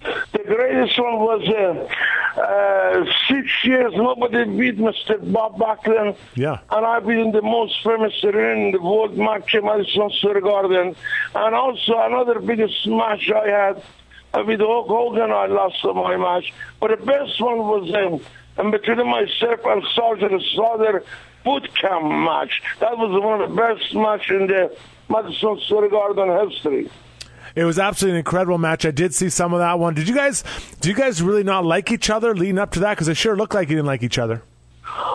The 0.00 0.44
greatest 0.46 0.98
one 0.98 1.18
was 1.18 1.46
uh, 1.46 2.40
uh, 2.40 3.04
six 3.28 3.50
years. 3.64 3.92
Nobody 3.96 4.44
beat 4.46 4.78
Mr. 4.78 5.30
Bob 5.30 5.58
Backlund. 5.58 6.16
Yeah. 6.36 6.60
And 6.70 6.86
I've 6.86 7.06
been 7.06 7.32
the 7.32 7.42
most 7.42 7.74
famous 7.84 8.14
ring 8.24 8.68
in 8.68 8.72
the 8.72 8.80
world 8.80 9.18
match 9.18 9.52
in 9.52 9.66
Madison 9.66 10.10
Square 10.20 10.40
Garden. 10.40 10.96
And 11.34 11.54
also 11.54 11.98
another 11.98 12.40
biggest 12.40 12.86
match 12.86 13.30
I 13.30 13.46
had 13.46 13.82
uh, 14.34 14.44
with 14.46 14.60
Hulk 14.60 14.88
Hogan, 14.88 15.30
I 15.30 15.46
lost 15.46 15.76
my 15.84 16.16
match. 16.16 16.52
But 16.80 16.98
the 16.98 17.04
best 17.04 17.40
one 17.40 17.58
was 17.58 17.94
um, 17.94 18.20
And 18.58 18.72
between 18.72 19.06
myself 19.06 19.60
and 19.64 19.82
Sergeant 19.94 20.42
Slaughter 20.54 21.04
boot 21.44 21.68
camp 21.80 22.04
match. 22.04 22.62
That 22.80 22.98
was 22.98 23.10
one 23.22 23.40
of 23.40 23.50
the 23.50 23.56
best 23.56 23.94
match 23.94 24.30
in 24.30 24.48
the 24.48 24.76
Madison 25.08 25.60
Square 25.64 25.88
Garden 25.90 26.50
history. 26.50 26.90
It 27.54 27.64
was 27.64 27.78
absolutely 27.78 28.16
an 28.16 28.18
incredible 28.18 28.58
match. 28.58 28.84
I 28.84 28.90
did 28.90 29.14
see 29.14 29.30
some 29.30 29.52
of 29.52 29.60
that 29.60 29.78
one. 29.78 29.94
Did 29.94 30.08
you 30.08 30.14
guys? 30.14 30.44
Do 30.80 30.88
you 30.88 30.94
guys 30.94 31.22
really 31.22 31.42
not 31.42 31.64
like 31.64 31.90
each 31.90 32.10
other 32.10 32.34
leading 32.34 32.58
up 32.58 32.72
to 32.72 32.80
that? 32.80 32.90
Because 32.90 33.08
it 33.08 33.16
sure 33.16 33.36
looked 33.36 33.54
like 33.54 33.68
you 33.68 33.76
didn't 33.76 33.86
like 33.86 34.02
each 34.02 34.18
other. 34.18 34.42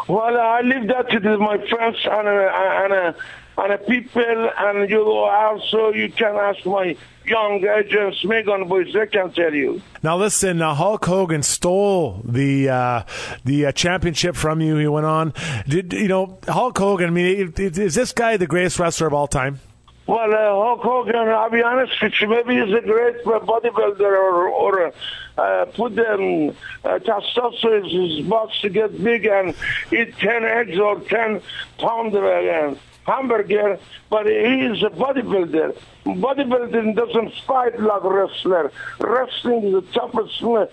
Well, 0.08 0.38
I 0.38 0.62
leave 0.62 0.88
that 0.88 1.10
to 1.10 1.38
my 1.38 1.58
friends 1.68 1.98
and 2.04 2.28
uh, 2.28 2.52
and 2.84 2.94
uh, 2.94 3.14
and 3.58 3.74
uh, 3.74 3.78
people, 3.78 4.50
and 4.58 4.90
you 4.90 5.04
also 5.08 5.94
you 5.94 6.12
can 6.12 6.36
ask 6.36 6.66
my 6.66 6.98
young 7.26 7.64
agents, 7.66 8.24
Magen 8.24 8.68
boys, 8.68 8.94
they 8.94 9.08
can 9.08 9.32
tell 9.32 9.54
you. 9.54 9.82
Now 10.02 10.18
listen, 10.18 10.62
uh, 10.62 10.74
Hulk 10.74 11.06
Hogan 11.06 11.44
stole 11.44 12.22
the 12.24 12.70
uh, 12.70 13.04
the 13.46 13.68
uh, 13.68 13.72
championship 13.72 14.36
from 14.36 14.62
you. 14.62 14.78
He 14.78 14.88
went 14.88 15.06
on. 15.06 15.34
Did 15.68 15.94
you 15.94 16.08
know 16.08 16.40
Hulk 16.48 16.78
Hogan? 16.78 17.08
I 17.08 17.12
mean, 17.12 17.54
is 17.58 17.78
is 17.78 17.96
this 17.96 18.12
guy 18.12 18.38
the 18.38 18.48
greatest 18.48 18.80
wrestler 18.80 19.08
of 19.08 19.14
all 19.14 19.28
time? 19.28 19.60
Well, 20.06 20.34
uh, 20.34 20.66
Hulk 20.66 20.82
Hogan, 20.82 21.30
I'll 21.30 21.50
be 21.50 21.64
honest 21.64 21.94
with 22.02 22.14
you, 22.20 22.28
maybe 22.28 22.56
he's 22.56 22.74
a 22.74 22.82
great 22.82 23.24
bodybuilder 23.24 24.02
or, 24.02 24.50
or 24.50 24.94
uh, 25.38 25.66
put 25.66 25.96
them 25.96 26.50
uh, 26.84 27.00
testosterone 27.00 27.90
in 27.90 28.18
his 28.18 28.28
box 28.28 28.60
to 28.62 28.70
get 28.70 29.02
big 29.02 29.26
and 29.26 29.56
eat 29.94 30.18
10 30.18 30.44
eggs 30.44 30.78
or 30.78 31.00
10 31.00 31.42
pound 31.78 32.14
uh, 32.14 32.76
hamburger, 33.06 33.80
but 34.10 34.26
he 34.26 34.62
is 34.62 34.82
a 34.84 34.90
bodybuilder. 34.90 35.76
Bodybuilding 36.06 36.96
doesn't 36.96 37.34
fight 37.48 37.80
like 37.80 38.04
wrestler. 38.04 38.72
Wrestling 39.00 39.64
is 39.64 39.74
the 39.74 39.82
toughest 39.94 40.44
uh, 40.44 40.66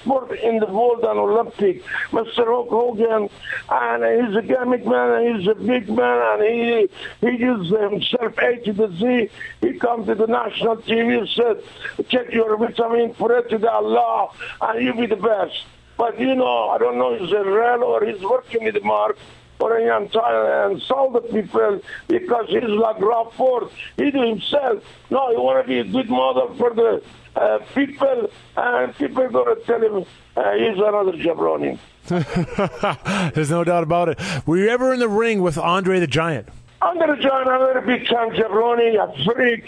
sport 0.00 0.32
in 0.40 0.58
the 0.58 0.66
world 0.66 1.04
and 1.04 1.18
Olympic. 1.18 1.84
Mr. 2.10 2.44
Hulk 2.46 2.70
Hogan, 2.70 3.28
and 3.70 4.26
he's 4.26 4.36
a 4.36 4.42
gimmick 4.42 4.84
man, 4.84 5.12
and 5.12 5.38
he's 5.38 5.48
a 5.48 5.54
big 5.54 5.88
man, 5.88 6.40
and 6.40 6.42
he 6.42 6.88
he 7.20 7.36
gives 7.38 7.70
himself 7.70 8.36
A 8.38 8.56
to 8.64 8.72
the 8.72 8.88
Z. 8.98 9.30
He 9.60 9.78
comes 9.78 10.06
to 10.06 10.14
the 10.14 10.26
national 10.26 10.78
TV 10.78 11.18
and 11.18 11.28
said, 11.28 12.08
check 12.08 12.32
your 12.32 12.56
vitamin, 12.56 13.14
pray 13.14 13.42
to 13.50 13.58
the 13.58 13.70
Allah, 13.70 14.30
and 14.60 14.84
you'll 14.84 14.96
be 14.96 15.06
the 15.06 15.16
best. 15.16 15.64
But 15.96 16.18
you 16.18 16.34
know, 16.34 16.70
I 16.70 16.78
don't 16.78 16.98
know, 16.98 17.16
he's 17.16 17.30
a 17.30 17.44
real 17.44 17.84
or 17.84 18.04
he's 18.04 18.20
working 18.22 18.64
with 18.64 18.82
Mark 18.82 19.16
or 19.60 19.78
I'm 19.78 20.08
trying 20.08 20.70
to 20.70 20.74
insult 20.74 21.12
the 21.14 21.20
people 21.20 21.80
because 22.08 22.46
he's 22.48 22.62
like 22.64 23.00
Rob 23.00 23.32
Ford. 23.34 23.68
He 23.96 24.10
do 24.10 24.22
himself. 24.22 24.82
No, 25.10 25.30
he 25.30 25.36
want 25.36 25.64
to 25.64 25.68
be 25.68 25.78
a 25.78 25.84
good 25.84 26.10
model 26.10 26.54
for 26.56 26.74
the 26.74 27.02
uh, 27.36 27.58
people, 27.74 28.30
and 28.56 28.94
people 28.96 29.28
going 29.28 29.56
to 29.56 29.62
tell 29.64 29.80
him 29.80 30.04
uh, 30.36 30.52
he's 30.54 30.76
another 30.76 31.12
jabroni. 31.12 31.78
There's 33.34 33.50
no 33.50 33.64
doubt 33.64 33.82
about 33.82 34.08
it. 34.10 34.20
Were 34.46 34.58
you 34.58 34.68
ever 34.68 34.92
in 34.92 35.00
the 35.00 35.08
ring 35.08 35.40
with 35.40 35.56
Andre 35.56 36.00
the 36.00 36.06
Giant? 36.06 36.48
Under 36.82 37.16
John, 37.16 37.48
I'm 37.48 37.78
a 37.78 37.80
big 37.80 38.06
time 38.06 38.30
jabroni, 38.30 38.96
a 38.96 39.24
freak, 39.24 39.64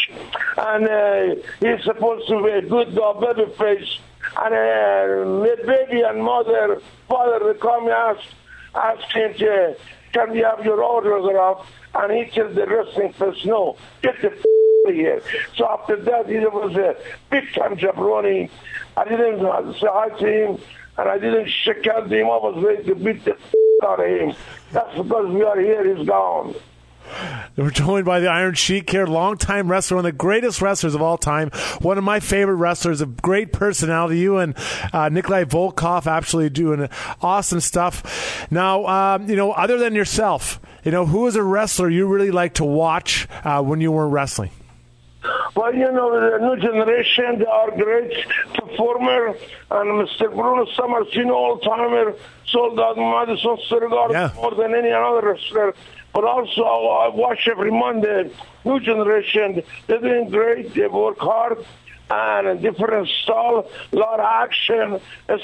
and 0.58 0.86
uh, 0.86 1.42
he's 1.60 1.82
supposed 1.82 2.28
to 2.28 2.42
be 2.44 2.50
a 2.50 2.62
good 2.62 2.94
dog, 2.94 3.20
baby 3.20 3.50
face. 3.56 3.98
And 4.38 4.54
uh, 4.54 5.56
baby 5.66 6.02
and 6.02 6.22
mother, 6.22 6.82
father, 7.08 7.52
they 7.52 7.58
come 7.58 7.84
and 7.84 7.92
ask, 7.92 8.20
ask 8.76 9.12
him, 9.12 9.34
to, 9.34 9.76
can 10.12 10.30
we 10.32 10.38
have 10.38 10.64
your 10.64 10.82
autograph? 10.82 11.66
And 11.94 12.12
he 12.12 12.30
tells 12.30 12.54
the 12.54 12.66
wrestling 12.66 13.12
fest, 13.14 13.44
no, 13.46 13.76
get 14.02 14.20
the 14.20 14.30
f- 14.30 14.38
out 14.38 14.90
of 14.90 14.94
here. 14.94 15.22
So 15.56 15.66
after 15.68 15.96
that, 15.96 16.28
he 16.28 16.38
was 16.38 16.74
a 16.76 16.96
big 17.30 17.52
time 17.54 17.76
jabroni. 17.76 18.50
I 18.96 19.04
didn't 19.04 19.40
say 19.80 19.86
hi 19.90 20.08
to 20.10 20.26
him, 20.26 20.58
and 20.98 21.08
I 21.08 21.18
didn't 21.18 21.48
shake 21.48 21.84
hands 21.84 22.10
him. 22.10 22.26
I 22.26 22.36
was 22.36 22.62
ready 22.62 22.84
to 22.84 22.94
beat 22.94 23.24
the 23.24 23.32
f- 23.32 23.54
out 23.84 24.00
of 24.00 24.06
him. 24.06 24.34
That's 24.72 24.96
because 24.96 25.28
we 25.32 25.42
are 25.42 25.58
here, 25.60 25.94
he's 25.96 26.06
gone. 26.06 26.54
We're 27.56 27.70
joined 27.70 28.04
by 28.04 28.20
the 28.20 28.28
Iron 28.28 28.54
Sheik 28.54 28.90
here, 28.90 29.06
longtime 29.06 29.70
wrestler, 29.70 29.96
one 29.96 30.04
of 30.04 30.12
the 30.12 30.16
greatest 30.16 30.60
wrestlers 30.60 30.94
of 30.94 31.02
all 31.02 31.16
time, 31.16 31.50
one 31.80 31.98
of 31.98 32.04
my 32.04 32.20
favorite 32.20 32.56
wrestlers, 32.56 33.00
a 33.00 33.06
great 33.06 33.52
personality. 33.52 34.18
You 34.18 34.38
and 34.38 34.54
uh, 34.92 35.08
Nikolai 35.08 35.44
Volkov 35.44 36.06
actually 36.06 36.50
doing 36.50 36.88
awesome 37.22 37.60
stuff. 37.60 38.46
Now, 38.50 38.86
um, 38.86 39.28
you 39.28 39.36
know, 39.36 39.52
other 39.52 39.78
than 39.78 39.94
yourself, 39.94 40.60
you 40.84 40.90
know, 40.92 41.06
who 41.06 41.26
is 41.26 41.36
a 41.36 41.42
wrestler 41.42 41.88
you 41.88 42.06
really 42.06 42.30
like 42.30 42.54
to 42.54 42.64
watch 42.64 43.26
uh, 43.44 43.62
when 43.62 43.80
you 43.80 43.90
were 43.90 44.08
wrestling? 44.08 44.50
Well, 45.54 45.74
you 45.74 45.90
know, 45.90 46.12
the 46.12 46.38
new 46.38 46.60
generation, 46.60 47.38
they 47.38 47.46
are 47.46 47.70
great 47.70 48.12
performer. 48.54 49.28
And 49.70 50.06
Mr. 50.06 50.30
Bruno 50.32 50.66
Sammartino, 50.76 51.14
you 51.14 51.24
know, 51.24 51.34
all-timer, 51.34 52.14
sold 52.46 52.78
out 52.78 52.96
Madison 52.96 53.56
Square 53.64 53.88
Garden 53.88 54.30
more 54.36 54.54
than 54.54 54.74
any 54.74 54.92
other 54.92 55.26
wrestler. 55.26 55.74
But 56.16 56.24
also, 56.24 56.62
I 56.62 57.08
watch 57.08 57.46
every 57.46 57.70
Monday, 57.70 58.30
new 58.64 58.80
generation, 58.80 59.62
they're 59.86 60.00
doing 60.00 60.30
great. 60.30 60.72
They 60.72 60.86
work 60.86 61.18
hard 61.18 61.58
and 62.08 62.46
a 62.46 62.56
different 62.56 63.06
style, 63.22 63.70
a 63.92 63.96
lot 63.96 64.18
of 64.18 64.24
action. 64.24 64.98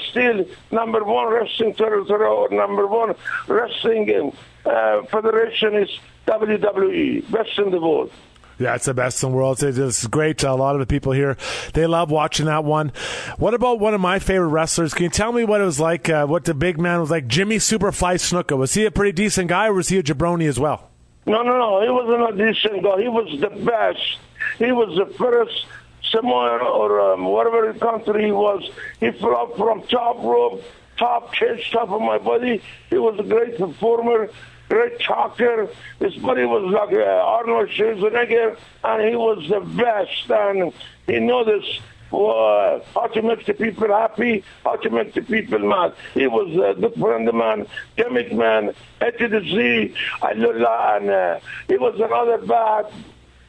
Still, 0.09 0.47
number 0.71 1.03
one 1.03 1.31
wrestling 1.31 1.75
territory 1.75 2.25
or 2.25 2.49
number 2.49 2.87
one 2.87 3.13
wrestling 3.47 4.33
uh, 4.65 5.03
federation 5.11 5.75
is 5.75 5.89
WWE, 6.25 7.29
best 7.29 7.59
in 7.59 7.69
the 7.69 7.79
world. 7.79 8.11
Yeah, 8.59 8.75
it's 8.75 8.85
the 8.85 8.93
best 8.93 9.23
in 9.23 9.31
the 9.31 9.35
world. 9.35 9.61
It's, 9.63 10.07
great. 10.07 10.43
A 10.43 10.53
lot 10.53 10.75
of 10.75 10.79
the 10.79 10.85
people 10.85 11.11
here, 11.11 11.37
they 11.73 11.87
love 11.87 12.11
watching 12.11 12.45
that 12.45 12.63
one. 12.63 12.91
What 13.37 13.53
about 13.53 13.79
one 13.79 13.93
of 13.93 14.01
my 14.01 14.19
favorite 14.19 14.49
wrestlers? 14.49 14.93
Can 14.93 15.05
you 15.05 15.09
tell 15.09 15.31
me 15.31 15.43
what 15.43 15.61
it 15.61 15.65
was 15.65 15.79
like, 15.79 16.09
uh, 16.09 16.25
what 16.25 16.45
the 16.45 16.53
big 16.53 16.79
man 16.79 16.99
was 16.99 17.09
like? 17.09 17.27
Jimmy 17.27 17.57
Superfly 17.57 18.15
Snuka. 18.15 18.57
Was 18.57 18.73
he 18.73 18.85
a 18.85 18.91
pretty 18.91 19.11
decent 19.11 19.49
guy 19.49 19.67
or 19.67 19.73
was 19.73 19.89
he 19.89 19.97
a 19.97 20.03
jabroni 20.03 20.47
as 20.47 20.59
well? 20.59 20.89
No, 21.25 21.41
no, 21.41 21.57
no. 21.57 21.81
He 21.81 21.89
wasn't 21.89 22.39
a 22.39 22.45
decent 22.45 22.83
guy. 22.83 23.01
He 23.01 23.07
was 23.07 23.39
the 23.39 23.49
best. 23.49 24.17
He 24.59 24.71
was 24.71 24.95
the 24.97 25.13
first 25.15 25.65
Samoan 26.11 26.61
or 26.61 27.13
um, 27.13 27.25
whatever 27.25 27.73
country 27.73 28.25
he 28.25 28.31
was. 28.31 28.69
He 28.99 29.11
flew 29.11 29.35
from 29.57 29.81
top 29.83 30.17
rope, 30.23 30.63
top 30.97 31.33
cage, 31.33 31.71
top 31.71 31.89
of 31.89 32.01
my 32.01 32.17
body. 32.17 32.61
He 32.89 32.97
was 32.97 33.17
a 33.19 33.23
great 33.23 33.57
performer, 33.57 34.29
great 34.73 34.99
talker. 34.99 35.69
His 35.99 36.15
body 36.15 36.45
was 36.45 36.63
like 36.73 36.93
uh, 36.93 37.35
Arnold 37.37 37.69
Schwarzenegger, 37.69 38.57
and 38.83 39.07
he 39.07 39.15
was 39.15 39.47
the 39.47 39.59
best. 39.59 40.29
And 40.29 40.73
he 41.05 41.19
knew 41.19 41.43
this. 41.45 41.79
Uh, 42.11 42.79
how 42.93 43.07
to 43.07 43.23
make 43.23 43.43
the 43.47 43.55
people 43.55 43.87
happy, 43.87 44.43
how 44.63 44.75
to 44.75 44.89
make 44.91 45.15
the 45.15 45.21
people 45.21 45.57
mad. 45.57 45.95
He 46.13 46.27
was 46.27 46.49
a 46.53 46.79
good 46.79 46.93
friend 46.93 47.27
of 47.27 47.33
mine, 47.33 47.65
gimmick 47.97 48.31
man, 48.31 48.75
A 49.01 49.11
to 49.11 49.27
the 49.27 49.41
Z, 49.41 49.95
I 50.21 50.33
love 50.33 50.59
that, 50.59 51.01
and 51.01 51.09
uh, 51.09 51.39
he 51.67 51.75
was 51.77 51.95
another 51.99 52.37
bad, 52.37 52.85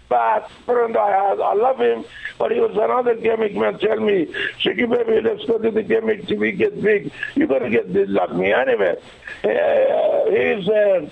bad 0.08 0.44
friend 0.64 0.96
I 0.96 1.10
had. 1.10 1.40
I 1.40 1.54
love 1.54 1.78
him, 1.78 2.04
but 2.38 2.52
he 2.52 2.60
was 2.60 2.72
another 2.72 3.14
gimmick 3.14 3.54
man. 3.54 3.78
Tell 3.78 4.00
me, 4.00 4.26
Sheiky 4.62 4.88
baby, 4.88 5.20
let's 5.22 5.44
go 5.44 5.58
to 5.58 5.70
the 5.70 5.82
gimmick 5.82 6.26
till 6.26 6.38
we 6.38 6.52
get 6.52 6.80
big. 6.82 7.12
You're 7.34 7.48
gonna 7.48 7.70
get 7.70 7.92
big 7.92 8.08
like 8.08 8.34
me 8.34 8.52
anyway. 8.52 8.96
Uh, 9.42 10.30
he's 10.30 10.68
uh, 10.68 11.08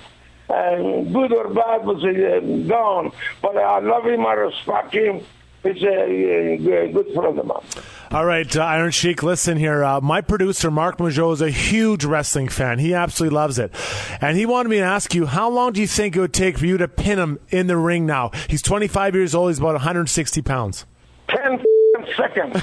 uh, 0.53 1.03
good 1.12 1.33
or 1.33 1.49
bad 1.49 1.85
was 1.85 2.05
uh, 2.05 2.41
gone, 2.69 3.12
but 3.41 3.57
I 3.57 3.79
love 3.81 4.07
him. 4.07 4.27
I 4.27 4.35
respect 4.35 4.95
him. 4.95 5.23
He's 5.63 5.83
a, 5.83 5.87
a, 5.87 6.85
a 6.85 6.93
good 6.93 7.07
friend 7.15 7.39
of 7.39 7.47
mine. 7.47 7.63
All 8.11 8.25
right, 8.25 8.57
uh, 8.57 8.63
Iron 8.63 8.91
Sheik, 8.91 9.23
listen 9.23 9.57
here. 9.57 9.85
Uh, 9.85 10.01
my 10.01 10.21
producer, 10.21 10.71
Mark 10.71 10.99
Majot, 10.99 11.35
is 11.35 11.41
a 11.41 11.51
huge 11.51 12.05
wrestling 12.05 12.49
fan. 12.49 12.79
He 12.79 12.93
absolutely 12.95 13.35
loves 13.35 13.59
it. 13.59 13.73
And 14.21 14.37
he 14.37 14.45
wanted 14.45 14.71
me 14.71 14.77
to 14.79 14.83
ask 14.83 15.15
you, 15.15 15.27
how 15.27 15.49
long 15.49 15.73
do 15.73 15.81
you 15.81 15.87
think 15.87 16.17
it 16.17 16.21
would 16.21 16.35
take 16.35 16.59
for 16.59 16.67
you 16.67 16.79
to 16.79 16.89
pin 16.89 17.19
him 17.19 17.39
in 17.51 17.69
the 17.69 17.77
ring 17.77 18.05
now? 18.05 18.33
He's 18.49 18.61
25 18.61 19.15
years 19.15 19.35
old. 19.35 19.51
He's 19.51 19.59
about 19.59 19.75
160 19.75 20.43
pounds. 20.43 20.85
10 21.29 21.63
second. 22.17 22.53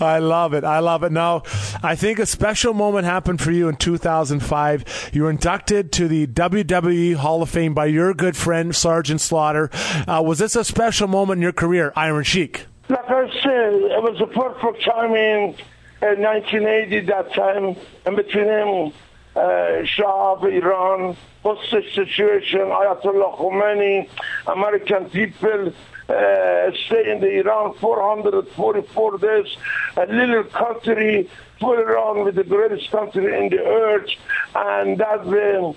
I 0.00 0.18
love 0.18 0.54
it. 0.54 0.64
I 0.64 0.80
love 0.80 1.02
it. 1.04 1.12
Now, 1.12 1.42
I 1.82 1.94
think 1.94 2.18
a 2.18 2.26
special 2.26 2.74
moment 2.74 3.04
happened 3.04 3.40
for 3.40 3.50
you 3.52 3.68
in 3.68 3.76
2005. 3.76 5.10
You 5.12 5.22
were 5.22 5.30
inducted 5.30 5.92
to 5.92 6.08
the 6.08 6.26
WWE 6.26 7.14
Hall 7.16 7.42
of 7.42 7.50
Fame 7.50 7.74
by 7.74 7.86
your 7.86 8.14
good 8.14 8.36
friend, 8.36 8.74
Sergeant 8.74 9.20
Slaughter. 9.20 9.70
Uh, 10.08 10.22
was 10.24 10.38
this 10.38 10.56
a 10.56 10.64
special 10.64 11.08
moment 11.08 11.38
in 11.38 11.42
your 11.42 11.52
career, 11.52 11.92
Iron 11.96 12.24
Sheik? 12.24 12.66
Like 12.88 13.08
I 13.08 13.28
said, 13.42 13.72
it 13.74 14.02
was 14.02 14.20
a 14.20 14.26
perfect 14.26 14.84
timing 14.84 15.56
in 16.02 16.20
1980, 16.20 17.00
that 17.06 17.32
time, 17.32 17.76
in 18.06 18.16
between 18.16 18.46
him, 18.46 18.92
Uh, 19.34 19.84
Shah 19.84 20.34
of 20.34 20.44
Iran, 20.44 21.16
hostage 21.42 21.94
situation, 21.94 22.60
Ayatollah 22.60 23.38
Khomeini, 23.38 24.08
American 24.46 25.08
people 25.08 25.72
uh, 26.08 26.70
stay 26.86 27.10
in 27.10 27.20
the 27.20 27.40
Iran 27.40 27.72
444 27.74 29.18
days, 29.18 29.56
a 29.96 30.06
little 30.06 30.44
country 30.44 31.30
full 31.58 31.72
around 31.72 32.24
with 32.24 32.34
the 32.34 32.44
greatest 32.44 32.90
country 32.90 33.38
in 33.38 33.48
the 33.48 33.64
earth, 33.64 34.10
and 34.54 34.98
that 34.98 35.24
when 35.24 35.74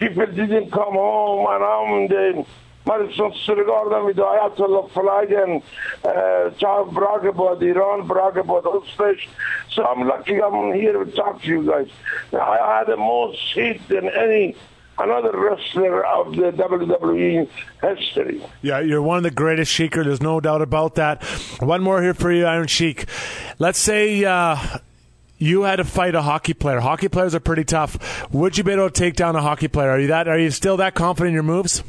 people 0.00 0.26
didn't 0.26 0.72
come 0.72 0.94
home, 0.94 1.46
and 1.48 1.62
um, 1.62 1.68
I'm 1.70 2.08
the 2.08 2.46
Madison 2.86 3.32
Square 3.42 3.64
Garden 3.64 4.06
with 4.06 4.16
the 4.16 4.22
Ayatollah 4.22 4.90
flag 4.92 5.32
and 5.32 5.62
uh, 6.04 6.50
child 6.58 6.94
brag 6.94 7.26
about 7.26 7.62
Iran, 7.62 8.06
brag 8.06 8.36
about 8.36 8.64
hostage. 8.64 9.28
So 9.72 9.84
I'm 9.84 10.06
lucky 10.06 10.40
I'm 10.40 10.72
here 10.72 11.04
to 11.04 11.10
talk 11.10 11.42
to 11.42 11.48
you 11.48 11.66
guys. 11.66 11.88
I 12.32 12.84
had 12.86 12.96
most 12.96 13.40
heat 13.52 13.80
than 13.88 14.08
any 14.08 14.54
another 14.98 15.32
wrestler 15.38 16.04
of 16.06 16.36
the 16.36 16.52
WWE 16.52 17.48
history. 17.82 18.42
Yeah, 18.62 18.80
you're 18.80 19.02
one 19.02 19.18
of 19.18 19.22
the 19.24 19.30
greatest 19.30 19.72
Sheiker. 19.72 20.04
There's 20.04 20.22
no 20.22 20.40
doubt 20.40 20.62
about 20.62 20.94
that. 20.94 21.22
One 21.60 21.82
more 21.82 22.02
here 22.02 22.14
for 22.14 22.32
you, 22.32 22.46
Iron 22.46 22.66
Sheik. 22.66 23.06
Let's 23.58 23.78
say 23.78 24.24
uh, 24.24 24.56
you 25.38 25.62
had 25.62 25.76
to 25.76 25.84
fight 25.84 26.14
a 26.14 26.22
hockey 26.22 26.54
player. 26.54 26.80
Hockey 26.80 27.08
players 27.08 27.34
are 27.34 27.40
pretty 27.40 27.64
tough. 27.64 28.32
Would 28.32 28.56
you 28.56 28.64
be 28.64 28.72
able 28.72 28.88
to 28.88 28.94
take 28.94 29.16
down 29.16 29.36
a 29.36 29.42
hockey 29.42 29.68
player? 29.68 29.90
Are 29.90 29.98
you 29.98 30.06
that? 30.08 30.28
Are 30.28 30.38
you 30.38 30.50
still 30.50 30.76
that 30.78 30.94
confident 30.94 31.28
in 31.28 31.34
your 31.34 31.42
moves? 31.42 31.82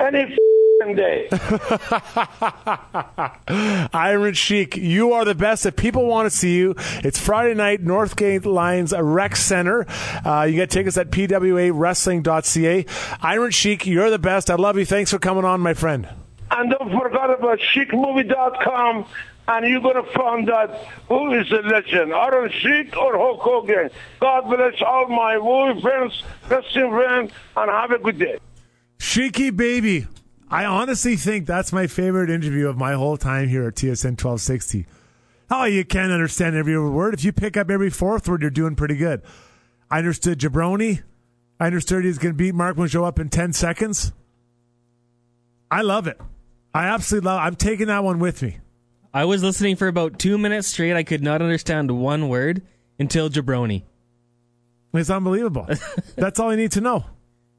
Any 0.00 0.20
f***ing 0.20 0.94
day. 0.94 1.28
Iron 3.92 4.34
Sheik, 4.34 4.76
you 4.76 5.12
are 5.12 5.24
the 5.24 5.34
best. 5.34 5.66
If 5.66 5.74
people 5.74 6.06
want 6.06 6.30
to 6.30 6.36
see 6.36 6.56
you, 6.56 6.76
it's 7.02 7.18
Friday 7.18 7.54
night, 7.54 7.84
Northgate 7.84 8.44
Lions 8.44 8.94
Rec 8.96 9.34
Center. 9.34 9.86
Uh, 10.24 10.46
you 10.48 10.54
get 10.54 10.70
tickets 10.70 10.96
at 10.96 11.10
pwawrestling.ca. 11.10 12.86
Iron 13.22 13.50
Sheik, 13.50 13.86
you're 13.86 14.10
the 14.10 14.20
best. 14.20 14.50
I 14.50 14.54
love 14.54 14.78
you. 14.78 14.84
Thanks 14.84 15.10
for 15.10 15.18
coming 15.18 15.44
on, 15.44 15.60
my 15.60 15.74
friend. 15.74 16.08
And 16.50 16.70
don't 16.70 16.90
forget 16.92 17.30
about 17.30 17.58
chicmovie.com 17.58 19.04
and 19.48 19.66
you're 19.66 19.80
going 19.80 20.02
to 20.02 20.10
find 20.12 20.48
out 20.50 20.74
who 21.08 21.32
is 21.32 21.48
the 21.48 21.62
legend, 21.62 22.14
Iron 22.14 22.50
Sheik 22.50 22.96
or 22.96 23.16
Hulk 23.16 23.40
Hogan. 23.40 23.90
God 24.20 24.42
bless 24.42 24.80
all 24.82 25.08
my 25.08 25.38
movie 25.38 25.80
friends, 25.80 26.22
wrestling 26.48 26.90
friends, 26.90 27.32
and 27.56 27.70
have 27.70 27.90
a 27.90 27.98
good 27.98 28.18
day. 28.18 28.38
Sheiky 28.98 29.54
baby. 29.56 30.06
I 30.50 30.64
honestly 30.64 31.16
think 31.16 31.46
that's 31.46 31.72
my 31.72 31.86
favorite 31.86 32.30
interview 32.30 32.68
of 32.68 32.76
my 32.76 32.94
whole 32.94 33.16
time 33.16 33.48
here 33.48 33.66
at 33.68 33.74
TSN 33.74 34.16
1260. 34.22 34.86
Oh, 35.50 35.64
you 35.64 35.84
can't 35.84 36.12
understand 36.12 36.56
every 36.56 36.78
word. 36.78 37.14
If 37.14 37.24
you 37.24 37.32
pick 37.32 37.56
up 37.56 37.70
every 37.70 37.90
fourth 37.90 38.28
word, 38.28 38.42
you're 38.42 38.50
doing 38.50 38.76
pretty 38.76 38.96
good. 38.96 39.22
I 39.90 39.98
understood 39.98 40.38
Jabroni. 40.38 41.02
I 41.60 41.66
understood 41.66 42.04
he's 42.04 42.18
going 42.18 42.34
to 42.34 42.36
beat 42.36 42.54
Mark 42.54 42.76
Monjo 42.76 43.04
up 43.04 43.18
in 43.18 43.28
10 43.28 43.52
seconds. 43.52 44.12
I 45.70 45.82
love 45.82 46.06
it. 46.06 46.20
I 46.74 46.86
absolutely 46.86 47.26
love 47.26 47.40
it. 47.40 47.46
I'm 47.46 47.56
taking 47.56 47.86
that 47.88 48.04
one 48.04 48.18
with 48.18 48.42
me. 48.42 48.58
I 49.12 49.24
was 49.24 49.42
listening 49.42 49.76
for 49.76 49.88
about 49.88 50.18
two 50.18 50.38
minutes 50.38 50.68
straight. 50.68 50.94
I 50.94 51.02
could 51.02 51.22
not 51.22 51.42
understand 51.42 51.90
one 51.90 52.28
word 52.28 52.62
until 52.98 53.30
Jabroni. 53.30 53.84
It's 54.94 55.10
unbelievable. 55.10 55.66
That's 56.16 56.38
all 56.38 56.50
I 56.50 56.56
need 56.56 56.72
to 56.72 56.80
know. 56.80 57.04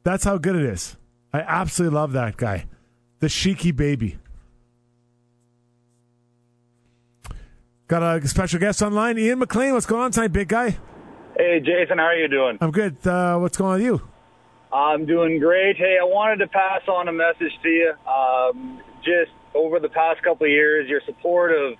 That's 0.03 0.23
how 0.23 0.37
good 0.37 0.55
it 0.55 0.65
is. 0.65 0.95
I 1.31 1.41
absolutely 1.41 1.95
love 1.95 2.13
that 2.13 2.37
guy. 2.37 2.65
The 3.19 3.27
Sheiky 3.27 3.75
baby. 3.75 4.17
Got 7.87 8.03
a 8.03 8.27
special 8.27 8.59
guest 8.59 8.81
online, 8.81 9.17
Ian 9.17 9.39
McLean. 9.39 9.73
What's 9.73 9.85
going 9.85 10.03
on 10.03 10.11
tonight, 10.11 10.27
big 10.27 10.47
guy? 10.47 10.77
Hey, 11.35 11.59
Jason, 11.59 11.97
how 11.97 12.05
are 12.05 12.15
you 12.15 12.27
doing? 12.27 12.57
I'm 12.61 12.71
good. 12.71 13.05
Uh, 13.05 13.37
what's 13.39 13.57
going 13.57 13.71
on 13.71 13.77
with 13.77 13.85
you? 13.85 14.01
I'm 14.71 15.05
doing 15.05 15.39
great. 15.39 15.77
Hey, 15.77 15.97
I 15.99 16.05
wanted 16.05 16.37
to 16.37 16.47
pass 16.47 16.81
on 16.87 17.07
a 17.07 17.11
message 17.13 17.51
to 17.63 17.69
you. 17.69 17.93
Um, 18.07 18.81
just 19.03 19.31
over 19.55 19.79
the 19.79 19.89
past 19.89 20.21
couple 20.21 20.45
of 20.45 20.51
years, 20.51 20.87
your 20.87 21.01
support 21.05 21.51
of, 21.51 21.73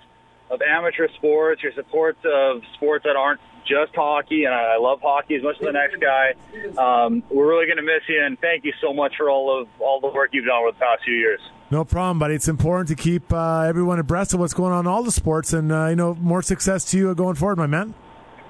of 0.50 0.60
amateur 0.62 1.08
sports, 1.16 1.62
your 1.62 1.72
support 1.74 2.16
of 2.24 2.62
sports 2.74 3.04
that 3.04 3.14
aren't 3.14 3.40
just 3.66 3.94
hockey, 3.94 4.44
and 4.44 4.54
I 4.54 4.76
love 4.78 5.00
hockey 5.00 5.36
as 5.36 5.42
much 5.42 5.56
as 5.56 5.66
the 5.66 5.72
next 5.72 5.96
guy. 6.00 6.34
Um, 6.76 7.22
we're 7.30 7.48
really 7.48 7.66
going 7.66 7.76
to 7.76 7.82
miss 7.82 8.02
you, 8.08 8.22
and 8.24 8.38
thank 8.40 8.64
you 8.64 8.72
so 8.80 8.92
much 8.92 9.14
for 9.16 9.30
all 9.30 9.60
of 9.60 9.68
all 9.78 10.00
the 10.00 10.08
work 10.08 10.30
you've 10.32 10.46
done 10.46 10.58
over 10.58 10.72
the 10.72 10.78
past 10.78 11.04
few 11.04 11.14
years. 11.14 11.40
No 11.70 11.84
problem, 11.84 12.18
buddy. 12.18 12.34
It's 12.34 12.48
important 12.48 12.88
to 12.88 12.96
keep 12.96 13.32
uh, 13.32 13.60
everyone 13.60 13.98
abreast 13.98 14.34
of 14.34 14.40
what's 14.40 14.54
going 14.54 14.72
on 14.72 14.80
in 14.80 14.86
all 14.88 15.02
the 15.02 15.12
sports, 15.12 15.52
and 15.52 15.70
uh, 15.70 15.86
you 15.86 15.96
know, 15.96 16.14
more 16.14 16.42
success 16.42 16.84
to 16.90 16.98
you 16.98 17.14
going 17.14 17.36
forward, 17.36 17.58
my 17.58 17.66
man. 17.66 17.94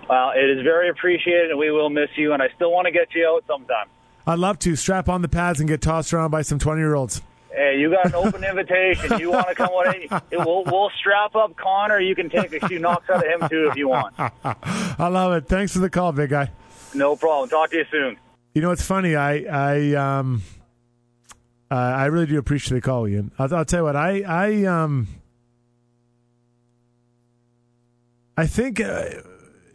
Well, 0.08 0.32
it 0.34 0.50
is 0.50 0.62
very 0.62 0.88
appreciated, 0.88 1.50
and 1.50 1.58
we 1.58 1.70
will 1.70 1.90
miss 1.90 2.08
you. 2.16 2.32
And 2.32 2.42
I 2.42 2.48
still 2.56 2.72
want 2.72 2.86
to 2.86 2.92
get 2.92 3.14
you 3.14 3.28
out 3.28 3.44
sometime. 3.46 3.86
I'd 4.26 4.38
love 4.38 4.58
to 4.60 4.74
strap 4.74 5.08
on 5.08 5.22
the 5.22 5.28
pads 5.28 5.60
and 5.60 5.68
get 5.68 5.82
tossed 5.82 6.12
around 6.12 6.30
by 6.30 6.42
some 6.42 6.58
twenty-year-olds. 6.58 7.22
Hey, 7.70 7.78
you 7.78 7.90
got 7.90 8.06
an 8.06 8.14
open 8.16 8.42
invitation. 8.42 9.20
You 9.20 9.30
want 9.30 9.48
to 9.48 9.54
come 9.54 9.70
with 9.72 9.94
it? 9.94 10.22
We'll, 10.40 10.64
we'll 10.64 10.90
strap 10.98 11.36
up 11.36 11.56
Connor. 11.56 12.00
You 12.00 12.14
can 12.14 12.30
take 12.30 12.52
a 12.52 12.66
few 12.66 12.78
knocks 12.78 13.08
out 13.10 13.24
of 13.24 13.30
him 13.42 13.48
too 13.48 13.68
if 13.70 13.76
you 13.76 13.88
want. 13.88 14.14
I 14.18 15.08
love 15.08 15.34
it. 15.34 15.46
Thanks 15.46 15.72
for 15.72 15.78
the 15.80 15.90
call, 15.90 16.12
big 16.12 16.30
guy. 16.30 16.50
No 16.94 17.14
problem. 17.14 17.48
Talk 17.48 17.70
to 17.70 17.76
you 17.76 17.84
soon. 17.90 18.16
You 18.54 18.62
know, 18.62 18.70
it's 18.70 18.82
funny. 18.82 19.14
I 19.14 19.44
I 19.44 19.94
um 19.94 20.42
uh, 21.70 21.74
I 21.74 22.06
really 22.06 22.26
do 22.26 22.38
appreciate 22.38 22.74
the 22.74 22.80
call, 22.80 23.06
Ian. 23.06 23.30
I'll, 23.38 23.54
I'll 23.54 23.64
tell 23.64 23.80
you 23.80 23.84
what. 23.84 23.96
I 23.96 24.22
I 24.22 24.64
um 24.64 25.06
I 28.36 28.46
think 28.46 28.80
uh, 28.80 29.04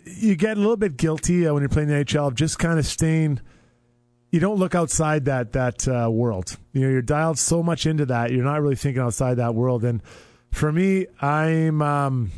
you 0.05 0.35
get 0.35 0.57
a 0.57 0.59
little 0.59 0.77
bit 0.77 0.97
guilty 0.97 1.47
uh, 1.47 1.53
when 1.53 1.61
you're 1.61 1.69
playing 1.69 1.89
the 1.89 1.95
NHL 1.95 2.27
of 2.27 2.35
just 2.35 2.59
kind 2.59 2.79
of 2.79 2.85
staying. 2.85 3.39
You 4.35 4.41
don't 4.41 4.57
look 4.57 4.75
outside 4.75 5.23
that 5.25 5.53
that 5.53 5.87
uh, 5.87 6.09
world. 6.11 6.57
You 6.73 6.81
know, 6.81 6.89
you're 6.89 7.01
dialed 7.01 7.39
so 7.39 7.63
much 7.63 7.85
into 7.85 8.05
that. 8.07 8.31
You're 8.31 8.43
not 8.43 8.61
really 8.61 8.75
thinking 8.75 9.01
outside 9.01 9.35
that 9.35 9.55
world. 9.55 9.85
And 9.85 10.03
for 10.51 10.73
me, 10.73 11.07
I'm 11.21 11.81
um, 11.81 12.31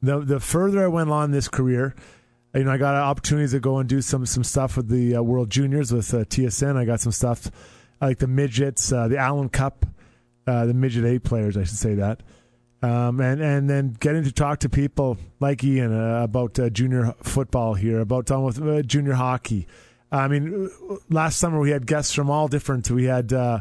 the 0.00 0.20
the 0.20 0.40
further 0.40 0.82
I 0.82 0.86
went 0.86 1.10
on 1.10 1.30
this 1.30 1.46
career, 1.46 1.94
you 2.54 2.64
know, 2.64 2.70
I 2.70 2.78
got 2.78 2.94
opportunities 2.94 3.50
to 3.50 3.60
go 3.60 3.76
and 3.80 3.86
do 3.86 4.00
some 4.00 4.24
some 4.24 4.44
stuff 4.44 4.78
with 4.78 4.88
the 4.88 5.16
uh, 5.16 5.22
World 5.22 5.50
Juniors 5.50 5.92
with 5.92 6.14
uh, 6.14 6.24
TSN. 6.24 6.74
I 6.76 6.86
got 6.86 7.00
some 7.00 7.12
stuff 7.12 7.50
like 8.00 8.16
the 8.16 8.28
midgets, 8.28 8.90
uh, 8.94 9.08
the 9.08 9.18
Allen 9.18 9.50
Cup, 9.50 9.84
uh, 10.46 10.64
the 10.64 10.72
midget 10.72 11.04
A 11.04 11.18
players, 11.18 11.58
I 11.58 11.64
should 11.64 11.76
say 11.76 11.96
that, 11.96 12.22
um, 12.82 13.20
and 13.20 13.40
and 13.40 13.70
then 13.70 13.96
getting 13.98 14.24
to 14.24 14.32
talk 14.32 14.60
to 14.60 14.68
people 14.68 15.18
like 15.40 15.62
Ian 15.62 15.92
uh, 15.92 16.22
about 16.22 16.58
uh, 16.58 16.70
junior 16.70 17.14
football 17.22 17.74
here, 17.74 18.00
about 18.00 18.26
talking 18.26 18.44
with 18.44 18.62
uh, 18.62 18.82
junior 18.82 19.14
hockey. 19.14 19.66
I 20.10 20.28
mean, 20.28 20.70
last 21.08 21.38
summer 21.38 21.58
we 21.58 21.70
had 21.70 21.86
guests 21.86 22.12
from 22.12 22.30
all 22.30 22.48
different. 22.48 22.90
We 22.90 23.04
had. 23.04 23.32
Uh, 23.32 23.60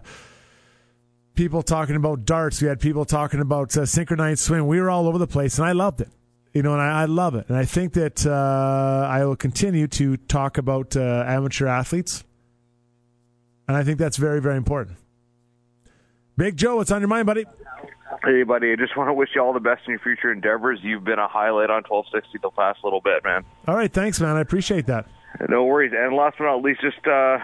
People 1.34 1.63
talking 1.63 1.95
about 1.95 2.26
darts. 2.26 2.61
We 2.61 2.67
had 2.67 2.82
people 2.82 3.05
talking 3.05 3.39
about 3.39 3.76
uh, 3.78 3.86
synchronized 3.86 4.41
swim. 4.41 4.67
We 4.67 4.82
were 4.82 4.89
all 4.89 5.07
over 5.07 5.17
the 5.17 5.26
place, 5.26 5.57
and 5.57 5.65
I 5.65 5.72
loved 5.72 6.01
it 6.01 6.09
you 6.53 6.61
know, 6.61 6.74
and 6.74 6.82
I, 6.82 7.03
I, 7.03 7.05
love 7.05 7.36
it. 7.36 7.47
And 7.47 7.57
I 7.57 7.65
think 7.65 7.93
that 7.93 8.26
uh, 8.26 9.07
I 9.09 9.24
will 9.26 9.36
continue 9.36 9.88
to 9.88 10.17
talk 10.17 10.57
about 10.57 10.95
uh, 10.95 11.24
amateur 11.28 11.67
athletes. 11.67 12.24
And 13.67 13.78
I 13.78 13.84
think 13.84 13.99
that's 13.99 14.17
very, 14.17 14.41
very 14.41 14.57
important. 14.57 14.97
Big 16.38 16.57
Joe, 16.57 16.78
what's 16.78 16.91
on 16.91 17.01
your 17.01 17.07
mind, 17.07 17.26
buddy? 17.26 17.45
Hey, 18.24 18.43
buddy. 18.43 18.72
I 18.72 18.76
just 18.76 18.95
want 18.97 19.09
to 19.09 19.14
wish 19.14 19.30
you 19.36 19.41
all 19.41 19.53
the 19.53 19.59
best 19.59 19.82
in 19.88 19.91
your 19.91 19.99
future 19.99 20.32
endeavors. 20.32 20.80
You've 20.82 21.03
been 21.03 21.20
a 21.20 21.28
highlight 21.28 21.70
on 21.70 21.84
1260 21.88 22.39
the 22.41 22.49
past 22.51 22.80
little 22.84 23.01
bit, 23.01 23.24
man. 23.24 23.43
All 23.68 23.76
right. 23.76 23.91
Thanks, 23.91 24.20
man. 24.20 24.36
I 24.36 24.41
appreciate 24.41 24.88
that. 24.88 25.07
No 25.49 25.66
worries. 25.66 25.93
And 25.95 26.16
last 26.16 26.38
but 26.38 26.45
not 26.45 26.62
least, 26.62 26.82
just 26.82 27.05
uh, 27.07 27.39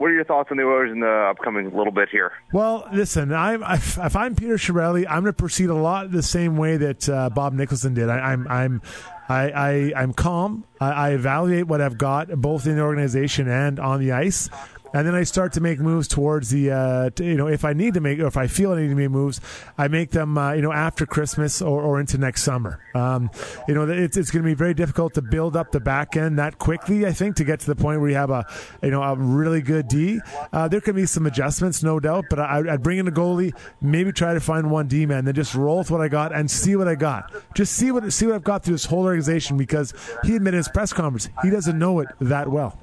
what 0.00 0.06
are 0.06 0.14
your 0.14 0.24
thoughts 0.24 0.48
on 0.50 0.56
the 0.56 0.62
Oilers 0.62 0.90
in 0.92 1.00
the 1.00 1.28
upcoming 1.30 1.76
little 1.76 1.92
bit 1.92 2.08
here? 2.10 2.32
Well, 2.52 2.88
listen, 2.92 3.32
I'm, 3.34 3.62
if, 3.62 3.98
if 3.98 4.16
I'm 4.16 4.34
Peter 4.34 4.54
Chiarelli, 4.54 5.04
I'm 5.06 5.22
going 5.22 5.26
to 5.26 5.32
proceed 5.34 5.68
a 5.68 5.74
lot 5.74 6.10
the 6.10 6.22
same 6.22 6.56
way 6.56 6.78
that 6.78 7.08
uh, 7.08 7.28
Bob 7.30 7.52
Nicholson 7.52 7.92
did. 7.92 8.08
I, 8.08 8.18
I'm 8.18 8.48
I'm 8.48 8.82
I, 9.28 9.50
I 9.50 9.92
I'm 9.94 10.12
calm. 10.14 10.64
I, 10.80 10.90
I 10.90 11.10
evaluate 11.10 11.66
what 11.66 11.82
I've 11.82 11.98
got 11.98 12.28
both 12.30 12.66
in 12.66 12.76
the 12.76 12.82
organization 12.82 13.46
and 13.48 13.78
on 13.78 14.00
the 14.00 14.12
ice, 14.12 14.48
and 14.92 15.06
then 15.06 15.14
I 15.14 15.22
start 15.24 15.52
to 15.54 15.60
make 15.60 15.78
moves 15.78 16.08
towards 16.08 16.50
the, 16.50 16.70
uh, 16.70 17.10
you 17.18 17.36
know, 17.36 17.46
if 17.46 17.64
I 17.64 17.72
need 17.72 17.94
to 17.94 18.00
make, 18.00 18.18
or 18.18 18.26
if 18.26 18.36
I 18.36 18.46
feel 18.46 18.72
I 18.72 18.82
need 18.82 18.88
to 18.88 18.94
make 18.94 19.10
moves, 19.10 19.40
I 19.78 19.88
make 19.88 20.10
them, 20.10 20.36
uh, 20.36 20.52
you 20.52 20.62
know, 20.62 20.72
after 20.72 21.06
Christmas 21.06 21.62
or, 21.62 21.82
or 21.82 22.00
into 22.00 22.18
next 22.18 22.42
summer. 22.42 22.82
Um, 22.94 23.30
you 23.66 23.74
know, 23.74 23.88
it's, 23.88 24.16
it's 24.16 24.30
going 24.30 24.42
to 24.42 24.46
be 24.46 24.54
very 24.54 24.74
difficult 24.74 25.14
to 25.14 25.22
build 25.22 25.56
up 25.56 25.72
the 25.72 25.80
back 25.80 26.16
end 26.16 26.38
that 26.38 26.58
quickly, 26.58 27.06
I 27.06 27.12
think, 27.12 27.36
to 27.36 27.44
get 27.44 27.60
to 27.60 27.66
the 27.66 27.76
point 27.76 28.00
where 28.00 28.10
you 28.10 28.16
have 28.16 28.30
a, 28.30 28.44
you 28.82 28.90
know, 28.90 29.02
a 29.02 29.16
really 29.16 29.62
good 29.62 29.88
D. 29.88 30.20
Uh, 30.52 30.68
there 30.68 30.80
can 30.80 30.94
be 30.94 31.06
some 31.06 31.26
adjustments, 31.26 31.82
no 31.82 32.00
doubt, 32.00 32.26
but 32.28 32.38
I, 32.38 32.62
I'd 32.70 32.82
bring 32.82 32.98
in 32.98 33.08
a 33.08 33.12
goalie, 33.12 33.56
maybe 33.80 34.12
try 34.12 34.34
to 34.34 34.40
find 34.40 34.70
one 34.70 34.88
D 34.88 35.06
man, 35.06 35.24
then 35.24 35.34
just 35.34 35.54
roll 35.54 35.78
with 35.78 35.90
what 35.90 36.00
I 36.00 36.08
got 36.08 36.34
and 36.34 36.50
see 36.50 36.76
what 36.76 36.88
I 36.88 36.94
got. 36.94 37.32
Just 37.54 37.74
see 37.74 37.90
what, 37.90 38.12
see 38.12 38.26
what 38.26 38.34
I've 38.34 38.44
got 38.44 38.64
through 38.64 38.74
this 38.74 38.84
whole 38.84 39.04
organization 39.04 39.56
because 39.56 39.94
he 40.24 40.36
admitted 40.36 40.50
in 40.54 40.58
his 40.58 40.68
press 40.68 40.92
conference, 40.92 41.28
he 41.42 41.50
doesn't 41.50 41.78
know 41.78 42.00
it 42.00 42.08
that 42.20 42.50
well. 42.50 42.78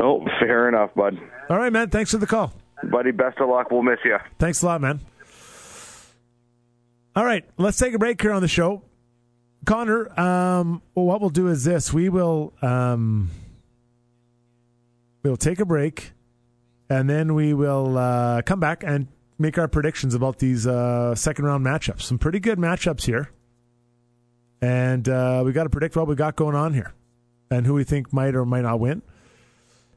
Oh, 0.00 0.24
fair 0.40 0.68
enough, 0.68 0.90
bud. 0.94 1.18
All 1.48 1.56
right, 1.58 1.72
man. 1.72 1.90
Thanks 1.90 2.10
for 2.10 2.18
the 2.18 2.26
call. 2.26 2.52
Buddy, 2.90 3.12
best 3.12 3.38
of 3.38 3.48
luck. 3.48 3.70
We'll 3.70 3.82
miss 3.82 3.98
you. 4.04 4.16
Thanks 4.38 4.62
a 4.62 4.66
lot, 4.66 4.80
man. 4.80 5.00
All 7.16 7.24
right, 7.24 7.44
let's 7.58 7.78
take 7.78 7.94
a 7.94 7.98
break 7.98 8.20
here 8.20 8.32
on 8.32 8.42
the 8.42 8.48
show. 8.48 8.82
Connor, 9.64 10.08
um, 10.18 10.82
well, 10.94 11.06
what 11.06 11.20
we'll 11.20 11.30
do 11.30 11.46
is 11.46 11.64
this: 11.64 11.92
we 11.92 12.08
will 12.08 12.52
um, 12.60 13.30
we'll 15.22 15.36
take 15.36 15.60
a 15.60 15.64
break, 15.64 16.12
and 16.90 17.08
then 17.08 17.34
we 17.34 17.54
will 17.54 17.96
uh, 17.96 18.42
come 18.42 18.58
back 18.58 18.82
and 18.84 19.06
make 19.38 19.58
our 19.58 19.68
predictions 19.68 20.14
about 20.14 20.38
these 20.38 20.66
uh, 20.66 21.14
second 21.14 21.44
round 21.44 21.64
matchups. 21.64 22.02
Some 22.02 22.18
pretty 22.18 22.40
good 22.40 22.58
matchups 22.58 23.06
here, 23.06 23.30
and 24.60 25.08
uh, 25.08 25.42
we 25.46 25.52
got 25.52 25.64
to 25.64 25.70
predict 25.70 25.94
what 25.94 26.08
we 26.08 26.16
got 26.16 26.34
going 26.34 26.56
on 26.56 26.74
here, 26.74 26.92
and 27.48 27.64
who 27.64 27.74
we 27.74 27.84
think 27.84 28.12
might 28.12 28.34
or 28.34 28.44
might 28.44 28.62
not 28.62 28.80
win. 28.80 29.02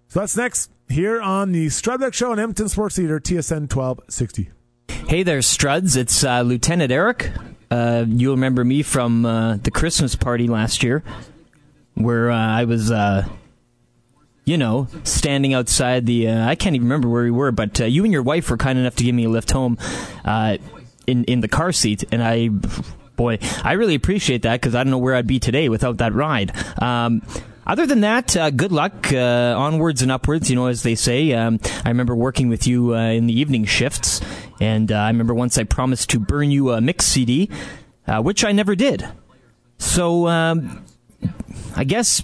So 0.10 0.22
that's 0.22 0.38
next 0.38 0.72
here 0.88 1.22
on 1.22 1.52
the 1.52 1.68
Strudwick 1.68 2.14
Show 2.14 2.32
on 2.32 2.40
Edmonton 2.40 2.70
Sports 2.70 2.98
Leader 2.98 3.20
TSN 3.20 3.70
twelve 3.70 4.00
sixty. 4.08 4.52
Hey 4.88 5.24
there, 5.24 5.40
Struds. 5.40 5.98
It's 5.98 6.24
uh, 6.24 6.42
Lieutenant 6.42 6.92
Eric. 6.92 7.32
Uh, 7.70 8.06
you'll 8.08 8.36
remember 8.36 8.64
me 8.64 8.84
from 8.84 9.26
uh, 9.26 9.58
the 9.58 9.70
Christmas 9.70 10.16
party 10.16 10.48
last 10.48 10.82
year, 10.82 11.04
where 11.96 12.32
uh, 12.32 12.38
I 12.38 12.64
was, 12.64 12.90
uh, 12.90 13.28
you 14.46 14.58
know, 14.58 14.88
standing 15.04 15.54
outside 15.54 16.06
the. 16.06 16.30
Uh, 16.30 16.48
I 16.48 16.56
can't 16.56 16.76
even 16.76 16.88
remember 16.88 17.10
where 17.10 17.24
we 17.24 17.32
were, 17.32 17.52
but 17.52 17.78
you 17.80 18.06
and 18.06 18.14
your 18.14 18.24
wife 18.24 18.50
were 18.50 18.58
kind 18.58 18.80
enough 18.80 18.96
to 18.96 19.04
give 19.04 19.14
me 19.14 19.26
a 19.26 19.30
lift 19.30 19.52
home 19.52 19.78
in 21.06 21.26
in 21.26 21.42
the 21.42 21.50
car 21.50 21.74
seat, 21.74 22.06
and 22.12 22.24
I. 22.24 22.50
Boy, 23.18 23.40
I 23.64 23.74
really 23.74 23.96
appreciate 23.96 24.44
that 24.44 24.62
because 24.62 24.76
I 24.76 24.84
don't 24.84 24.92
know 24.92 25.00
where 25.00 25.16
I'd 25.16 25.26
be 25.26 25.40
today 25.40 25.70
without 25.70 25.98
that 25.98 26.14
ride. 26.14 26.52
Um, 26.80 27.24
other 27.68 27.86
than 27.86 28.00
that, 28.02 28.36
uh, 28.36 28.50
good 28.50 28.72
luck, 28.72 29.12
uh, 29.12 29.54
onwards 29.58 30.02
and 30.02 30.12
upwards, 30.12 30.50
you 30.50 30.56
know, 30.56 30.68
as 30.68 30.84
they 30.84 30.96
say. 30.96 31.34
Um, 31.34 31.60
I 31.84 31.90
remember 31.90 32.16
working 32.16 32.48
with 32.48 32.66
you 32.66 32.96
uh, 32.96 33.10
in 33.10 33.28
the 33.28 33.38
evening 33.38 33.66
shifts, 33.66 34.22
and 34.62 34.92
uh, 34.92 34.96
I 34.96 35.08
remember 35.08 35.34
once 35.34 35.58
I 35.58 35.66
promised 35.66 36.10
to 36.12 36.20
burn 36.20 36.50
you 36.50 36.72
a 36.72 36.80
mix 36.80 37.06
CD, 37.06 37.50
uh, 38.08 38.22
which 38.22 38.46
I 38.46 38.54
never 38.54 38.74
did. 38.74 39.06
So, 39.78 40.28
um, 40.28 40.86
I 41.76 41.84
guess 41.84 42.24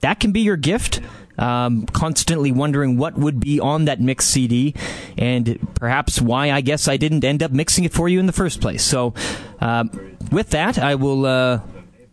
that 0.00 0.20
can 0.20 0.30
be 0.30 0.40
your 0.40 0.56
gift. 0.56 1.00
Um, 1.38 1.84
constantly 1.84 2.50
wondering 2.50 2.96
what 2.96 3.18
would 3.18 3.38
be 3.38 3.60
on 3.60 3.84
that 3.84 4.00
mix 4.00 4.24
CD, 4.24 4.74
and 5.18 5.68
perhaps 5.74 6.18
why 6.18 6.50
I 6.50 6.62
guess 6.62 6.88
I 6.88 6.96
didn't 6.96 7.24
end 7.24 7.42
up 7.42 7.50
mixing 7.50 7.84
it 7.84 7.92
for 7.92 8.08
you 8.08 8.18
in 8.20 8.24
the 8.24 8.32
first 8.32 8.62
place. 8.62 8.82
So, 8.82 9.12
um, 9.60 10.16
with 10.32 10.48
that, 10.50 10.78
I 10.78 10.94
will 10.94 11.26
uh, 11.26 11.60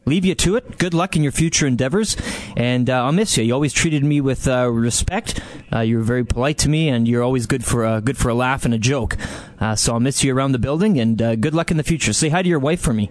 leave 0.06 0.26
you 0.26 0.36
to 0.36 0.56
it. 0.56 0.78
Good 0.78 0.94
luck 0.94 1.16
in 1.16 1.24
your 1.24 1.32
future 1.32 1.66
endeavors, 1.66 2.18
and 2.56 2.90
uh, 2.90 3.06
I'll 3.06 3.12
miss 3.12 3.38
you. 3.38 3.44
You 3.44 3.54
always 3.54 3.74
treated 3.74 4.04
me 4.04 4.22
with 4.22 4.48
uh, 4.48 4.70
respect. 4.70 5.40
Uh, 5.72 5.80
you 5.80 5.98
were 5.98 6.04
very 6.04 6.26
polite 6.26 6.58
to 6.60 6.70
me, 6.70 6.90
and 6.90 7.08
you're 7.08 7.24
always 7.24 7.46
good 7.46 7.64
for 7.64 7.86
a 7.86 8.02
good 8.02 8.18
for 8.18 8.30
a 8.30 8.34
laugh 8.34 8.66
and 8.66 8.74
a 8.74 8.78
joke. 8.78 9.18
Uh, 9.60 9.76
so 9.76 9.94
I'll 9.94 10.00
miss 10.00 10.24
you 10.24 10.36
around 10.36 10.52
the 10.52 10.60
building, 10.60 11.00
and 11.00 11.22
uh, 11.22 11.36
good 11.36 11.54
luck 11.54 11.72
in 11.72 11.78
the 11.78 11.84
future. 11.84 12.14
Say 12.14 12.30
hi 12.30 12.42
to 12.42 12.50
your 12.50 12.60
wife 12.60 12.82
for 12.82 12.94
me. 12.94 13.10